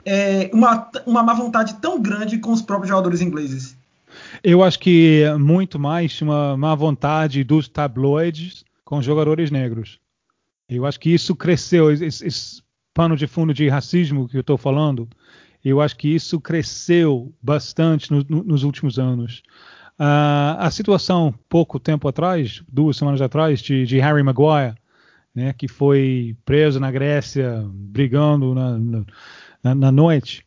é, 0.04 0.50
uma, 0.52 0.88
uma 1.06 1.22
má 1.22 1.34
vontade 1.34 1.74
tão 1.74 2.00
grande 2.00 2.38
com 2.38 2.52
os 2.52 2.62
próprios 2.62 2.88
jogadores 2.88 3.20
ingleses. 3.20 3.76
Eu 4.42 4.62
acho 4.62 4.78
que 4.78 5.24
muito 5.38 5.78
mais 5.78 6.20
uma 6.22 6.56
má 6.56 6.74
vontade 6.74 7.44
dos 7.44 7.68
tabloides 7.68 8.64
com 8.84 9.02
jogadores 9.02 9.50
negros. 9.50 10.00
Eu 10.68 10.86
acho 10.86 10.98
que 10.98 11.10
isso 11.10 11.34
cresceu, 11.34 11.92
esse, 11.92 12.26
esse 12.26 12.62
pano 12.94 13.16
de 13.16 13.26
fundo 13.26 13.52
de 13.52 13.68
racismo 13.68 14.28
que 14.28 14.36
eu 14.36 14.40
estou 14.40 14.56
falando, 14.56 15.08
eu 15.64 15.80
acho 15.80 15.96
que 15.96 16.08
isso 16.08 16.40
cresceu 16.40 17.32
bastante 17.42 18.10
no, 18.10 18.24
no, 18.28 18.42
nos 18.42 18.62
últimos 18.62 18.98
anos. 18.98 19.42
Uh, 19.98 20.56
a 20.58 20.70
situação, 20.70 21.34
pouco 21.48 21.78
tempo 21.78 22.08
atrás, 22.08 22.62
duas 22.68 22.96
semanas 22.96 23.20
atrás, 23.20 23.60
de, 23.60 23.84
de 23.84 23.98
Harry 23.98 24.22
Maguire, 24.22 24.74
né, 25.34 25.52
que 25.52 25.68
foi 25.68 26.36
preso 26.44 26.80
na 26.80 26.90
Grécia, 26.90 27.64
brigando 27.72 28.54
na, 28.54 28.78
na, 29.62 29.74
na 29.74 29.92
noite. 29.92 30.44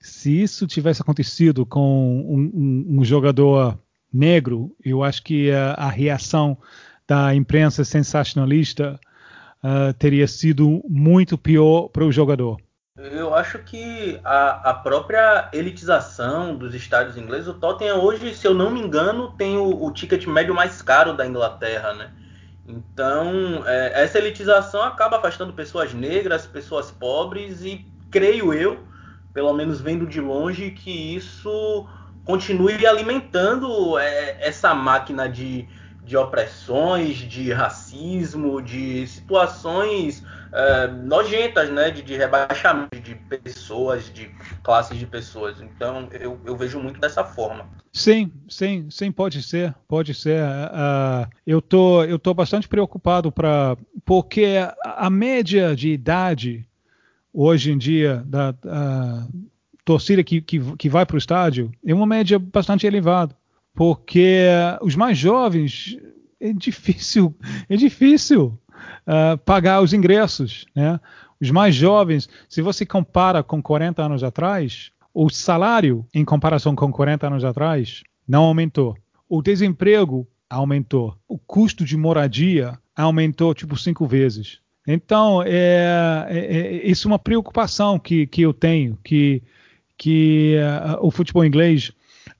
Se 0.00 0.42
isso 0.42 0.66
tivesse 0.66 1.02
acontecido 1.02 1.64
com 1.64 2.22
um, 2.26 2.50
um, 2.54 3.00
um 3.00 3.04
jogador 3.04 3.78
negro, 4.12 4.74
eu 4.84 5.02
acho 5.02 5.22
que 5.22 5.50
a, 5.50 5.72
a 5.72 5.88
reação 5.88 6.56
da 7.06 7.34
imprensa 7.34 7.84
sensacionalista 7.84 8.98
uh, 9.62 9.92
teria 9.94 10.26
sido 10.26 10.82
muito 10.88 11.36
pior 11.36 11.88
para 11.88 12.04
o 12.04 12.12
jogador. 12.12 12.58
Eu 12.96 13.34
acho 13.34 13.58
que 13.58 14.20
a, 14.22 14.70
a, 14.70 14.74
própria 14.74 15.48
elitização 15.52 16.54
dos 16.54 16.72
estádios 16.76 17.16
ingleses, 17.16 17.48
o 17.48 17.54
Tottenham 17.54 18.00
hoje, 18.00 18.32
se 18.36 18.46
eu 18.46 18.54
não 18.54 18.70
me 18.70 18.80
engano, 18.80 19.32
tem 19.32 19.56
o, 19.58 19.84
o 19.84 19.90
ticket 19.90 20.24
médio 20.26 20.54
mais 20.54 20.80
caro 20.80 21.12
da 21.12 21.26
Inglaterra, 21.26 21.92
né? 21.92 22.12
Então, 22.64 23.64
é, 23.66 24.04
essa 24.04 24.18
elitização 24.18 24.80
acaba 24.80 25.16
afastando 25.16 25.52
pessoas 25.52 25.92
negras, 25.92 26.46
pessoas 26.46 26.92
pobres 26.92 27.62
e 27.62 27.84
creio 28.12 28.54
eu, 28.54 28.78
pelo 29.32 29.52
menos 29.52 29.80
vendo 29.80 30.06
de 30.06 30.20
longe, 30.20 30.70
que 30.70 31.16
isso 31.16 31.88
continue 32.24 32.86
alimentando 32.86 33.98
é, 33.98 34.38
essa 34.40 34.72
máquina 34.72 35.28
de, 35.28 35.68
de 36.04 36.16
opressões, 36.16 37.16
de 37.16 37.52
racismo, 37.52 38.60
de 38.60 39.06
situações 39.06 40.22
é, 40.52 40.86
nojentas, 40.86 41.68
né? 41.70 41.90
De, 41.90 42.02
de, 42.02 42.16
rebaixamento 42.16 43.00
de 43.00 43.14
pessoas, 43.14 44.12
de 44.12 44.30
classes 44.62 44.96
de 44.96 45.06
pessoas. 45.06 45.60
Então 45.60 46.08
eu, 46.12 46.38
eu, 46.44 46.56
vejo 46.56 46.78
muito 46.78 47.00
dessa 47.00 47.24
forma. 47.24 47.66
Sim, 47.92 48.30
sim, 48.48 48.86
sim, 48.90 49.10
pode 49.10 49.42
ser, 49.42 49.74
pode 49.88 50.14
ser. 50.14 50.40
Uh, 50.42 51.28
eu 51.46 51.60
tô, 51.60 52.04
eu 52.04 52.18
tô 52.18 52.32
bastante 52.32 52.68
preocupado 52.68 53.32
para 53.32 53.76
porque 54.04 54.56
a, 54.84 55.10
média 55.10 55.74
de 55.74 55.88
idade 55.88 56.64
hoje 57.32 57.72
em 57.72 57.78
dia 57.78 58.22
da, 58.26 58.50
uh, 58.50 59.48
torcida 59.84 60.22
que, 60.22 60.40
que, 60.40 60.60
que 60.76 60.88
vai 60.88 61.04
para 61.04 61.16
o 61.16 61.18
estádio 61.18 61.72
é 61.84 61.92
uma 61.92 62.06
média 62.06 62.38
bastante 62.38 62.86
elevada, 62.86 63.36
porque 63.74 64.46
os 64.80 64.94
mais 64.94 65.18
jovens 65.18 65.98
é 66.40 66.52
difícil, 66.52 67.34
é 67.68 67.76
difícil 67.76 68.58
uh, 69.06 69.36
pagar 69.44 69.82
os 69.82 69.92
ingressos, 69.92 70.66
né? 70.74 71.00
Os 71.40 71.50
mais 71.50 71.74
jovens, 71.74 72.28
se 72.48 72.62
você 72.62 72.86
compara 72.86 73.42
com 73.42 73.60
40 73.60 74.02
anos 74.02 74.22
atrás, 74.22 74.92
o 75.12 75.28
salário 75.28 76.06
em 76.14 76.24
comparação 76.24 76.74
com 76.74 76.90
40 76.90 77.26
anos 77.26 77.44
atrás 77.44 78.02
não 78.26 78.44
aumentou. 78.44 78.96
O 79.28 79.42
desemprego 79.42 80.26
aumentou. 80.48 81.16
O 81.28 81.38
custo 81.38 81.84
de 81.84 81.96
moradia 81.96 82.78
aumentou 82.96 83.52
tipo 83.52 83.76
cinco 83.76 84.06
vezes. 84.06 84.60
Então, 84.86 85.42
é, 85.42 86.26
é, 86.28 86.38
é, 86.38 86.86
isso 86.86 87.08
é 87.08 87.10
uma 87.10 87.18
preocupação 87.18 87.98
que, 87.98 88.26
que 88.26 88.42
eu 88.42 88.52
tenho, 88.52 88.98
que, 89.02 89.42
que 89.96 90.56
uh, 90.58 91.06
o 91.06 91.10
futebol 91.10 91.44
inglês, 91.44 91.90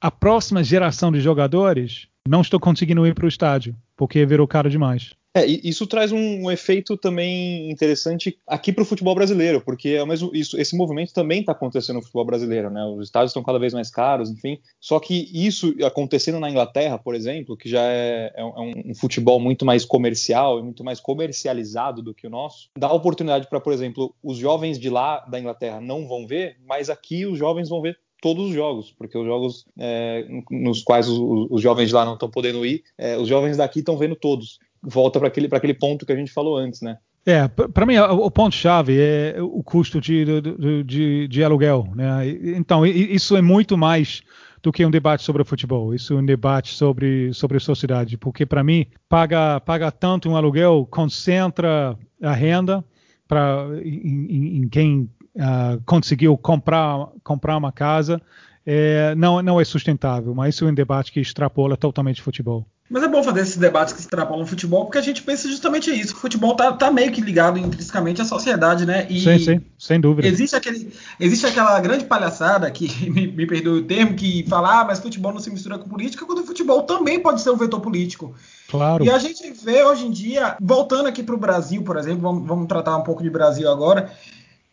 a 0.04 0.10
próxima 0.10 0.62
geração 0.62 1.10
de 1.10 1.18
jogadores, 1.18 2.08
não 2.28 2.42
estou 2.42 2.60
conseguindo 2.60 3.06
ir 3.06 3.14
para 3.14 3.24
o 3.24 3.28
estádio, 3.28 3.74
porque 3.96 4.26
virou 4.26 4.46
caro 4.46 4.68
demais. 4.68 5.14
É, 5.34 5.46
isso 5.46 5.86
traz 5.86 6.12
um, 6.12 6.44
um 6.44 6.50
efeito 6.50 6.94
também 6.94 7.70
interessante 7.70 8.38
aqui 8.46 8.70
para 8.70 8.82
o 8.82 8.84
futebol 8.84 9.14
brasileiro, 9.14 9.62
porque 9.62 9.88
é 9.88 10.04
mesmo, 10.04 10.30
isso, 10.34 10.60
esse 10.60 10.76
movimento 10.76 11.14
também 11.14 11.40
está 11.40 11.52
acontecendo 11.52 11.96
no 11.96 12.02
futebol 12.02 12.26
brasileiro, 12.26 12.68
né? 12.68 12.84
Os 12.84 13.06
estádios 13.06 13.30
estão 13.30 13.42
cada 13.42 13.58
vez 13.58 13.72
mais 13.72 13.90
caros, 13.90 14.30
enfim. 14.30 14.58
Só 14.78 15.00
que 15.00 15.28
isso 15.32 15.74
acontecendo 15.82 16.38
na 16.38 16.50
Inglaterra, 16.50 16.98
por 16.98 17.14
exemplo, 17.14 17.56
que 17.56 17.68
já 17.68 17.82
é, 17.82 18.30
é, 18.36 18.44
um, 18.44 18.90
um, 18.90 18.94
futebol 18.94 19.40
muito 19.40 19.64
mais 19.64 19.86
comercial 19.86 20.60
e 20.60 20.62
muito 20.62 20.84
mais 20.84 21.00
comercializado 21.00 22.02
do 22.02 22.14
que 22.14 22.26
o 22.26 22.30
nosso, 22.30 22.68
dá 22.78 22.92
oportunidade 22.92 23.48
para, 23.48 23.58
por 23.58 23.72
exemplo, 23.72 24.14
os 24.22 24.36
jovens 24.36 24.78
de 24.78 24.90
lá 24.90 25.20
da 25.20 25.40
Inglaterra 25.40 25.80
não 25.80 26.06
vão 26.06 26.26
ver, 26.26 26.58
mas 26.64 26.90
aqui 26.90 27.24
os 27.24 27.38
jovens 27.38 27.70
vão 27.70 27.80
ver 27.80 27.98
todos 28.24 28.46
os 28.46 28.54
jogos, 28.54 28.90
porque 28.96 29.18
os 29.18 29.26
jogos 29.26 29.66
é, 29.78 30.26
nos 30.50 30.82
quais 30.82 31.06
os, 31.06 31.18
os, 31.50 31.60
jovens 31.60 31.92
lá 31.92 32.06
não 32.06 32.14
estão 32.14 32.30
podendo 32.30 32.64
ir, 32.64 32.82
é, 32.96 33.18
os 33.18 33.28
jovens 33.28 33.58
daqui 33.58 33.80
estão 33.80 33.98
vendo 33.98 34.16
todos 34.16 34.58
volta 34.82 35.18
para 35.18 35.28
aquele, 35.28 35.46
aquele 35.52 35.74
ponto 35.74 36.06
que 36.06 36.12
a 36.12 36.16
gente 36.16 36.32
falou 36.32 36.56
antes, 36.56 36.80
né? 36.80 36.96
É, 37.26 37.46
para 37.48 37.84
mim 37.84 37.98
o 37.98 38.30
ponto-chave 38.30 38.98
é 38.98 39.36
o 39.40 39.62
custo 39.62 40.00
de, 40.00 40.24
de, 40.24 40.84
de, 40.84 41.28
de, 41.28 41.44
aluguel. 41.44 41.86
Né? 41.94 42.28
Então, 42.56 42.84
isso 42.84 43.36
é 43.36 43.42
muito 43.42 43.78
mais 43.78 44.22
do 44.62 44.70
que 44.70 44.84
um 44.84 44.90
debate 44.90 45.22
sobre 45.22 45.42
futebol. 45.44 45.94
Isso 45.94 46.14
é 46.14 46.16
um 46.16 46.24
debate 46.24 46.74
sobre, 46.74 47.32
sobre 47.32 47.58
sociedade. 47.60 48.18
Porque, 48.18 48.44
para 48.44 48.62
mim, 48.62 48.86
paga, 49.08 49.58
paga 49.60 49.90
tanto 49.90 50.28
um 50.28 50.36
aluguel, 50.36 50.86
concentra 50.90 51.96
a 52.22 52.32
renda 52.32 52.84
pra, 53.26 53.68
em, 53.82 54.58
em 54.58 54.68
quem 54.68 55.08
uh, 55.36 55.80
conseguiu 55.84 56.36
comprar, 56.36 57.08
comprar 57.22 57.56
uma 57.56 57.72
casa. 57.72 58.20
É, 58.66 59.14
não, 59.14 59.42
não 59.42 59.60
é 59.60 59.64
sustentável, 59.64 60.34
mas 60.34 60.54
isso 60.54 60.64
é 60.64 60.68
um 60.70 60.74
debate 60.74 61.12
que 61.12 61.20
extrapola 61.20 61.76
totalmente 61.76 62.20
o 62.20 62.24
futebol. 62.24 62.66
Mas 62.88 63.02
é 63.02 63.08
bom 63.08 63.22
fazer 63.22 63.40
esses 63.40 63.56
debates 63.56 63.94
que 63.94 64.00
extrapolam 64.00 64.42
no 64.42 64.46
futebol, 64.46 64.84
porque 64.84 64.98
a 64.98 65.02
gente 65.02 65.22
pensa 65.22 65.48
justamente 65.48 65.90
isso. 65.90 66.12
O 66.14 66.18
futebol 66.18 66.54
tá, 66.54 66.70
tá 66.70 66.90
meio 66.90 67.10
que 67.10 67.20
ligado 67.20 67.58
intrinsecamente 67.58 68.20
à 68.20 68.26
sociedade, 68.26 68.84
né? 68.84 69.06
E 69.08 69.20
sim, 69.22 69.38
sim, 69.38 69.60
sem 69.78 69.98
dúvida. 69.98 70.28
Existe, 70.28 70.54
aquele, 70.54 70.92
existe 71.18 71.46
aquela 71.46 71.80
grande 71.80 72.04
palhaçada, 72.04 72.70
que 72.70 72.86
me, 73.10 73.26
me 73.26 73.46
perdoe 73.46 73.80
o 73.80 73.84
termo, 73.84 74.14
que 74.14 74.44
fala, 74.48 74.80
ah, 74.80 74.84
mas 74.84 75.00
futebol 75.00 75.32
não 75.32 75.40
se 75.40 75.50
mistura 75.50 75.78
com 75.78 75.88
política, 75.88 76.26
quando 76.26 76.40
o 76.40 76.46
futebol 76.46 76.82
também 76.82 77.18
pode 77.18 77.40
ser 77.40 77.50
um 77.50 77.56
vetor 77.56 77.80
político. 77.80 78.34
Claro. 78.68 79.02
E 79.02 79.10
a 79.10 79.18
gente 79.18 79.50
vê 79.50 79.82
hoje 79.82 80.06
em 80.06 80.10
dia, 80.10 80.56
voltando 80.60 81.06
aqui 81.06 81.22
para 81.22 81.34
o 81.34 81.38
Brasil, 81.38 81.82
por 81.82 81.96
exemplo, 81.96 82.20
vamos, 82.20 82.46
vamos 82.46 82.66
tratar 82.66 82.98
um 82.98 83.02
pouco 83.02 83.22
de 83.22 83.30
Brasil 83.30 83.70
agora, 83.70 84.12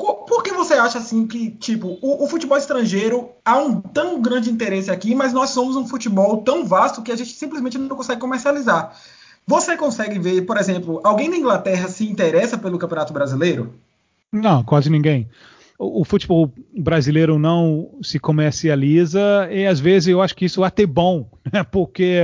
por 0.04 0.44
que 0.44 0.52
você 0.52 0.74
acha 0.74 0.98
assim 0.98 1.28
que, 1.28 1.52
tipo, 1.52 1.98
o, 2.02 2.24
o, 2.24 2.28
futebol 2.28 2.58
estrangeiro 2.58 3.30
há 3.44 3.58
um 3.58 3.80
tão 3.80 4.22
grande 4.22 4.50
interesse 4.50 4.90
aqui, 4.90 5.14
mas 5.14 5.34
nós 5.34 5.52
somos 5.52 5.76
um 5.76 5.88
futebol 5.88 6.42
tão 6.44 6.66
vasto 6.66 7.02
que 7.02 7.12
a 7.12 7.16
gente 7.16 7.32
simplesmente 7.34 7.78
não 7.78 7.96
consegue 7.96 8.20
comercializar? 8.20 8.96
Você 9.46 9.76
consegue 9.76 10.20
ver, 10.20 10.44
por 10.44 10.58
exemplo, 10.58 11.02
alguém 11.04 11.30
na 11.30 11.38
Inglaterra 11.38 11.88
se 11.88 12.10
interessa 12.10 12.58
pelo 12.58 12.78
Campeonato 12.78 13.12
Brasileiro? 13.12 13.74
Não, 14.32 14.64
quase 14.64 14.90
ninguém. 14.90 15.30
O, 15.78 16.02
o 16.02 16.06
futebol 16.06 16.52
brasileiro 16.78 17.38
não 17.38 17.90
se 18.02 18.20
comercializa 18.20 19.50
e 19.52 19.66
às 19.66 19.80
vezes 19.80 20.08
eu 20.08 20.22
acho 20.22 20.36
que 20.36 20.46
isso 20.46 20.64
é 20.64 20.68
até 20.68 20.86
bom, 20.86 21.30
né? 21.52 21.64
porque 21.64 22.22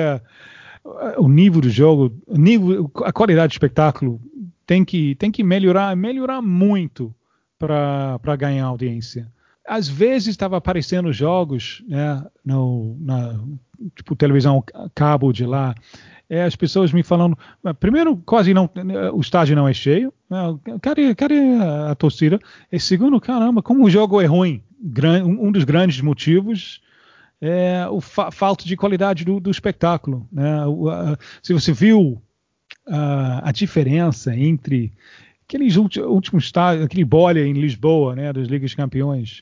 o 1.18 1.28
nível 1.28 1.62
do 1.62 1.70
jogo, 1.70 2.16
nível, 2.28 2.90
a 3.04 3.12
qualidade 3.12 3.50
do 3.50 3.56
espetáculo 3.56 4.22
tem 4.66 4.86
que, 4.86 5.16
tem 5.16 5.32
que 5.32 5.44
melhorar, 5.44 5.96
melhorar 5.96 6.42
muito 6.42 7.14
para 7.58 8.36
ganhar 8.38 8.66
audiência. 8.66 9.32
Às 9.68 9.88
vezes 9.88 10.30
estava 10.30 10.58
aparecendo 10.58 11.12
jogos, 11.12 11.84
né, 11.88 12.26
no, 12.46 12.96
na 13.00 13.40
tipo 13.96 14.16
televisão 14.16 14.64
cabo 14.96 15.34
de 15.34 15.46
lá, 15.46 15.76
é, 16.30 16.44
as 16.44 16.56
pessoas 16.56 16.92
me 16.92 17.04
falando, 17.04 17.38
primeiro, 17.80 18.18
quase 18.18 18.54
não, 18.54 18.70
o 19.14 19.20
estádio 19.20 19.56
não 19.56 19.68
é 19.68 19.74
cheio, 19.74 20.14
né, 20.30 20.38
cadê, 20.82 21.14
cadê 21.16 21.40
a 21.90 21.96
torcida? 21.96 22.40
E 22.72 22.80
segundo, 22.80 23.20
caramba, 23.20 23.62
como 23.62 23.86
o 23.86 23.90
jogo 23.90 24.22
é 24.22 24.26
ruim, 24.26 24.64
um 25.26 25.52
dos 25.52 25.64
grandes 25.64 26.00
motivos 26.02 26.82
é 27.42 27.88
o 27.90 28.02
fa 28.02 28.32
falta 28.32 28.66
de 28.66 28.76
qualidade 28.76 29.24
do, 29.24 29.40
do 29.40 29.52
espetáculo. 29.52 30.28
Né? 30.32 30.60
A, 30.92 31.18
se 31.42 31.54
você 31.54 31.72
viu 31.72 32.22
a, 32.88 33.50
a 33.50 33.52
diferença 33.52 34.36
entre 34.36 34.94
aqueles 35.48 35.78
últimos 35.78 36.44
estádios, 36.44 36.86
aquele 36.86 37.06
bolha 37.06 37.46
em 37.46 37.54
Lisboa, 37.54 38.16
né, 38.16 38.34
das 38.34 38.48
Ligas 38.48 38.76
Campeões, 38.76 39.42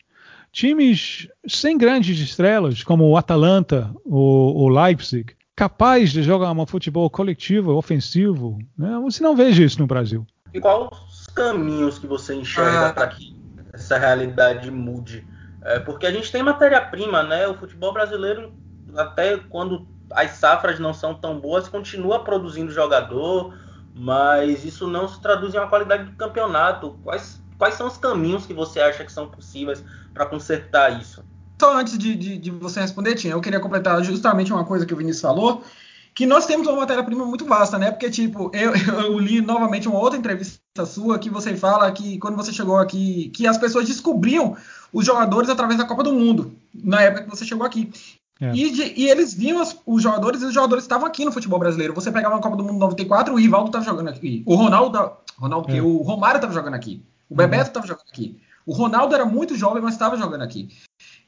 times 0.51 1.27
sem 1.47 1.77
grandes 1.77 2.19
estrelas, 2.19 2.83
como 2.83 3.09
o 3.09 3.17
Atalanta 3.17 3.91
ou 4.05 4.55
o 4.55 4.69
Leipzig, 4.69 5.35
capaz 5.55 6.11
de 6.11 6.21
jogar 6.21 6.51
um 6.51 6.65
futebol 6.65 7.09
coletivo, 7.09 7.73
ofensivo, 7.73 8.59
né? 8.77 8.99
você 9.01 9.23
não 9.23 9.35
veja 9.35 9.63
isso 9.63 9.79
no 9.79 9.87
Brasil. 9.87 10.25
E 10.53 10.59
quais 10.59 10.87
os 11.09 11.27
caminhos 11.27 11.97
que 11.97 12.07
você 12.07 12.35
enxerga 12.35 12.87
ah. 12.87 12.93
para 12.93 13.07
que 13.07 13.35
essa 13.73 13.97
realidade 13.97 14.69
mude? 14.69 15.27
É, 15.63 15.79
porque 15.79 16.05
a 16.05 16.11
gente 16.11 16.31
tem 16.31 16.43
matéria-prima, 16.43 17.23
né? 17.23 17.47
O 17.47 17.55
futebol 17.55 17.91
brasileiro, 17.91 18.53
até 18.95 19.37
quando 19.49 19.87
as 20.11 20.31
safras 20.31 20.79
não 20.79 20.93
são 20.93 21.15
tão 21.15 21.39
boas, 21.39 21.67
continua 21.67 22.23
produzindo 22.23 22.71
jogador, 22.71 23.53
mas 23.95 24.65
isso 24.65 24.87
não 24.87 25.07
se 25.07 25.21
traduz 25.21 25.53
em 25.53 25.57
uma 25.57 25.69
qualidade 25.69 26.03
do 26.03 26.17
campeonato. 26.17 26.99
Quais, 27.01 27.41
quais 27.57 27.75
são 27.75 27.87
os 27.87 27.97
caminhos 27.97 28.45
que 28.45 28.53
você 28.53 28.81
acha 28.81 29.05
que 29.05 29.11
são 29.11 29.29
possíveis 29.29 29.83
para 30.13 30.25
consertar 30.25 30.99
isso? 30.99 31.23
Só 31.59 31.77
antes 31.77 31.97
de, 31.97 32.13
de, 32.13 32.37
de, 32.37 32.51
você 32.51 32.81
responder, 32.81 33.15
Tinha, 33.15 33.33
eu 33.33 33.39
queria 33.39 33.61
completar 33.61 34.03
justamente 34.03 34.51
uma 34.51 34.65
coisa 34.65 34.85
que 34.85 34.93
o 34.93 34.97
Vinícius 34.97 35.21
falou, 35.21 35.63
que 36.13 36.25
nós 36.25 36.45
temos 36.45 36.67
uma 36.67 36.75
matéria-prima 36.75 37.25
muito 37.25 37.45
vasta, 37.45 37.77
né? 37.77 37.89
Porque, 37.89 38.09
tipo, 38.09 38.51
eu, 38.53 38.73
eu, 39.01 39.17
li 39.17 39.39
novamente 39.39 39.87
uma 39.87 39.99
outra 39.99 40.19
entrevista 40.19 40.59
sua 40.85 41.17
que 41.17 41.29
você 41.29 41.55
fala 41.55 41.89
que 41.93 42.17
quando 42.19 42.35
você 42.35 42.51
chegou 42.51 42.77
aqui, 42.77 43.29
que 43.29 43.47
as 43.47 43.57
pessoas 43.57 43.87
descobriam 43.87 44.57
os 44.91 45.05
jogadores 45.05 45.49
através 45.49 45.77
da 45.77 45.85
Copa 45.85 46.03
do 46.03 46.11
Mundo, 46.11 46.53
na 46.73 47.01
época 47.01 47.23
que 47.23 47.29
você 47.29 47.45
chegou 47.45 47.65
aqui. 47.65 47.89
É. 48.39 48.53
E, 48.53 48.69
de, 48.69 48.93
e, 48.97 49.09
eles 49.09 49.33
viam 49.33 49.61
os, 49.61 49.79
os, 49.85 50.03
jogadores 50.03 50.41
e 50.41 50.45
os 50.45 50.53
jogadores 50.53 50.83
estavam 50.83 51.07
aqui 51.07 51.23
no 51.23 51.31
futebol 51.31 51.57
brasileiro. 51.57 51.93
Você 51.93 52.11
pegava 52.11 52.35
uma 52.35 52.41
Copa 52.41 52.57
do 52.57 52.63
Mundo 52.63 52.79
94, 52.79 53.33
o 53.33 53.37
Rivaldo 53.37 53.67
estava 53.67 53.85
jogando 53.85 54.09
aqui. 54.09 54.43
O 54.45 54.55
Ronaldo, 54.55 55.11
Ronaldo 55.37 55.73
é. 55.73 55.81
o 55.81 55.97
Romário 55.97 56.37
estava 56.37 56.53
jogando 56.53 56.73
aqui. 56.73 57.01
O 57.29 57.33
uhum. 57.33 57.37
Bebeto 57.37 57.69
estava 57.69 57.87
jogando 57.87 58.07
aqui. 58.11 58.37
O 58.65 58.73
Ronaldo 58.73 59.13
era 59.15 59.25
muito 59.25 59.55
jovem, 59.55 59.81
mas 59.81 59.93
estava 59.93 60.17
jogando 60.17 60.41
aqui. 60.41 60.69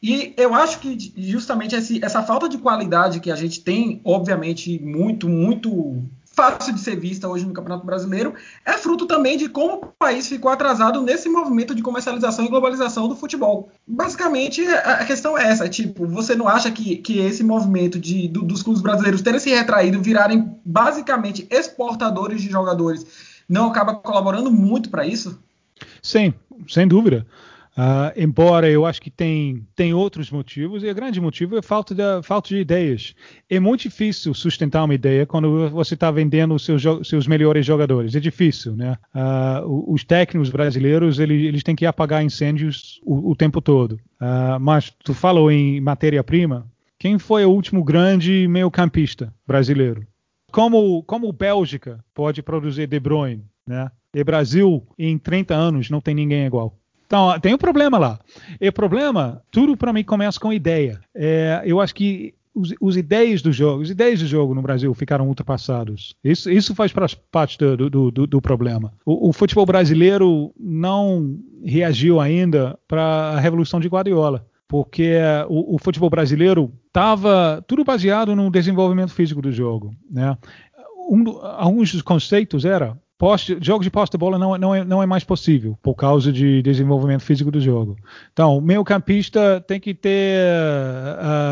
E 0.01 0.33
eu 0.37 0.53
acho 0.53 0.79
que 0.79 1.13
justamente 1.17 1.75
esse, 1.75 2.03
essa 2.03 2.21
falta 2.23 2.49
de 2.49 2.57
qualidade 2.57 3.19
que 3.19 3.31
a 3.31 3.35
gente 3.35 3.61
tem, 3.61 4.01
obviamente, 4.03 4.79
muito, 4.79 5.29
muito 5.29 6.03
fácil 6.37 6.71
de 6.71 6.79
ser 6.79 6.95
vista 6.95 7.27
hoje 7.27 7.43
no 7.43 7.51
Campeonato 7.51 7.83
Brasileiro, 7.83 8.35
é 8.63 8.73
fruto 8.73 9.07
também 9.07 9.39
de 9.39 9.49
como 9.49 9.77
o 9.77 9.87
país 9.87 10.29
ficou 10.29 10.51
atrasado 10.51 11.01
nesse 11.01 11.27
movimento 11.27 11.73
de 11.73 11.81
comercialização 11.81 12.45
e 12.45 12.47
globalização 12.47 13.07
do 13.07 13.15
futebol. 13.15 13.69
Basicamente, 13.87 14.63
a 14.67 15.03
questão 15.03 15.35
é 15.35 15.47
essa, 15.47 15.67
tipo, 15.67 16.05
você 16.05 16.35
não 16.35 16.47
acha 16.47 16.69
que, 16.69 16.97
que 16.97 17.17
esse 17.17 17.43
movimento 17.43 17.99
de, 17.99 18.27
do, 18.27 18.43
dos 18.43 18.61
clubes 18.61 18.83
brasileiros 18.83 19.23
terem 19.23 19.39
se 19.39 19.49
retraído, 19.49 19.99
virarem 19.99 20.55
basicamente 20.63 21.47
exportadores 21.49 22.39
de 22.39 22.51
jogadores, 22.51 23.03
não 23.49 23.67
acaba 23.67 23.95
colaborando 23.95 24.51
muito 24.51 24.91
para 24.91 25.07
isso? 25.07 25.41
Sim, 26.03 26.35
sem 26.67 26.87
dúvida. 26.87 27.25
Uh, 27.77 28.09
embora 28.17 28.67
eu 28.67 28.87
acho 28.87 28.99
que 28.99 29.11
tem, 29.11 29.67
tem 29.75 29.93
outros 29.93 30.31
motivos, 30.31 30.83
e 30.83 30.89
o 30.89 30.95
grande 30.95 31.21
motivo 31.21 31.59
é 31.59 31.61
falta 31.61 31.93
de, 31.93 32.01
falta 32.23 32.49
de 32.49 32.57
ideias. 32.57 33.13
É 33.47 33.59
muito 33.59 33.81
difícil 33.81 34.33
sustentar 34.33 34.83
uma 34.83 34.95
ideia 34.95 35.27
quando 35.27 35.69
você 35.69 35.93
está 35.93 36.09
vendendo 36.09 36.55
os 36.55 36.65
seus, 36.65 36.81
seus 37.07 37.27
melhores 37.27 37.63
jogadores. 37.63 38.15
É 38.15 38.19
difícil, 38.19 38.75
né? 38.75 38.97
Uh, 39.13 39.93
os 39.93 40.03
técnicos 40.03 40.49
brasileiros, 40.49 41.19
eles, 41.19 41.43
eles 41.43 41.61
têm 41.61 41.75
que 41.75 41.85
apagar 41.85 42.23
incêndios 42.23 42.99
o, 43.05 43.29
o 43.31 43.35
tempo 43.35 43.61
todo. 43.61 43.99
Uh, 44.19 44.59
mas 44.59 44.91
tu 45.03 45.13
falou 45.13 45.51
em 45.51 45.79
matéria-prima. 45.79 46.65
Quem 46.97 47.19
foi 47.19 47.45
o 47.45 47.51
último 47.51 47.83
grande 47.83 48.47
meio-campista 48.47 49.31
brasileiro? 49.45 50.03
Como, 50.51 51.03
como 51.03 51.31
Bélgica 51.31 52.03
pode 52.11 52.41
produzir 52.41 52.87
De 52.87 52.99
Bruyne, 52.99 53.45
né? 53.67 53.91
E 54.15 54.23
Brasil, 54.23 54.83
em 54.97 55.15
30 55.15 55.53
anos, 55.53 55.91
não 55.91 56.01
tem 56.01 56.15
ninguém 56.15 56.47
igual. 56.47 56.75
Então, 57.07 57.39
tem 57.39 57.53
um 57.53 57.57
problema 57.57 57.97
lá. 57.97 58.19
E 58.59 58.67
o 58.67 58.73
problema, 58.73 59.41
tudo 59.49 59.75
para 59.77 59.93
mim 59.93 60.03
começa 60.03 60.37
com 60.39 60.51
ideia. 60.51 60.99
É, 61.15 61.63
eu 61.65 61.79
acho 61.79 61.95
que 61.95 62.35
os, 62.53 62.73
os, 62.81 62.97
ideias 62.97 63.41
do 63.41 63.51
jogo, 63.51 63.81
os 63.81 63.89
ideias 63.89 64.19
do 64.19 64.27
jogo 64.27 64.53
no 64.53 64.61
Brasil 64.61 64.93
ficaram 64.93 65.27
ultrapassados. 65.27 66.15
Isso, 66.23 66.51
isso 66.51 66.75
faz 66.75 66.91
parte 67.31 67.57
do, 67.57 67.89
do, 67.89 68.11
do, 68.11 68.27
do 68.27 68.41
problema. 68.41 68.91
O, 69.05 69.29
o, 69.29 69.33
futebol 69.33 69.65
brasileiro 69.65 70.51
não 70.59 71.39
reagiu 71.63 72.19
ainda 72.19 72.77
para 72.87 73.03
a 73.03 73.39
revolução 73.39 73.79
de 73.79 73.87
Guardiola, 73.87 74.45
porque 74.67 75.15
o, 75.47 75.75
o 75.75 75.79
futebol 75.79 76.09
brasileiro 76.09 76.73
estava 76.87 77.63
tudo 77.67 77.85
baseado 77.85 78.35
no 78.35 78.51
desenvolvimento 78.51 79.13
físico 79.13 79.41
do 79.41 79.51
jogo. 79.51 79.91
Né? 80.11 80.37
Um, 81.09 81.39
alguns 81.41 81.93
dos 81.93 82.01
conceitos 82.01 82.65
era 82.65 82.97
Poste, 83.17 83.57
jogos 83.59 83.83
de 83.83 83.89
posse 83.89 84.11
de 84.11 84.17
bola 84.17 84.37
não, 84.37 84.55
não, 84.57 84.75
é, 84.75 84.83
não 84.83 85.01
é 85.01 85.05
mais 85.07 85.23
possível 85.23 85.77
por 85.81 85.95
causa 85.95 86.31
de 86.31 86.61
desenvolvimento 86.61 87.23
físico 87.23 87.49
do 87.49 87.59
jogo. 87.59 87.97
Então, 88.31 88.57
o 88.57 88.61
meio 88.61 88.83
campista 88.83 89.59
tem 89.67 89.79
que 89.79 89.95
ter 89.95 90.39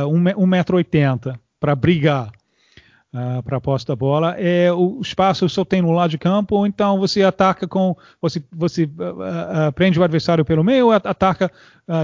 uh, 0.06 0.08
1,80m 0.08 1.40
para 1.60 1.76
brigar 1.76 2.32
uh, 3.12 3.42
para 3.42 3.58
a 3.58 3.62
posse 3.62 3.84
da 3.84 3.96
bola. 3.96 4.36
É, 4.38 4.72
o 4.72 5.00
espaço 5.02 5.50
só 5.50 5.66
tem 5.66 5.82
no 5.82 5.90
lado 5.90 6.12
de 6.12 6.20
campo, 6.20 6.68
então 6.68 7.00
você 7.00 7.24
ataca 7.24 7.68
com. 7.68 7.98
Você, 8.22 8.44
você 8.52 8.84
uh, 8.84 9.70
uh, 9.70 9.74
prende 9.74 10.00
o 10.00 10.04
adversário 10.04 10.46
pelo 10.46 10.64
meio 10.64 10.92
ataca 10.92 11.52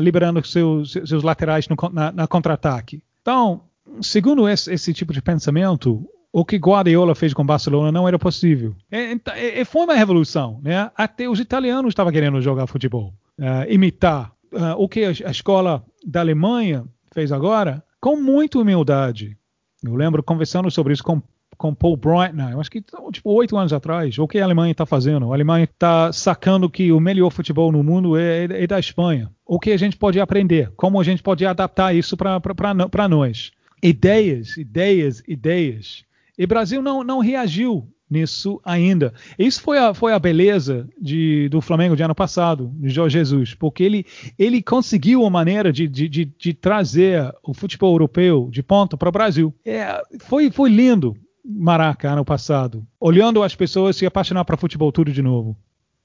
liberando 0.02 0.44
seus, 0.46 0.94
seus 1.06 1.22
laterais 1.22 1.68
no, 1.68 1.76
na, 1.92 2.12
na 2.12 2.28
contra-ataque. 2.28 3.02
Então, 3.22 3.62
segundo 4.02 4.50
esse, 4.50 4.74
esse 4.74 4.92
tipo 4.92 5.14
de 5.14 5.22
pensamento, 5.22 6.04
o 6.32 6.46
que 6.46 6.58
Guardiola 6.58 7.14
fez 7.14 7.34
com 7.34 7.46
Barcelona 7.46 7.92
não 7.92 8.08
era 8.08 8.18
possível. 8.18 8.74
É, 8.90 9.14
é, 9.14 9.62
é 9.62 9.66
foi 9.66 9.84
uma 9.84 9.94
revolução, 9.94 10.60
né? 10.64 10.90
Até 10.96 11.28
os 11.28 11.40
italianos 11.40 11.92
estavam 11.92 12.12
querendo 12.12 12.42
jogar 12.42 12.68
futebol, 12.68 13.14
uh, 13.40 13.70
imitar 13.70 14.32
uh, 14.54 14.76
o 14.78 14.88
que 14.88 15.04
a, 15.04 15.12
escola 15.12 15.84
da 16.06 16.22
Alemanha 16.22 16.86
fez 17.14 17.32
agora, 17.32 17.84
com 18.00 18.16
muita 18.16 18.60
humildade. 18.60 19.38
Eu 19.84 19.96
lembro 19.96 20.24
conversando 20.24 20.72
sobre 20.72 20.94
isso 20.94 21.04
com 21.04 21.22
com 21.58 21.76
Paul 21.76 21.96
Breitner, 21.96 22.58
acho 22.58 22.72
que 22.72 22.84
tipo 23.12 23.30
oito 23.34 23.56
anos 23.56 23.72
atrás, 23.72 24.18
o 24.18 24.28
que 24.28 24.40
a 24.40 24.44
Alemanha 24.44 24.72
está 24.72 24.84
fazendo? 24.84 25.32
A 25.32 25.36
Alemanha 25.36 25.66
está 25.66 26.12
sacando 26.12 26.68
que 26.68 26.92
o 26.92 27.00
melhor 27.00 27.30
futebol 27.30 27.72
no 27.72 27.84
mundo 27.84 28.18
é, 28.18 28.46
é, 28.46 28.64
é, 28.64 28.66
da 28.66 28.80
Espanha. 28.80 29.30
O 29.46 29.60
que 29.60 29.70
a 29.70 29.78
gente 29.78 29.96
pode 29.96 30.20
aprender? 30.20 30.72
Como 30.76 31.00
a 31.00 31.04
gente 31.04 31.22
pode 31.22 31.46
adaptar 31.46 31.94
isso 31.94 32.18
para 32.18 33.08
nós? 33.08 33.52
Ideias, 33.84 34.58
ideias, 34.58 35.22
ideias. 35.28 36.04
E 36.42 36.48
Brasil 36.48 36.82
não, 36.82 37.04
não 37.04 37.20
reagiu 37.20 37.88
nisso 38.10 38.60
ainda. 38.66 39.14
Isso 39.38 39.62
foi 39.62 39.78
a, 39.78 39.94
foi 39.94 40.12
a 40.12 40.18
beleza 40.18 40.90
de, 41.00 41.48
do 41.50 41.62
Flamengo 41.62 41.96
de 41.96 42.02
ano 42.02 42.16
passado, 42.16 42.74
de 42.80 42.90
Jorge 42.90 43.20
Jesus, 43.20 43.54
porque 43.54 43.84
ele, 43.84 44.08
ele 44.40 44.60
conseguiu 44.60 45.22
uma 45.22 45.30
maneira 45.30 45.72
de, 45.72 45.88
de, 45.88 46.10
de, 46.10 46.26
de 46.26 46.52
trazer 46.56 47.32
o 47.44 47.54
futebol 47.54 47.94
europeu 47.94 48.50
de 48.52 48.64
ponta 48.64 48.98
para 48.98 49.08
o 49.08 49.12
Brasil. 49.12 49.54
É, 49.64 50.02
foi, 50.22 50.50
foi 50.50 50.72
lindo 50.72 51.16
Maraca 51.46 52.10
ano 52.10 52.26
passado, 52.26 52.88
olhando 53.00 53.44
as 53.44 53.56
pessoas 53.56 53.96
se 53.96 54.08
apaixonar 54.08 54.44
para 54.44 54.58
futebol 54.58 54.92
tudo 54.92 55.12
de 55.12 55.22
novo. 55.22 55.56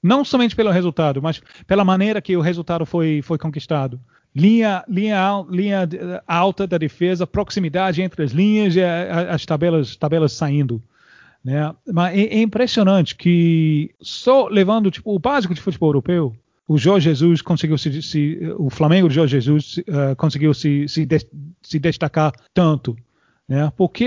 Não 0.03 0.23
somente 0.23 0.55
pelo 0.55 0.69
resultado, 0.69 1.19
mas 1.19 1.41
pela 1.65 1.83
maneira 1.83 2.21
que 2.21 2.37
o 2.37 2.41
resultado 2.41 2.85
foi, 2.85 3.23
foi 3.23 3.39
conquistado 3.39 3.99
linha, 4.37 4.83
linha, 4.87 5.45
linha 5.49 5.89
alta 6.27 6.67
da 6.67 6.77
defesa, 6.77 7.25
proximidade 7.25 8.03
entre 8.03 8.23
as 8.23 8.31
linhas 8.31 8.75
e 8.75 8.83
as 8.83 9.43
tabelas, 9.45 9.95
tabelas 9.95 10.31
saindo. 10.31 10.81
Né? 11.43 11.73
Mas 11.91 12.15
é, 12.15 12.21
é, 12.21 12.41
impressionante 12.41 13.15
que 13.15 13.89
só 13.99 14.47
levando 14.47 14.91
tipo, 14.91 15.13
o 15.13 15.17
básico 15.17 15.55
de 15.55 15.61
futebol 15.61 15.89
europeu, 15.89 16.35
o 16.67 16.77
Jorge 16.77 17.09
Jesus 17.09 17.41
conseguiu 17.41 17.79
se, 17.79 18.01
se 18.03 18.39
o 18.59 18.69
Flamengo 18.69 19.09
de 19.09 19.15
Jorge 19.15 19.39
Jesus 19.39 19.77
uh, 19.77 20.15
conseguiu 20.17 20.53
se, 20.53 20.87
se, 20.87 21.05
de, 21.05 21.17
se, 21.63 21.79
destacar 21.79 22.31
tanto, 22.53 22.95
né? 23.47 23.71
Porque 23.75 24.03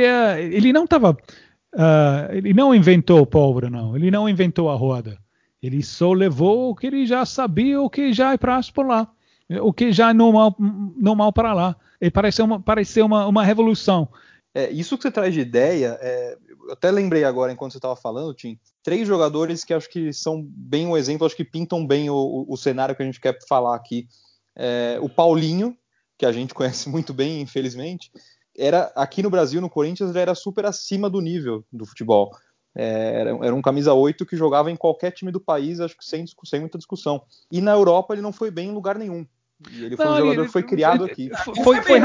ele 0.53 0.73
não 0.73 0.85
estava, 0.85 1.13
uh, 1.13 2.33
ele 2.33 2.53
não 2.53 2.75
inventou 2.75 3.25
pólvora, 3.25 3.71
não. 3.71 3.97
Ele 3.97 4.11
não 4.11 4.29
inventou 4.29 4.69
a 4.69 4.77
roda. 4.77 5.19
Ele 5.63 5.83
só 5.83 6.13
levou 6.13 6.71
o 6.71 6.75
que 6.75 6.87
ele 6.87 7.07
já 7.07 7.25
sabia, 7.25 7.81
o 7.81 7.89
que 7.89 8.13
já 8.13 8.35
é 8.35 8.37
prazo 8.37 8.73
por 8.73 8.87
lá 8.87 9.11
o 9.59 9.73
que 9.73 9.93
já 9.93 10.11
é 10.11 10.13
normal, 10.13 10.55
normal 10.59 11.33
para 11.33 11.53
lá. 11.53 11.77
E 12.01 12.11
pareceu 12.11 12.45
uma, 12.45 12.63
uma, 13.05 13.27
uma 13.27 13.45
revolução. 13.45 14.09
É, 14.55 14.71
isso 14.71 14.97
que 14.97 15.03
você 15.03 15.11
traz 15.11 15.33
de 15.33 15.41
ideia, 15.41 15.99
é, 16.01 16.37
eu 16.67 16.73
até 16.73 16.91
lembrei 16.91 17.25
agora, 17.25 17.53
enquanto 17.53 17.73
você 17.73 17.79
estava 17.79 17.95
falando, 17.95 18.35
Tim, 18.35 18.59
três 18.83 19.07
jogadores 19.07 19.65
que 19.65 19.73
acho 19.73 19.89
que 19.89 20.13
são 20.13 20.43
bem 20.43 20.87
um 20.87 20.97
exemplo, 20.97 21.27
acho 21.27 21.37
que 21.37 21.45
pintam 21.45 21.87
bem 21.87 22.11
o, 22.11 22.15
o, 22.15 22.55
o 22.55 22.57
cenário 22.57 22.97
que 22.97 23.03
a 23.03 23.07
gente 23.07 23.21
quer 23.21 23.39
falar 23.49 23.77
aqui. 23.77 24.09
É, 24.57 24.99
o 25.01 25.09
Paulinho, 25.09 25.77
que 26.19 26.27
a 26.27 26.33
gente 26.33 26.53
conhece 26.55 26.89
muito 26.89 27.15
bem, 27.15 27.41
infelizmente, 27.41 28.11
era 28.57 28.93
aqui 28.97 29.23
no 29.23 29.31
Brasil, 29.31 29.61
no 29.61 29.71
Corinthians, 29.71 30.11
ele 30.11 30.19
era 30.19 30.35
super 30.35 30.67
acima 30.67 31.09
do 31.09 31.21
nível 31.21 31.65
do 31.73 31.87
futebol. 31.87 32.31
É, 32.75 33.21
era, 33.21 33.31
era, 33.31 33.55
um 33.55 33.63
camisa 33.63 33.95
8 33.95 34.25
que 34.27 34.37
jogava 34.37 34.71
em 34.71 34.77
qualquer 34.77 35.13
time 35.13 35.33
do 35.33 35.41
país, 35.41 35.81
acho 35.81 35.97
que 35.97 36.05
sem, 36.05 36.25
sem 36.45 36.61
muita 36.61 36.79
discussão. 36.79 37.23
E 37.51 37.61
na 37.61 37.73
Europa 37.73 38.15
ele 38.15 38.23
não 38.23 38.33
foi 38.33 38.51
bem 38.51 38.69
em 38.69 38.75
lugar 38.75 38.99
nenhum. 38.99 39.27
E 39.69 39.85
ele 39.85 39.97
foi 39.97 40.07
não, 40.07 40.15
um 40.15 40.17
jogador 40.19 40.47
que 40.47 40.53
foi 40.53 40.63
criado 40.63 41.05
aqui. 41.05 41.31
Foi, 41.63 41.83
foi 41.83 41.99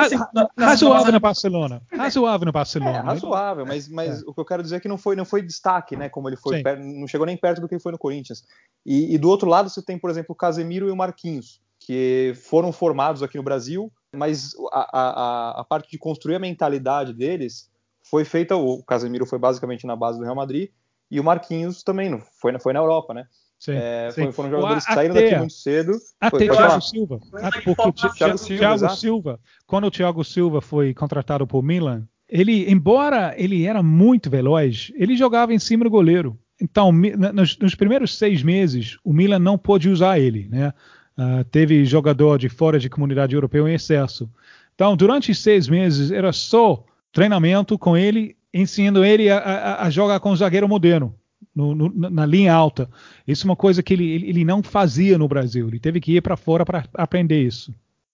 razoável 0.58 1.12
no 1.14 1.20
Barcelona. 1.20 1.82
Razoável 1.92 2.46
no 2.46 2.52
Barcelona. 2.52 2.98
É, 2.98 3.02
razoável, 3.02 3.66
mas, 3.66 3.88
mas 3.88 4.22
é. 4.22 4.26
o 4.28 4.34
que 4.34 4.40
eu 4.42 4.46
quero 4.46 4.62
dizer 4.62 4.76
é 4.78 4.80
que 4.80 4.88
não 4.88 4.98
foi, 4.98 5.16
não 5.16 5.24
foi 5.24 5.42
destaque, 5.42 5.96
né? 5.96 6.10
Como 6.10 6.28
ele 6.28 6.36
foi, 6.36 6.62
não 6.78 7.08
chegou 7.08 7.26
nem 7.26 7.38
perto 7.38 7.62
do 7.62 7.68
que 7.68 7.76
ele 7.76 7.82
foi 7.82 7.94
no 7.94 7.98
Corinthians. 7.98 8.44
E, 8.86 9.16
e, 9.16 9.18
do 9.18 9.30
outro 9.30 9.50
lado 9.50 9.70
você 9.70 9.82
tem, 9.82 9.98
por 9.98 10.10
exemplo, 10.10 10.34
o 10.34 10.36
Casemiro 10.36 10.90
e 10.90 10.92
o 10.92 10.96
Marquinhos, 10.96 11.62
que 11.80 12.34
foram 12.36 12.74
formados 12.74 13.24
aqui 13.24 13.38
no 13.38 13.44
Brasil, 13.44 13.92
mas 14.14 14.54
a, 14.72 15.00
a, 15.00 15.62
a 15.62 15.64
parte 15.64 15.90
de 15.90 15.98
construir 15.98 16.36
a 16.36 16.40
mentalidade 16.40 17.14
deles 17.14 17.70
foi 18.04 18.26
feita. 18.26 18.56
O 18.58 18.84
Casemiro 18.84 19.26
foi 19.26 19.40
basicamente 19.40 19.88
na 19.88 19.96
base 19.96 20.18
do 20.18 20.26
Real 20.26 20.36
Madrid 20.36 20.70
e 21.10 21.20
o 21.20 21.24
Marquinhos 21.24 21.84
também 21.84 22.10
não 22.10 22.20
foi, 22.20 22.58
foi 22.60 22.74
na 22.74 22.80
Europa, 22.80 23.14
né? 23.14 23.28
Sim, 23.60 23.74
é, 23.74 24.12
sim. 24.12 24.32
Foram 24.32 24.50
jogadores 24.52 24.86
que 24.86 24.94
saíram 24.94 25.16
daqui 25.16 25.36
muito 25.38 25.54
cedo. 25.54 25.94
Até 26.20 26.46
foi, 26.46 26.56
Thiago 26.56 26.82
Silva. 26.82 27.20
Porque 27.20 27.70
o 27.70 27.92
Thiago, 28.14 28.38
Silva, 28.38 28.60
Thiago 28.60 28.90
Silva, 28.96 29.40
quando 29.66 29.88
o 29.88 29.92
Thiago 29.92 30.24
Silva 30.24 30.62
foi 30.62 30.94
contratado 30.94 31.48
por 31.48 31.64
Milan, 31.64 32.08
ele, 32.28 32.70
embora 32.72 33.34
ele 33.38 33.66
era 33.66 33.82
muito 33.82 34.30
veloz, 34.30 34.92
ele 34.96 35.16
jogava 35.16 35.54
em 35.54 35.60
cima 35.60 35.84
do 35.84 35.90
goleiro. 35.90 36.38
Então, 36.62 36.92
nos, 36.92 37.58
nos 37.58 37.76
primeiros 37.76 38.18
seis 38.18 38.42
meses, 38.42 38.98
o 39.04 39.12
Milan 39.12 39.40
não 39.40 39.58
pôde 39.58 39.90
usar 39.90 40.20
ele, 40.20 40.48
né? 40.50 40.74
Uh, 41.18 41.44
teve 41.46 41.86
jogador 41.86 42.38
de 42.38 42.50
fora 42.50 42.78
de 42.78 42.90
comunidade 42.90 43.34
europeia 43.34 43.70
em 43.70 43.74
excesso. 43.74 44.30
Então, 44.74 44.96
durante 44.98 45.34
seis 45.34 45.68
meses, 45.68 46.12
era 46.12 46.34
só 46.34 46.84
treinamento 47.12 47.80
com 47.80 47.96
ele, 47.96 48.36
ensinando 48.54 49.04
ele 49.04 49.30
a, 49.30 49.38
a, 49.38 49.86
a 49.86 49.90
jogar 49.90 50.20
com 50.20 50.32
o 50.32 50.36
zagueiro 50.36 50.68
moderno 50.68 51.16
no, 51.56 51.74
no, 51.74 51.90
na 52.10 52.26
linha 52.26 52.54
alta. 52.54 52.90
Isso 53.28 53.46
é 53.46 53.50
uma 53.50 53.56
coisa 53.56 53.82
que 53.82 53.94
ele, 53.94 54.28
ele 54.28 54.44
não 54.44 54.62
fazia 54.62 55.18
no 55.18 55.28
Brasil. 55.28 55.68
Ele 55.68 55.80
teve 55.80 56.00
que 56.00 56.16
ir 56.16 56.22
para 56.22 56.36
fora 56.36 56.66
para 56.66 56.84
aprender 56.94 57.42
isso. 57.42 57.74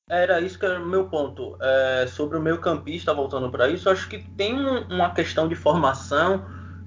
Era 0.10 0.42
isso 0.42 0.60
que 0.60 0.66
era 0.66 0.82
o 0.82 0.86
meu 0.86 1.06
ponto. 1.06 1.58
É, 1.62 2.06
sobre 2.08 2.38
o 2.38 2.42
meio 2.42 2.60
campista, 2.60 3.14
voltando 3.14 3.50
para 3.50 3.70
isso, 3.70 3.90
acho 3.90 4.10
que 4.10 4.20
tem 4.36 4.54
um, 4.54 4.88
uma 4.90 5.12
questão 5.12 5.48
de 5.48 5.56
formação 5.56 6.46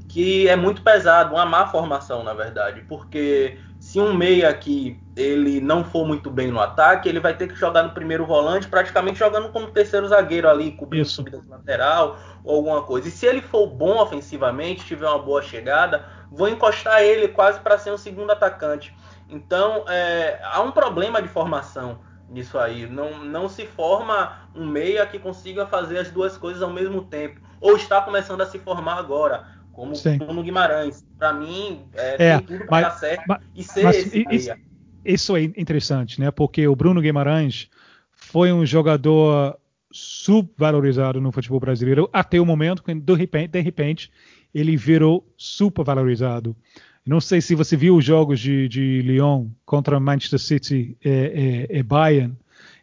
que 0.09 0.47
é 0.47 0.55
muito 0.55 0.82
pesado, 0.82 1.35
uma 1.35 1.47
má 1.47 1.66
formação, 1.66 2.22
na 2.22 2.35
verdade. 2.35 2.85
Porque 2.87 3.59
se 3.80 3.99
um 4.01 4.14
meia 4.14 4.49
aqui 4.49 5.01
ele 5.16 5.61
não 5.61 5.85
for 5.85 6.07
muito 6.07 6.30
bem 6.30 6.51
no 6.51 6.61
ataque, 6.61 7.09
ele 7.09 7.20
vai 7.20 7.37
ter 7.37 7.49
que 7.49 7.55
jogar 7.55 7.82
no 7.82 7.91
primeiro 7.91 8.26
volante, 8.26 8.68
praticamente 8.68 9.18
jogando 9.18 9.51
como 9.51 9.70
terceiro 9.70 10.09
zagueiro 10.09 10.49
ali, 10.49 10.72
cobrindo 10.72 11.07
subida 11.07 11.43
lateral 11.49 12.18
ou 12.45 12.57
alguma 12.57 12.82
coisa. 12.82 13.09
E 13.09 13.11
se 13.11 13.26
ele 13.26 13.41
for 13.41 13.66
bom 13.66 14.01
ofensivamente, 14.01 14.85
tiver 14.85 15.09
uma 15.09 15.18
boa 15.18 15.43
chegada, 15.43 16.05
vou 16.35 16.49
encostar 16.49 17.03
ele 17.03 17.28
quase 17.28 17.61
para 17.61 17.78
ser 17.78 17.93
um 17.93 17.99
segundo 17.99 18.30
atacante. 18.30 18.95
Então, 19.28 19.85
é, 19.89 20.41
há 20.43 20.61
um 20.61 20.70
problema 20.70 21.22
de 21.22 21.28
formação 21.28 21.99
nisso 22.28 22.59
aí. 22.59 22.87
Não, 22.87 23.24
não 23.24 23.49
se 23.49 23.66
forma 23.66 24.49
um 24.55 24.66
meia 24.66 25.07
que 25.07 25.18
consiga 25.18 25.66
fazer 25.66 25.99
as 25.99 26.11
duas 26.11 26.37
coisas 26.37 26.62
ao 26.62 26.70
mesmo 26.70 27.03
tempo. 27.03 27.41
Ou 27.61 27.76
está 27.76 28.01
começando 28.01 28.41
a 28.41 28.47
se 28.47 28.59
formar 28.59 28.99
agora, 28.99 29.47
como 29.72 29.95
o 29.95 30.18
Bruno 30.18 30.43
Guimarães. 30.43 31.05
Para 31.18 31.32
mim, 31.32 31.87
é, 31.95 32.14
é, 32.18 32.39
tem 32.39 32.47
tudo 32.47 32.66
para 32.66 32.89
dar 32.89 32.95
certo 32.97 33.24
mas, 33.26 33.41
e 33.55 33.62
ser 33.62 33.87
esse 33.87 34.18
isso, 34.30 34.49
meia. 34.49 34.61
Isso 35.05 35.37
é 35.37 35.43
interessante, 35.43 36.20
né? 36.20 36.30
Porque 36.30 36.66
o 36.66 36.76
Bruno 36.76 37.01
Guimarães 37.01 37.68
foi 38.12 38.53
um 38.53 38.64
jogador 38.66 39.59
subvalorizado 39.91 41.20
no 41.20 41.30
futebol 41.30 41.61
brasileiro 41.61 42.09
até 42.12 42.41
o 42.41 42.47
momento, 42.47 42.82
quando 42.82 43.01
de 43.01 43.14
repente, 43.14 43.49
de 43.49 43.61
repente 43.61 44.11
ele 44.55 44.77
virou 44.77 45.27
super 45.37 45.85
valorizado. 45.85 46.57
Não 47.05 47.21
sei 47.21 47.41
se 47.41 47.55
você 47.55 47.77
viu 47.77 47.97
os 47.97 48.05
jogos 48.05 48.41
de, 48.41 48.69
de 48.69 49.03
Lyon 49.03 49.49
contra 49.67 50.01
Manchester 50.01 50.39
City 50.39 50.97
e, 51.05 51.67
e, 51.71 51.79
e 51.79 51.83
Bayern. 51.83 52.35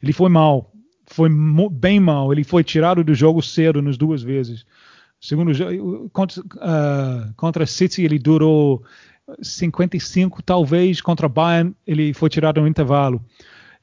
Ele 0.03 0.13
foi 0.13 0.29
mal, 0.29 0.71
foi 1.07 1.29
bem 1.71 1.99
mal. 1.99 2.31
Ele 2.31 2.43
foi 2.43 2.63
tirado 2.63 3.03
do 3.03 3.15
jogo 3.15 3.41
cedo 3.41 3.81
nas 3.81 3.97
duas 3.97 4.21
vezes. 4.21 4.65
Segundo 5.19 5.51
contra, 6.11 6.41
uh, 6.41 7.33
contra 7.35 7.65
City 7.65 8.03
ele 8.03 8.19
durou 8.19 8.83
55, 9.41 10.41
talvez 10.41 10.99
contra 10.99 11.29
Bayern 11.29 11.75
ele 11.85 12.13
foi 12.13 12.29
tirado 12.29 12.61
no 12.61 12.67
intervalo. 12.67 13.23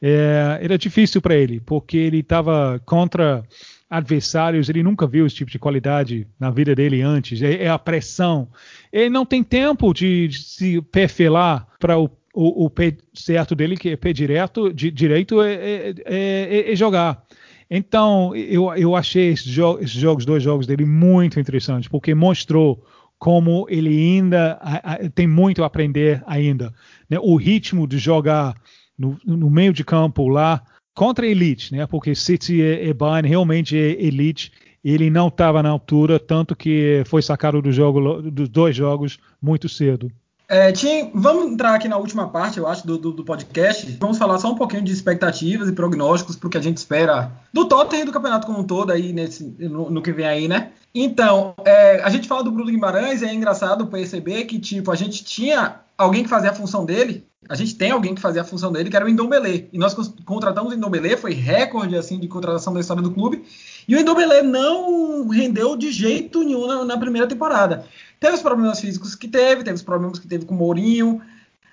É, 0.00 0.58
era 0.60 0.78
difícil 0.78 1.20
para 1.20 1.34
ele, 1.34 1.60
porque 1.60 1.96
ele 1.96 2.20
estava 2.20 2.80
contra 2.84 3.44
adversários, 3.88 4.68
ele 4.68 4.82
nunca 4.82 5.06
viu 5.06 5.26
esse 5.26 5.36
tipo 5.36 5.50
de 5.50 5.58
qualidade 5.58 6.26
na 6.38 6.50
vida 6.50 6.74
dele 6.74 7.00
antes. 7.00 7.40
É, 7.40 7.64
é 7.64 7.68
a 7.68 7.78
pressão. 7.78 8.48
Ele 8.92 9.10
não 9.10 9.24
tem 9.24 9.42
tempo 9.42 9.94
de, 9.94 10.28
de 10.28 10.42
se 10.42 10.82
perfilar 10.82 11.66
para 11.78 11.98
o, 11.98 12.10
o, 12.34 12.66
o, 12.66 12.70
pé 12.70 12.96
certo 13.14 13.54
dele, 13.54 13.76
que 13.76 13.90
é 13.90 13.96
pé 13.96 14.12
direto, 14.12 14.72
de, 14.72 14.90
direito, 14.90 15.42
é, 15.42 15.54
é, 15.54 15.94
é, 16.04 16.72
é 16.72 16.76
jogar. 16.76 17.24
Então, 17.70 18.34
eu, 18.34 18.72
eu 18.74 18.96
achei 18.96 19.30
esses, 19.30 19.46
jo 19.46 19.78
jogos, 19.82 20.24
dois 20.24 20.42
jogos 20.42 20.66
dele, 20.66 20.84
muito 20.84 21.38
interessantes, 21.38 21.88
porque 21.88 22.14
mostrou 22.14 22.82
como 23.18 23.66
ele 23.68 23.90
ainda 23.90 24.58
a, 24.60 24.92
a, 24.92 25.10
tem 25.10 25.26
muito 25.26 25.62
a 25.62 25.66
aprender 25.66 26.22
ainda. 26.26 26.72
Né? 27.10 27.18
O 27.20 27.36
ritmo 27.36 27.86
de 27.86 27.98
jogar 27.98 28.54
no, 28.96 29.18
no, 29.24 29.50
meio 29.50 29.72
de 29.72 29.84
campo 29.84 30.28
lá 30.28 30.62
contra 30.98 31.24
a 31.24 31.28
elite, 31.28 31.72
né? 31.72 31.86
porque 31.86 32.12
City 32.12 32.60
e, 32.60 32.88
e 32.88 32.92
Bayern 32.92 33.28
realmente 33.28 33.78
é 33.78 33.90
elite. 34.02 34.50
Ele 34.84 35.08
não 35.08 35.28
estava 35.28 35.62
na 35.62 35.68
altura, 35.68 36.18
tanto 36.18 36.56
que 36.56 37.04
foi 37.06 37.22
sacado 37.22 37.62
do 37.62 37.70
jogo, 37.70 38.20
dos 38.20 38.48
dois 38.48 38.74
jogos 38.74 39.16
muito 39.40 39.68
cedo. 39.68 40.10
É, 40.48 40.72
Tim, 40.72 41.10
vamos 41.14 41.52
entrar 41.52 41.74
aqui 41.74 41.86
na 41.86 41.98
última 41.98 42.26
parte, 42.28 42.58
eu 42.58 42.66
acho, 42.66 42.84
do, 42.86 42.98
do, 42.98 43.12
do, 43.12 43.22
podcast. 43.22 43.86
Vamos 44.00 44.16
falar 44.16 44.38
só 44.38 44.50
um 44.50 44.56
pouquinho 44.56 44.82
de 44.82 44.90
expectativas 44.90 45.68
e 45.68 45.72
prognósticos 45.72 46.36
para 46.36 46.46
o 46.46 46.50
que 46.50 46.56
a 46.56 46.62
gente 46.62 46.78
espera 46.78 47.30
do 47.52 47.66
Tottenham 47.66 48.02
e 48.02 48.06
do 48.06 48.12
campeonato 48.12 48.46
como 48.46 48.60
um 48.60 48.64
todo 48.64 48.90
aí 48.90 49.12
nesse, 49.12 49.44
no, 49.44 49.90
no 49.90 50.02
que 50.02 50.10
vem 50.10 50.26
aí, 50.26 50.48
né? 50.48 50.70
Então, 50.94 51.54
é, 51.64 52.00
a 52.02 52.08
gente 52.08 52.26
fala 52.26 52.42
do 52.42 52.50
Bruno 52.50 52.70
Guimarães 52.70 53.20
e 53.20 53.26
é 53.26 53.34
engraçado 53.34 53.86
perceber 53.86 54.46
que, 54.46 54.58
tipo, 54.58 54.90
a 54.90 54.96
gente 54.96 55.22
tinha 55.22 55.80
alguém 55.98 56.22
que 56.22 56.30
fazia 56.30 56.50
a 56.50 56.54
função 56.54 56.84
dele, 56.84 57.27
a 57.48 57.54
gente 57.54 57.76
tem 57.76 57.90
alguém 57.90 58.14
que 58.14 58.20
fazia 58.20 58.42
a 58.42 58.44
função 58.44 58.72
dele, 58.72 58.90
que 58.90 58.96
era 58.96 59.04
o 59.04 59.08
Indombele. 59.08 59.68
E 59.72 59.78
nós 59.78 59.94
contratamos 60.24 60.72
o 60.72 60.76
Indombele, 60.76 61.16
foi 61.16 61.32
recorde, 61.32 61.96
assim, 61.96 62.18
de 62.18 62.26
contratação 62.26 62.74
da 62.74 62.80
história 62.80 63.02
do 63.02 63.10
clube. 63.10 63.44
E 63.86 63.94
o 63.96 64.00
Indombele 64.00 64.42
não 64.42 65.28
rendeu 65.28 65.76
de 65.76 65.90
jeito 65.90 66.42
nenhum 66.42 66.66
na, 66.66 66.84
na 66.84 66.98
primeira 66.98 67.26
temporada. 67.26 67.86
Teve 68.20 68.34
os 68.34 68.42
problemas 68.42 68.80
físicos 68.80 69.14
que 69.14 69.28
teve, 69.28 69.64
teve 69.64 69.76
os 69.76 69.82
problemas 69.82 70.18
que 70.18 70.26
teve 70.26 70.44
com 70.44 70.54
o 70.54 70.58
Mourinho. 70.58 71.22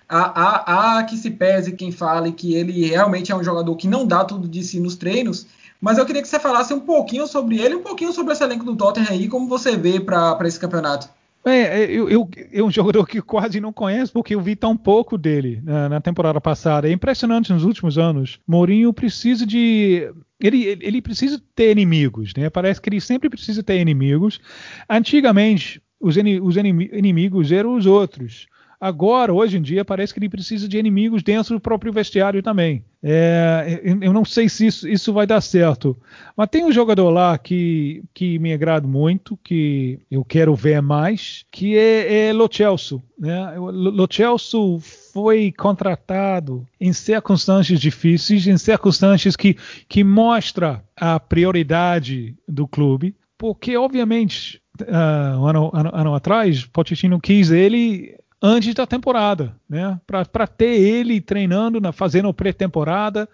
Há, 0.07 0.97
há, 0.97 1.03
que 1.03 1.17
se 1.17 1.31
pese 1.31 1.71
quem 1.71 1.91
fale 1.91 2.31
que 2.31 2.53
ele 2.53 2.85
realmente 2.85 3.31
é 3.31 3.35
um 3.35 3.43
jogador 3.43 3.75
que 3.75 3.87
não 3.87 4.05
dá 4.05 4.23
tudo 4.23 4.47
de 4.47 4.63
si 4.63 4.79
nos 4.79 4.95
treinos. 4.95 5.47
Mas 5.81 5.97
eu 5.97 6.05
queria 6.05 6.21
que 6.21 6.27
você 6.27 6.39
falasse 6.39 6.73
um 6.73 6.79
pouquinho 6.79 7.27
sobre 7.27 7.59
ele, 7.59 7.75
um 7.75 7.81
pouquinho 7.81 8.13
sobre 8.13 8.31
esse 8.31 8.43
elenco 8.43 8.63
do 8.63 8.75
Tottenham 8.75 9.09
aí, 9.09 9.27
como 9.27 9.47
você 9.47 9.75
vê 9.75 9.99
para 9.99 10.37
esse 10.43 10.59
campeonato. 10.59 11.09
É, 11.47 11.83
é, 11.83 11.91
eu, 11.91 12.09
eu, 12.09 12.29
é 12.51 12.63
um 12.63 12.71
jogador 12.71 13.05
que 13.05 13.21
quase 13.21 13.61
não 13.61 13.71
conheço, 13.71 14.11
porque 14.11 14.33
eu 14.33 14.41
vi 14.41 14.55
tão 14.55 14.75
pouco 14.75 15.15
dele 15.15 15.61
na, 15.63 15.87
na, 15.89 16.01
temporada 16.01 16.41
passada. 16.41 16.89
É 16.89 16.91
impressionante 16.91 17.53
nos 17.53 17.63
últimos 17.63 17.99
anos. 17.99 18.39
Mourinho 18.47 18.91
precisa 18.91 19.45
de. 19.45 20.11
Ele, 20.39 20.63
ele 20.81 21.01
precisa 21.03 21.39
ter 21.53 21.71
inimigos, 21.71 22.33
né? 22.35 22.49
Parece 22.49 22.81
que 22.81 22.89
ele 22.89 22.99
sempre 22.99 23.29
precisa 23.29 23.61
ter 23.61 23.79
inimigos. 23.79 24.41
Antigamente, 24.89 25.79
os, 25.99 26.15
os 26.41 26.57
inimigos 26.57 27.51
eram 27.51 27.75
os 27.75 27.85
outros. 27.85 28.47
Agora, 28.81 29.31
hoje 29.31 29.57
em 29.57 29.61
dia, 29.61 29.85
parece 29.85 30.13
que 30.13 30.19
ele 30.19 30.29
precisa 30.29 30.67
de 30.67 30.77
inimigos 30.77 31.23
dentro 31.23 31.55
do 31.55 31.61
próprio 31.61 31.93
vestiário 31.93 32.41
também. 32.41 32.83
É, 33.07 33.81
eu 34.01 34.11
não 34.11 34.25
sei 34.25 34.49
se 34.49 34.65
isso, 34.65 34.87
isso, 34.87 35.13
vai 35.13 35.27
dar 35.27 35.39
certo. 35.39 35.95
Mas 36.35 36.49
tem 36.49 36.65
um 36.65 36.71
jogador 36.71 37.11
lá 37.11 37.37
que, 37.37 38.03
que 38.15 38.39
me 38.39 38.51
agrada 38.51 38.87
muito, 38.87 39.37
que 39.43 39.99
eu 40.09 40.25
quero 40.25 40.55
ver 40.55 40.81
mais, 40.81 41.45
que 41.51 41.77
é, 41.77 42.29
é 42.29 42.33
Lo 42.33 42.49
Celso. 42.51 43.03
Né? 43.15 43.53
Lo 43.59 44.07
Celso 44.11 44.79
foi 45.13 45.53
contratado 45.55 46.65
em 46.81 46.91
circunstâncias 46.93 47.79
difíceis, 47.79 48.47
em 48.47 48.57
circunstâncias 48.57 49.35
que, 49.35 49.55
que 49.87 50.03
mostra 50.03 50.83
a 50.95 51.19
prioridade 51.19 52.35
do 52.47 52.67
clube, 52.67 53.15
porque 53.37 53.77
obviamente 53.77 54.59
uh, 54.81 55.45
ano, 55.45 55.69
ano, 55.75 55.91
ano 55.93 56.15
atrás, 56.15 56.65
Pochettino 56.65 57.21
quis 57.21 57.51
ele 57.51 58.17
antes 58.41 58.73
da 58.73 58.85
temporada, 58.85 59.55
né? 59.69 59.99
Para 60.05 60.47
ter 60.47 60.79
ele 60.79 61.21
treinando, 61.21 61.79
na, 61.79 61.91
fazendo 61.91 62.33
pré-temporada, 62.33 63.27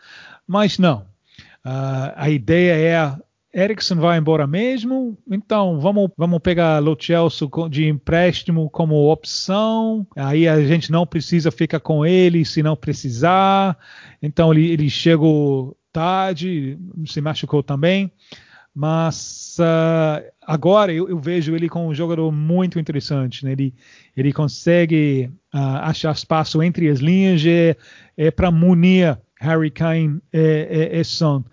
mas 0.48 0.78
não. 0.78 1.06
Uh, 1.66 2.14
a 2.16 2.30
ideia 2.30 2.74
é 2.74 3.16
Ericsson 3.54 3.98
vai 3.98 4.18
embora 4.18 4.48
mesmo, 4.48 5.18
então 5.30 5.80
vamos, 5.80 6.10
vamos 6.18 6.40
pegar 6.40 6.80
Lo 6.80 6.98
Celso 7.00 7.50
de 7.70 7.86
empréstimo 7.86 8.70
como 8.70 9.12
opção. 9.12 10.08
Aí 10.16 10.48
a 10.48 10.64
gente 10.66 10.90
não 10.90 11.06
precisa 11.06 11.52
ficar 11.52 11.82
com 11.82 12.06
ele 12.06 12.46
se 12.46 12.64
não 12.64 12.78
precisar. 12.78 13.78
Então 14.22 14.54
ele, 14.54 14.72
ele 14.72 14.90
chegou 14.90 15.76
tarde, 15.92 16.80
se 17.06 17.20
machucou 17.20 17.62
também. 17.62 18.10
Mas 18.74 19.58
uh, 19.60 20.26
agora 20.42 20.94
eu, 20.94 21.10
eu, 21.10 21.20
vejo 21.20 21.54
ele 21.54 21.68
como 21.68 21.90
um 21.90 21.94
jogador 21.94 22.32
muito 22.32 22.80
interessante. 22.80 23.44
Né? 23.44 23.52
Ele, 23.52 23.74
ele 24.16 24.32
consegue 24.32 25.30
uh, 25.54 25.82
achar 25.82 26.14
espaço 26.14 26.64
entre 26.64 26.90
as 26.90 27.00
linhas 27.00 27.46
é, 27.46 27.76
é 28.16 28.32
para 28.32 28.50
munir 28.50 29.18
Harry 29.40 29.72
Kane 29.72 30.22
e, 30.32 30.40
e, 30.94 31.00
e 31.00 31.04
Son. 31.04 31.44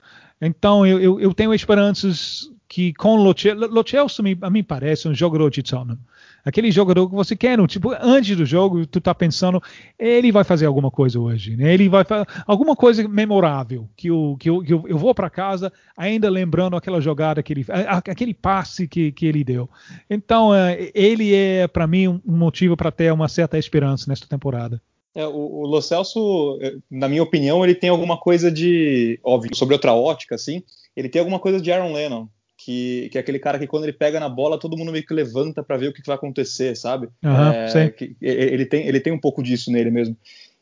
Então 0.40 0.86
eu, 0.86 1.00
eu, 1.00 1.20
eu 1.20 1.34
tenho 1.34 1.52
esperanças 1.52 2.48
que 2.68 2.92
com 2.92 3.16
Lo 3.16 3.34
Celso, 3.84 4.22
a 4.42 4.50
mim 4.50 4.62
parece 4.62 5.08
um 5.08 5.14
jogador 5.14 5.50
de 5.50 5.62
Tottenham. 5.62 5.98
Aquele 6.48 6.70
jogador 6.70 7.08
que 7.08 7.14
você 7.14 7.36
quer, 7.36 7.58
tipo, 7.66 7.90
antes 8.00 8.36
do 8.36 8.46
jogo, 8.46 8.86
tu 8.86 9.00
tá 9.00 9.14
pensando, 9.14 9.62
ele 9.98 10.32
vai 10.32 10.44
fazer 10.44 10.66
alguma 10.66 10.90
coisa 10.90 11.20
hoje, 11.20 11.56
né? 11.56 11.74
Ele 11.74 11.88
vai 11.88 12.04
fazer 12.04 12.26
alguma 12.46 12.74
coisa 12.74 13.06
memorável, 13.06 13.88
que 13.96 14.08
eu, 14.08 14.36
que 14.40 14.48
eu, 14.48 14.62
que 14.62 14.72
eu, 14.72 14.84
eu 14.88 14.96
vou 14.96 15.14
para 15.14 15.28
casa 15.28 15.72
ainda 15.96 16.30
lembrando 16.30 16.76
aquela 16.76 17.00
jogada 17.00 17.42
que 17.42 17.52
ele, 17.52 17.66
aquele 17.68 18.32
passe 18.32 18.88
que, 18.88 19.12
que 19.12 19.26
ele 19.26 19.44
deu. 19.44 19.68
Então, 20.08 20.54
é, 20.54 20.90
ele 20.94 21.34
é 21.34 21.68
para 21.68 21.86
mim 21.86 22.08
um 22.08 22.20
motivo 22.24 22.76
para 22.76 22.90
ter 22.90 23.12
uma 23.12 23.28
certa 23.28 23.58
esperança 23.58 24.06
nesta 24.08 24.26
temporada. 24.26 24.80
É, 25.14 25.26
o, 25.26 25.32
o 25.32 25.66
Lo 25.66 25.82
Celso, 25.82 26.58
é, 26.62 26.76
na 26.90 27.08
minha 27.08 27.22
opinião, 27.22 27.64
ele 27.64 27.74
tem 27.74 27.90
alguma 27.90 28.16
coisa 28.16 28.50
de, 28.50 29.18
óbvio, 29.22 29.54
sobre 29.54 29.74
outra 29.74 29.92
ótica, 29.92 30.34
assim, 30.34 30.62
ele 30.96 31.08
tem 31.08 31.20
alguma 31.20 31.38
coisa 31.38 31.60
de 31.60 31.70
Aaron 31.70 31.92
Lennon, 31.92 32.28
que, 32.68 33.08
que 33.10 33.16
é 33.16 33.20
aquele 33.22 33.38
cara 33.38 33.58
que 33.58 33.66
quando 33.66 33.84
ele 33.84 33.94
pega 33.94 34.20
na 34.20 34.28
bola, 34.28 34.58
todo 34.58 34.76
mundo 34.76 34.92
meio 34.92 35.06
que 35.06 35.14
levanta 35.14 35.62
para 35.62 35.78
ver 35.78 35.88
o 35.88 35.92
que, 35.92 36.02
vai 36.06 36.16
acontecer, 36.16 36.76
sabe? 36.76 37.08
Uhum, 37.24 37.50
é, 37.50 37.88
que, 37.88 38.14
ele, 38.20 38.66
tem, 38.66 38.86
ele 38.86 39.00
tem 39.00 39.10
um 39.10 39.18
pouco 39.18 39.42
disso 39.42 39.72
nele 39.72 39.90
mesmo. 39.90 40.14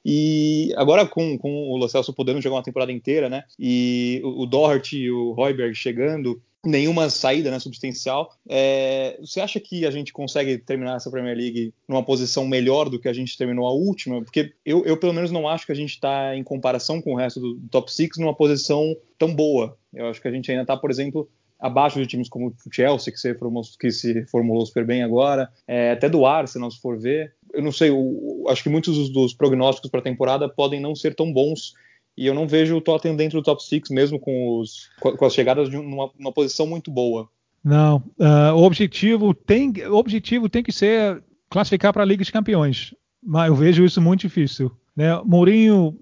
E 0.04 0.72
agora 0.76 1.04
com, 1.04 1.36
com 1.36 1.68
o 1.68 1.76
Lo 1.76 1.88
Celso 1.88 2.14
podendo 2.14 2.40
jogar 2.40 2.56
uma 2.56 2.62
temporada 2.62 2.92
inteira, 2.92 3.28
né? 3.28 3.42
E 3.58 4.20
o, 4.22 4.42
o 4.42 4.46
Doherty 4.46 4.98
e 4.98 5.10
o 5.10 5.32
Royberg 5.32 5.74
chegando, 5.74 6.40
nenhuma 6.64 7.10
saída 7.10 7.50
né, 7.50 7.58
substancial. 7.58 8.30
É, 8.48 9.18
você 9.20 9.40
acha 9.40 9.58
que 9.58 9.84
a 9.84 9.90
gente 9.90 10.12
consegue 10.12 10.58
terminar 10.58 10.98
essa 10.98 11.10
Premier 11.10 11.36
League 11.36 11.74
numa 11.88 12.04
posição 12.04 12.46
melhor 12.46 12.88
do 12.88 13.00
que 13.00 13.08
a 13.08 13.12
gente 13.12 13.36
terminou 13.36 13.66
a 13.66 13.72
última? 13.72 14.22
Porque 14.22 14.52
eu, 14.64 14.84
eu 14.84 14.96
pelo 14.96 15.12
menos 15.12 15.32
não 15.32 15.48
acho 15.48 15.66
que 15.66 15.72
a 15.72 15.76
gente 15.76 15.90
está, 15.90 16.36
em 16.36 16.44
comparação 16.44 17.02
com 17.02 17.14
o 17.14 17.16
resto 17.16 17.40
do, 17.40 17.54
do 17.54 17.68
top 17.68 17.92
6, 17.92 18.10
numa 18.18 18.34
posição 18.34 18.96
tão 19.18 19.34
boa. 19.34 19.76
Eu 19.92 20.06
acho 20.06 20.22
que 20.22 20.28
a 20.28 20.32
gente 20.32 20.48
ainda 20.52 20.62
está, 20.62 20.76
por 20.76 20.92
exemplo, 20.92 21.28
abaixo 21.58 21.98
de 21.98 22.06
times 22.06 22.28
como 22.28 22.48
o 22.48 22.54
Chelsea, 22.70 23.12
que 23.12 23.18
se 23.18 23.34
formulou, 23.34 23.72
que 23.78 23.90
se 23.90 24.26
super 24.66 24.84
bem 24.84 25.02
agora, 25.02 25.50
é, 25.66 25.92
até 25.92 26.08
do 26.08 26.26
Arsenal, 26.26 26.70
se 26.70 26.80
for 26.80 26.98
ver. 26.98 27.34
Eu 27.52 27.62
não 27.62 27.72
sei, 27.72 27.90
eu, 27.90 28.44
acho 28.48 28.62
que 28.62 28.68
muitos 28.68 28.96
dos, 28.96 29.08
dos 29.10 29.34
prognósticos 29.34 29.90
para 29.90 30.00
a 30.00 30.04
temporada 30.04 30.48
podem 30.48 30.80
não 30.80 30.94
ser 30.94 31.14
tão 31.14 31.32
bons, 31.32 31.74
e 32.16 32.26
eu 32.26 32.34
não 32.34 32.46
vejo 32.46 32.76
o 32.76 32.80
Tottenham 32.80 33.16
dentro 33.16 33.40
do 33.40 33.44
top 33.44 33.62
6, 33.62 33.90
mesmo 33.90 34.18
com, 34.18 34.58
os, 34.58 34.90
com 35.00 35.24
as 35.24 35.34
chegadas 35.34 35.68
de 35.68 35.76
uma, 35.76 36.10
uma 36.18 36.32
posição 36.32 36.66
muito 36.66 36.90
boa. 36.90 37.28
Não, 37.64 37.96
uh, 38.18 38.54
o 38.54 38.62
objetivo 38.62 39.34
tem, 39.34 39.72
o 39.88 39.96
objetivo 39.96 40.48
tem 40.48 40.62
que 40.62 40.72
ser 40.72 41.22
classificar 41.50 41.92
para 41.92 42.02
a 42.02 42.06
Liga 42.06 42.24
de 42.24 42.32
Campeões, 42.32 42.94
mas 43.22 43.48
eu 43.48 43.54
vejo 43.54 43.84
isso 43.84 44.00
muito 44.00 44.20
difícil. 44.20 44.70
Né? 44.94 45.20
Mourinho, 45.24 45.98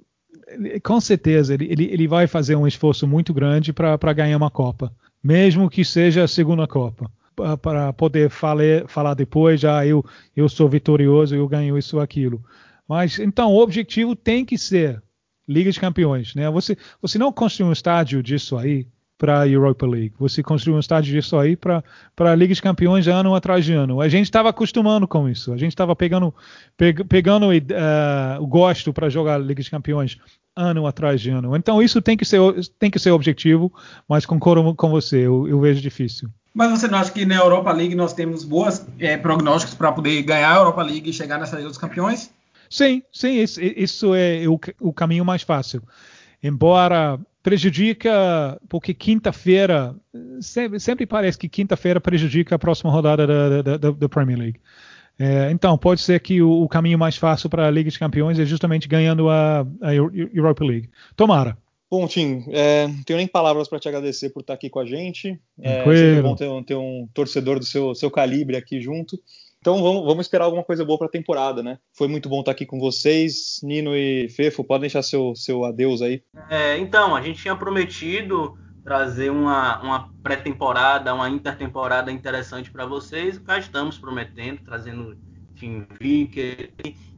com 0.82 1.00
certeza, 1.00 1.54
ele, 1.54 1.66
ele, 1.70 1.84
ele 1.84 2.08
vai 2.08 2.26
fazer 2.26 2.56
um 2.56 2.66
esforço 2.66 3.06
muito 3.06 3.32
grande 3.32 3.72
para 3.72 4.12
ganhar 4.12 4.36
uma 4.36 4.50
Copa 4.50 4.92
mesmo 5.24 5.70
que 5.70 5.82
seja 5.86 6.24
a 6.24 6.28
segunda 6.28 6.66
Copa, 6.66 7.10
para 7.62 7.92
poder 7.94 8.28
falar, 8.28 8.86
falar 8.86 9.14
depois, 9.14 9.58
já 9.58 9.78
ah, 9.78 9.86
eu, 9.86 10.04
eu 10.36 10.48
sou 10.50 10.68
vitorioso, 10.68 11.34
eu 11.34 11.48
ganho 11.48 11.78
isso 11.78 11.98
aquilo. 11.98 12.44
Mas 12.86 13.18
então 13.18 13.50
o 13.50 13.58
objetivo 13.58 14.14
tem 14.14 14.44
que 14.44 14.58
ser 14.58 15.02
Liga 15.48 15.72
de 15.72 15.80
Campeões, 15.80 16.34
né? 16.34 16.50
Você, 16.50 16.76
você 17.00 17.18
não 17.18 17.32
construi 17.32 17.66
um 17.66 17.72
estádio 17.72 18.22
disso 18.22 18.58
aí 18.58 18.86
para 19.16 19.40
a 19.40 19.48
Europa 19.48 19.86
League. 19.86 20.12
Você 20.18 20.42
construiu 20.42 20.76
um 20.76 20.80
estádio 20.80 21.14
disso 21.14 21.38
aí 21.38 21.56
para 21.56 21.82
a 22.18 22.34
Liga 22.34 22.52
de 22.52 22.60
Campeões 22.60 23.08
ano 23.08 23.34
atrás 23.34 23.64
de 23.64 23.72
ano. 23.72 24.00
A 24.00 24.08
gente 24.08 24.24
estava 24.24 24.50
acostumando 24.50 25.08
com 25.08 25.28
isso. 25.28 25.52
A 25.52 25.56
gente 25.56 25.72
estava 25.72 25.96
pegando, 25.96 26.34
pegando 27.08 27.48
uh, 27.48 28.42
o 28.42 28.46
gosto 28.46 28.92
para 28.92 29.08
jogar 29.08 29.38
Liga 29.38 29.62
de 29.62 29.70
Campeões 29.70 30.18
ano 30.56 30.86
atrás 30.86 31.20
de 31.20 31.30
ano. 31.30 31.56
Então 31.56 31.82
isso 31.82 32.00
tem 32.00 32.16
que 32.16 32.24
ser, 32.24 32.40
tem 32.78 32.90
que 32.90 32.98
ser 32.98 33.10
objetivo, 33.10 33.72
mas 34.08 34.24
concordo 34.24 34.74
com 34.74 34.90
você, 34.90 35.26
eu, 35.26 35.48
eu 35.48 35.60
vejo 35.60 35.80
difícil. 35.80 36.28
Mas 36.54 36.70
você 36.70 36.86
não 36.86 36.98
acha 36.98 37.10
que 37.10 37.26
na 37.26 37.34
Europa 37.34 37.72
League 37.72 37.96
nós 37.96 38.12
temos 38.12 38.44
boas 38.44 38.86
é, 38.98 39.16
prognósticos 39.16 39.74
para 39.74 39.90
poder 39.90 40.22
ganhar 40.22 40.52
a 40.52 40.58
Europa 40.58 40.82
League 40.82 41.10
e 41.10 41.12
chegar 41.12 41.38
nessa 41.38 41.56
Liga 41.56 41.68
dos 41.68 41.78
Campeões? 41.78 42.30
Sim, 42.70 43.02
sim, 43.12 43.40
isso, 43.40 43.60
isso 43.60 44.14
é 44.14 44.48
o, 44.48 44.58
o, 44.80 44.92
caminho 44.92 45.24
mais 45.24 45.42
fácil. 45.42 45.82
Embora 46.42 47.18
prejudica, 47.42 48.58
porque 48.68 48.94
quinta-feira, 48.94 49.94
sempre, 50.40 50.80
sempre, 50.80 51.06
parece 51.06 51.36
que 51.36 51.48
quinta-feira 51.48 52.00
prejudica 52.00 52.54
a 52.54 52.58
próxima 52.58 52.90
rodada 52.90 53.26
da, 53.26 53.76
da, 53.76 53.90
da 53.90 54.08
Premier 54.08 54.38
League. 54.38 54.60
É, 55.18 55.50
então, 55.50 55.78
pode 55.78 56.00
ser 56.00 56.20
que 56.20 56.42
o, 56.42 56.62
o 56.62 56.68
caminho 56.68 56.98
mais 56.98 57.16
fácil 57.16 57.48
para 57.48 57.66
a 57.66 57.70
Liga 57.70 57.88
dos 57.88 57.96
Campeões 57.96 58.38
é 58.38 58.44
justamente 58.44 58.88
ganhando 58.88 59.28
a, 59.28 59.66
a 59.80 59.94
Europa 59.94 60.64
League. 60.64 60.90
Tomara. 61.16 61.56
Bom, 61.90 62.08
Tim, 62.08 62.44
é, 62.48 62.88
não 62.88 63.02
tenho 63.04 63.18
nem 63.18 63.26
palavras 63.26 63.68
para 63.68 63.78
te 63.78 63.88
agradecer 63.88 64.30
por 64.30 64.40
estar 64.40 64.54
aqui 64.54 64.68
com 64.68 64.80
a 64.80 64.84
gente. 64.84 65.38
É, 65.60 65.78
é 65.78 66.22
bom 66.22 66.34
ter, 66.34 66.48
ter, 66.64 66.74
um 66.74 67.08
torcedor 67.14 67.60
do 67.60 67.64
seu, 67.64 67.94
seu 67.94 68.10
calibre 68.10 68.56
aqui 68.56 68.80
junto. 68.80 69.16
Então 69.60 69.82
vamos, 69.82 70.04
vamos 70.04 70.26
esperar 70.26 70.46
alguma 70.46 70.64
coisa 70.64 70.84
boa 70.84 70.98
para 70.98 71.06
a 71.06 71.10
temporada, 71.10 71.62
né? 71.62 71.78
Foi 71.92 72.08
muito 72.08 72.28
bom 72.28 72.40
estar 72.40 72.52
aqui 72.52 72.66
com 72.66 72.80
vocês. 72.80 73.60
Nino 73.62 73.94
e 73.94 74.28
Fefo, 74.28 74.64
podem 74.64 74.82
deixar 74.82 75.02
seu, 75.02 75.36
seu 75.36 75.64
adeus 75.64 76.02
aí. 76.02 76.20
É, 76.50 76.76
então, 76.78 77.14
a 77.14 77.22
gente 77.22 77.40
tinha 77.40 77.54
prometido 77.54 78.58
trazer 78.84 79.30
uma, 79.30 79.80
uma 79.80 80.10
pré-temporada, 80.22 81.14
uma 81.14 81.28
intertemporada 81.28 82.12
interessante 82.12 82.70
para 82.70 82.84
vocês. 82.84 83.38
Cá 83.38 83.58
estamos 83.58 83.98
prometendo, 83.98 84.60
trazendo 84.62 85.16
Tim 85.54 85.86
Vicker 85.98 86.72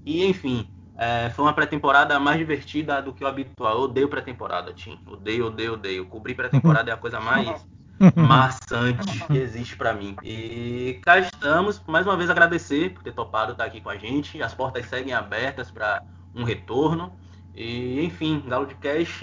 e, 0.04 0.24
enfim, 0.24 0.68
é, 0.96 1.28
foi 1.30 1.44
uma 1.44 1.52
pré-temporada 1.52 2.18
mais 2.20 2.38
divertida 2.38 3.02
do 3.02 3.12
que 3.12 3.24
o 3.24 3.26
habitual. 3.26 3.74
Eu 3.74 3.80
odeio 3.82 4.08
pré-temporada, 4.08 4.72
Tim. 4.72 4.98
Odeio, 5.06 5.46
odeio, 5.46 5.74
odeio. 5.74 6.06
Cobrir 6.06 6.34
pré-temporada 6.34 6.90
é 6.90 6.94
a 6.94 6.96
coisa 6.96 7.20
mais 7.20 7.66
maçante 8.14 9.26
que 9.26 9.36
existe 9.36 9.76
para 9.76 9.92
mim. 9.92 10.16
E 10.22 11.00
cá 11.02 11.18
estamos. 11.18 11.82
Mais 11.86 12.06
uma 12.06 12.16
vez 12.16 12.30
agradecer 12.30 12.94
por 12.94 13.02
ter 13.02 13.12
topado 13.12 13.52
estar 13.52 13.64
aqui 13.64 13.80
com 13.80 13.90
a 13.90 13.96
gente. 13.96 14.40
As 14.40 14.54
portas 14.54 14.86
seguem 14.86 15.12
abertas 15.12 15.70
para 15.70 16.02
um 16.34 16.44
retorno. 16.44 17.12
E, 17.56 18.04
enfim, 18.04 18.44
Galo 18.46 18.66
de 18.66 18.74
Cash, 18.74 19.20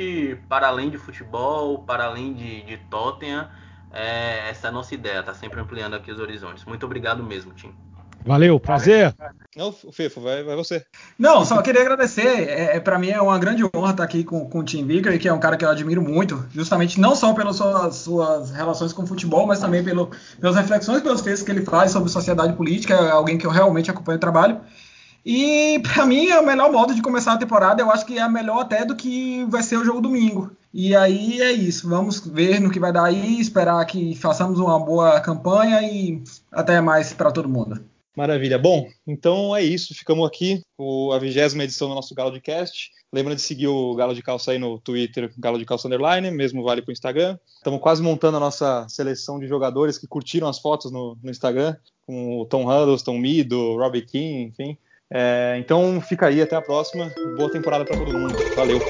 para 0.50 0.68
além 0.68 0.90
de 0.90 0.98
futebol, 0.98 1.84
para 1.84 2.06
além 2.06 2.34
de, 2.34 2.64
de 2.64 2.78
Tottenham, 2.90 3.48
é, 3.92 4.50
essa 4.50 4.68
é 4.68 4.70
a 4.70 4.74
nossa 4.74 4.96
ideia, 4.96 5.22
tá 5.22 5.36
sempre 5.36 5.60
ampliando 5.60 5.94
aqui 5.94 6.12
os 6.12 6.20
horizontes. 6.20 6.66
Muito 6.66 6.84
obrigado 6.84 7.22
mesmo, 7.22 7.54
Tim. 7.54 7.72
Valeu, 8.26 8.60
prazer. 8.60 9.14
Não, 9.56 9.72
Fefo, 9.72 10.22
vai, 10.22 10.44
vai 10.44 10.56
você. 10.56 10.84
Não, 11.20 11.46
só 11.46 11.62
queria 11.62 11.82
agradecer. 11.82 12.48
É, 12.50 12.78
é 12.78 12.80
para 12.80 12.98
mim 12.98 13.10
é 13.10 13.22
uma 13.22 13.38
grande 13.38 13.64
honra 13.76 13.92
estar 13.92 14.04
aqui 14.04 14.24
com, 14.24 14.50
com 14.50 14.60
o 14.60 14.64
Tim 14.64 14.88
Vicker, 14.88 15.20
que 15.20 15.28
é 15.28 15.34
um 15.34 15.40
cara 15.40 15.58
que 15.58 15.66
eu 15.66 15.70
admiro 15.70 16.02
muito, 16.02 16.44
justamente 16.52 17.00
não 17.00 17.16
só 17.16 17.34
pelas 17.34 17.58
suas, 17.58 17.96
suas 17.98 18.52
relações 18.52 18.94
com 18.94 19.04
o 19.04 19.08
futebol, 19.08 19.46
mas 19.46 19.60
também 19.60 19.84
pelo, 19.84 20.10
pelas 20.40 20.56
reflexões, 20.56 21.02
pelos 21.02 21.22
textos 21.22 21.44
que 21.44 21.52
ele 21.52 21.66
faz 21.66 21.92
sobre 21.92 22.10
sociedade 22.10 22.54
política. 22.54 22.94
É 22.94 23.12
alguém 23.12 23.38
que 23.38 23.46
eu 23.46 23.52
realmente 23.52 23.92
acompanho 23.92 24.18
o 24.18 24.22
trabalho. 24.22 24.62
E 25.26 25.80
para 25.80 26.06
mim 26.06 26.28
é 26.28 26.40
o 26.40 26.46
melhor 26.46 26.72
modo 26.72 26.94
de 26.94 27.02
começar 27.02 27.34
a 27.34 27.38
temporada. 27.38 27.82
Eu 27.82 27.92
acho 27.92 28.06
que 28.06 28.20
é 28.20 28.28
melhor 28.28 28.60
até 28.60 28.84
do 28.86 28.96
que 28.96 29.46
vai 29.46 29.64
ser 29.64 29.78
o 29.78 29.86
jogo 29.86 30.02
domingo. 30.02 30.52
E 30.74 30.96
aí 30.96 31.42
é 31.42 31.52
isso. 31.52 31.88
Vamos 31.88 32.20
ver 32.20 32.60
no 32.60 32.72
que 32.72 32.80
vai 32.80 32.92
dar 32.92 33.06
aí, 33.06 33.40
esperar 33.40 33.86
que 33.86 34.16
façamos 34.16 34.60
uma 34.60 34.80
boa 34.80 35.20
campanha 35.22 35.82
e 35.84 36.22
até 36.52 36.82
mais 36.82 37.14
para 37.14 37.32
todo 37.32 37.48
mundo. 37.48 37.84
Maravilha. 38.16 38.60
Bom, 38.60 38.88
então 39.08 39.56
é 39.56 39.64
isso. 39.64 39.96
Ficamos 39.96 40.28
aqui 40.28 40.62
com 40.78 41.12
a 41.12 41.20
vigésima 41.20 41.64
edição 41.64 41.90
do 41.90 41.96
nosso 41.96 42.14
Galo 42.14 42.32
de 42.32 42.42
Cast. 42.42 42.92
Lembra 43.12 43.36
de 43.36 43.42
seguir 43.42 43.68
o 43.68 43.94
Galo 43.96 44.16
de 44.16 44.24
Calça 44.24 44.52
aí 44.52 44.58
no 44.58 44.80
Twitter, 44.80 45.32
Galo 45.38 45.60
de 45.60 45.66
Calça 45.66 45.88
Underline, 45.88 46.32
mesmo 46.32 46.64
vale 46.64 46.82
para 46.82 46.90
o 46.90 46.94
Instagram. 46.94 47.38
Estamos 47.58 47.80
quase 47.80 48.02
montando 48.02 48.38
a 48.38 48.40
nossa 48.40 48.88
seleção 48.90 49.40
de 49.40 49.48
jogadores 49.48 50.00
que 50.00 50.08
curtiram 50.08 50.48
as 50.48 50.60
fotos 50.60 50.92
no, 50.92 51.16
no 51.22 51.30
Instagram, 51.30 51.76
com 52.08 52.40
o 52.40 52.46
Tom 52.46 52.68
Huddleston, 52.68 53.18
Mido, 53.20 53.78
Robbie 53.78 54.02
King, 54.02 54.44
enfim. 54.46 54.78
É, 55.16 55.58
então 55.60 56.02
fica 56.02 56.26
aí, 56.28 56.42
até 56.42 56.56
a 56.56 56.62
próxima. 56.62 57.14
Boa 57.24 57.52
temporada 57.52 57.86
para 57.86 57.96
todo 57.96 58.12
mundo. 58.14 58.44
Valeu. 58.56 58.84